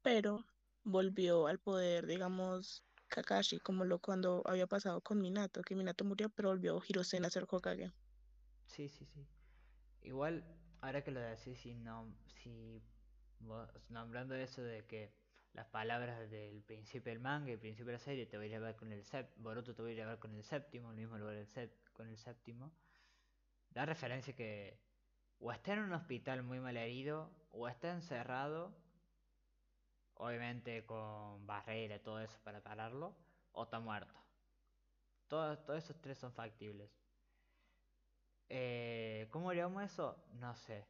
pero 0.00 0.46
volvió 0.82 1.46
al 1.46 1.58
poder, 1.58 2.06
digamos, 2.06 2.82
Kakashi, 3.12 3.58
como 3.60 3.84
lo 3.84 3.98
cuando 3.98 4.42
había 4.46 4.66
pasado 4.66 5.00
con 5.02 5.20
Minato, 5.20 5.62
que 5.62 5.76
Minato 5.76 6.04
murió, 6.04 6.30
pero 6.30 6.48
volvió 6.48 6.80
Hiruzen 6.86 7.24
a 7.24 7.30
ser 7.30 7.44
Hokage. 7.48 7.92
Sí, 8.66 8.88
sí, 8.88 9.04
sí. 9.06 9.26
Igual, 10.02 10.44
ahora 10.80 11.04
que 11.04 11.10
lo 11.10 11.20
decís, 11.20 11.60
si, 11.60 11.74
no, 11.74 12.12
si 12.42 12.82
vos 13.40 13.68
nombrando 13.90 14.34
eso 14.34 14.62
de 14.62 14.86
que 14.86 15.12
las 15.52 15.66
palabras 15.66 16.30
del 16.30 16.62
principio 16.62 17.12
del 17.12 17.20
manga 17.20 17.50
y 17.50 17.52
el 17.52 17.58
principio 17.58 17.86
de 17.86 17.92
la 17.92 17.98
serie 17.98 18.26
te 18.26 18.38
voy 18.38 18.46
a 18.46 18.48
llevar 18.48 18.76
con 18.76 18.90
el 18.90 19.04
sep 19.04 19.28
Boruto 19.36 19.74
te 19.74 19.82
voy 19.82 19.92
a 19.92 19.96
llevar 19.96 20.18
con 20.18 20.34
el 20.34 20.42
séptimo, 20.42 20.90
el 20.90 20.96
mismo 20.96 21.18
lugar 21.18 21.46
sep 21.46 21.70
con 21.92 22.08
el 22.08 22.16
séptimo, 22.16 22.72
da 23.70 23.84
referencia 23.84 24.34
que 24.34 24.80
o 25.38 25.52
está 25.52 25.74
en 25.74 25.80
un 25.80 25.92
hospital 25.92 26.42
muy 26.44 26.60
mal 26.60 26.76
herido, 26.76 27.28
o 27.50 27.68
está 27.68 27.92
encerrado, 27.92 28.72
obviamente 30.14 30.84
con 30.86 31.46
barrera 31.46 31.96
y 31.96 32.00
todo 32.00 32.20
eso 32.20 32.38
para 32.44 32.62
pararlo, 32.62 33.14
o 33.52 33.64
está 33.64 33.80
muerto. 33.80 34.14
Todos, 35.26 35.64
todos 35.64 35.82
esos 35.82 36.00
tres 36.00 36.16
son 36.18 36.32
factibles. 36.32 36.88
Eh, 38.48 39.28
¿Cómo 39.30 39.50
haríamos 39.50 39.82
eso? 39.84 40.16
No 40.34 40.54
sé. 40.54 40.86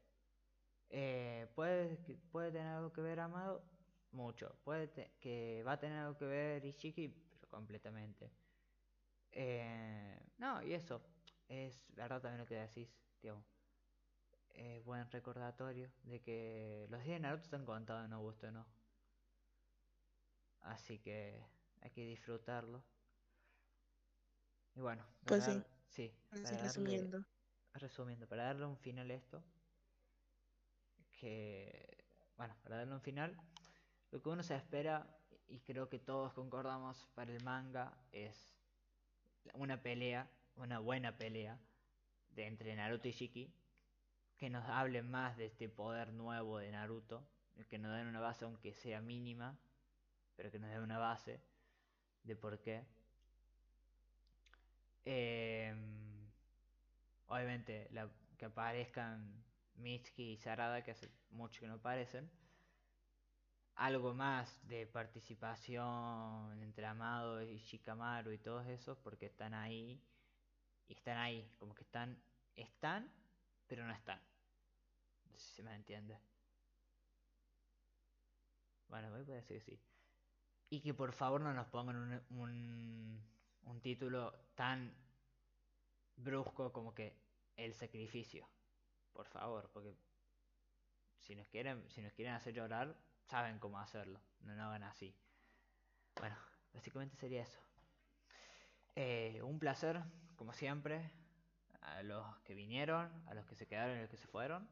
Eh, 0.91 1.49
¿puede, 1.55 1.97
¿Puede 2.33 2.53
tener 2.53 2.68
algo 2.68 2.93
que 2.93 3.01
ver 3.03 3.20
Amado? 3.20 3.64
Mucho. 4.12 4.57
¿Puede 4.64 4.89
te- 4.89 5.12
que 5.20 5.62
va 5.66 5.73
a 5.73 5.81
tener 5.81 5.99
algo 6.01 6.18
que 6.18 6.27
ver 6.27 6.64
Ishiki? 6.66 7.09
Pero 7.09 7.49
completamente. 7.51 8.33
Eh, 9.33 10.18
no, 10.39 10.62
y 10.62 10.75
eso. 10.75 11.03
Es 11.49 11.85
verdad 11.95 12.20
también 12.20 12.39
lo 12.41 12.47
que 12.47 12.55
decís, 12.57 12.89
digamos. 13.20 13.45
Eh, 14.55 14.81
buen 14.85 15.11
recordatorio 15.11 15.91
de 16.05 16.20
que 16.23 16.87
los 16.91 17.03
días 17.03 17.16
de 17.16 17.20
Naruto 17.20 17.43
están 17.45 17.64
contados, 17.64 18.09
no 18.09 18.20
gusto, 18.20 18.51
no. 18.53 18.64
Así 20.62 20.98
que 20.98 21.44
hay 21.80 21.90
que 21.90 22.06
disfrutarlo. 22.06 22.82
Y 24.74 24.80
bueno, 24.80 25.04
Pues 25.26 25.44
sí, 25.44 25.62
sí, 25.88 26.14
Así 26.30 26.42
para 26.42 26.56
darle, 26.56 26.68
resumiendo. 26.68 27.24
resumiendo, 27.74 28.26
para 28.26 28.44
darle 28.44 28.66
un 28.66 28.78
final 28.78 29.10
a 29.10 29.14
esto, 29.14 29.42
que, 31.12 32.04
bueno, 32.36 32.56
para 32.62 32.76
darle 32.78 32.94
un 32.94 33.00
final, 33.00 33.36
lo 34.10 34.22
que 34.22 34.28
uno 34.28 34.42
se 34.42 34.56
espera, 34.56 35.06
y 35.48 35.60
creo 35.60 35.88
que 35.88 35.98
todos 35.98 36.32
concordamos 36.32 37.06
para 37.14 37.32
el 37.32 37.42
manga, 37.44 37.92
es 38.12 38.54
una 39.54 39.82
pelea, 39.82 40.30
una 40.56 40.78
buena 40.78 41.16
pelea, 41.18 41.58
de 42.30 42.46
entre 42.46 42.74
Naruto 42.74 43.08
y 43.08 43.12
Shiki, 43.12 43.52
que 44.38 44.48
nos 44.48 44.64
hablen 44.68 45.10
más 45.10 45.36
de 45.36 45.46
este 45.46 45.68
poder 45.68 46.12
nuevo 46.12 46.58
de 46.58 46.70
Naruto, 46.70 47.28
que 47.68 47.78
nos 47.78 47.94
den 47.94 48.06
una 48.06 48.20
base 48.20 48.44
aunque 48.44 48.72
sea 48.72 49.00
mínima, 49.02 49.58
pero 50.37 50.51
que 50.51 50.59
nos 50.59 50.70
den 50.70 50.80
una 50.80 50.99
base 50.99 51.41
de 52.24 52.37
por 52.37 52.61
qué. 52.61 52.85
Em, 55.05 56.30
obviamente, 57.26 57.91
que 58.39 58.45
aparezcan 58.45 59.45
Mitsuki 59.76 60.33
y 60.33 60.37
Sarada, 60.37 60.83
que 60.83 60.93
hace 60.93 61.09
mucho 61.30 61.61
que 61.61 61.66
no 61.66 61.74
aparecen. 61.74 62.30
Algo 63.74 64.14
más 64.14 64.66
de 64.68 64.87
participación 64.87 66.62
entre 66.62 66.87
Amado 66.87 67.43
y 67.43 67.59
Shikamaru 67.59 68.33
y 68.33 68.39
todos 68.39 68.66
esos, 68.66 68.99
porque 68.99 69.26
están 69.26 69.55
ahí. 69.55 70.01
Y 70.89 70.95
están 70.95 71.16
ahí, 71.18 71.51
como 71.59 71.74
que 71.74 71.85
están. 71.85 72.22
Están, 72.55 73.11
pero 73.66 73.87
no 73.87 73.93
están. 73.93 74.20
No 75.30 75.39
sé 75.39 75.47
si 75.47 75.55
se 75.57 75.62
me 75.62 75.74
entiende. 75.74 76.18
Bueno, 78.89 79.11
voy 79.11 79.20
a 79.20 79.24
decir 79.24 79.57
que 79.57 79.61
sí. 79.61 79.91
Y 80.73 80.81
que 80.81 80.95
por 80.95 81.12
favor 81.12 81.43
no 81.43 81.53
nos 81.53 81.66
pongan 81.66 82.23
un, 82.31 83.23
un, 83.64 83.81
título 83.83 84.33
tan 84.55 84.91
brusco 86.16 86.73
como 86.73 86.95
que 86.95 87.14
el 87.57 87.75
sacrificio. 87.75 88.49
Por 89.12 89.27
favor, 89.27 89.68
porque 89.75 89.95
si 91.18 91.37
nos 91.37 91.47
quieren, 91.49 91.87
si 91.91 92.01
nos 92.01 92.14
quieren 92.14 92.33
hacer 92.33 92.55
llorar, 92.55 92.97
saben 93.20 93.59
cómo 93.59 93.79
hacerlo. 93.79 94.18
No 94.41 94.55
lo 94.55 94.62
hagan 94.62 94.85
así. 94.85 95.14
Bueno, 96.18 96.39
básicamente 96.73 97.16
sería 97.16 97.43
eso. 97.43 97.61
Eh, 98.97 99.43
un 99.43 99.59
placer, 99.59 100.01
como 100.37 100.55
siempre, 100.55 101.11
a 101.83 102.03
los 102.03 102.39
que 102.45 102.55
vinieron, 102.55 103.11
a 103.29 103.35
los 103.35 103.45
que 103.45 103.57
se 103.57 103.66
quedaron 103.66 103.97
y 103.97 103.99
a 103.99 104.03
los 104.05 104.11
que 104.11 104.16
se 104.16 104.27
fueron, 104.27 104.66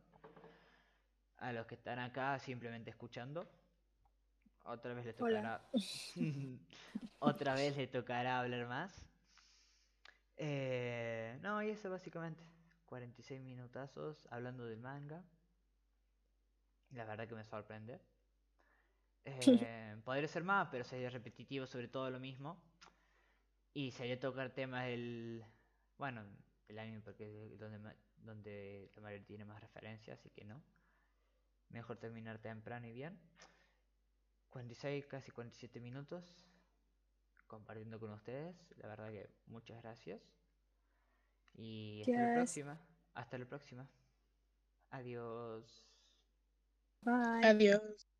a 1.37 1.53
los 1.53 1.67
que 1.67 1.75
están 1.75 1.99
acá 1.99 2.39
simplemente 2.39 2.89
escuchando. 2.89 3.47
Otra 4.65 4.95
vez 4.95 5.07
le 5.07 5.13
tocará. 5.15 5.71
Otra 7.19 7.55
vez 7.55 7.77
le 7.77 7.87
tocará 7.87 8.41
hablar 8.41 8.67
más. 8.67 9.11
Eh, 10.37 11.39
no, 11.43 11.63
y 11.63 11.71
eso 11.71 11.91
básicamente. 11.91 12.43
46 12.87 13.41
minutazos 13.41 14.27
hablando 14.31 14.65
del 14.65 14.81
manga. 14.81 15.23
La 16.91 17.05
verdad 17.05 17.29
que 17.29 17.35
me 17.35 17.45
sorprende. 17.45 18.01
Eh, 19.27 20.01
podría 20.03 20.27
ser 20.27 20.43
más, 20.43 20.69
pero 20.71 20.83
sería 20.83 21.11
repetitivo 21.11 21.67
sobre 21.67 21.89
todo 21.89 22.11
lo 22.11 22.19
mismo. 22.19 22.61
Y 23.75 23.91
sería 23.93 24.19
tocar 24.19 24.51
temas 24.51 24.87
del. 24.87 25.45
Bueno, 25.99 26.25
el 26.67 26.79
anime, 26.79 27.01
porque 27.01 27.53
es 27.53 27.59
donde, 27.61 27.95
donde 28.17 28.91
la 28.95 29.03
mayoría 29.03 29.27
tiene 29.27 29.45
más 29.45 29.61
referencias, 29.61 30.19
así 30.19 30.31
que 30.31 30.45
no. 30.45 30.63
Mejor 31.69 31.99
terminar 31.99 32.39
temprano 32.39 32.87
y 32.87 32.93
bien. 32.93 33.21
46, 34.51 35.07
casi 35.07 35.31
47 35.31 35.81
minutos 35.81 36.51
compartiendo 37.51 37.99
con 37.99 38.13
ustedes. 38.13 38.55
La 38.77 38.89
verdad 38.89 39.11
que 39.11 39.29
muchas 39.47 39.83
gracias. 39.83 40.21
Y 41.55 42.01
hasta 42.03 42.21
la 42.21 42.35
próxima. 42.35 42.81
Hasta 43.15 43.39
la 43.39 43.45
próxima. 43.45 43.89
Adiós. 44.91 45.87
Bye. 47.03 47.45
Adiós. 47.45 48.20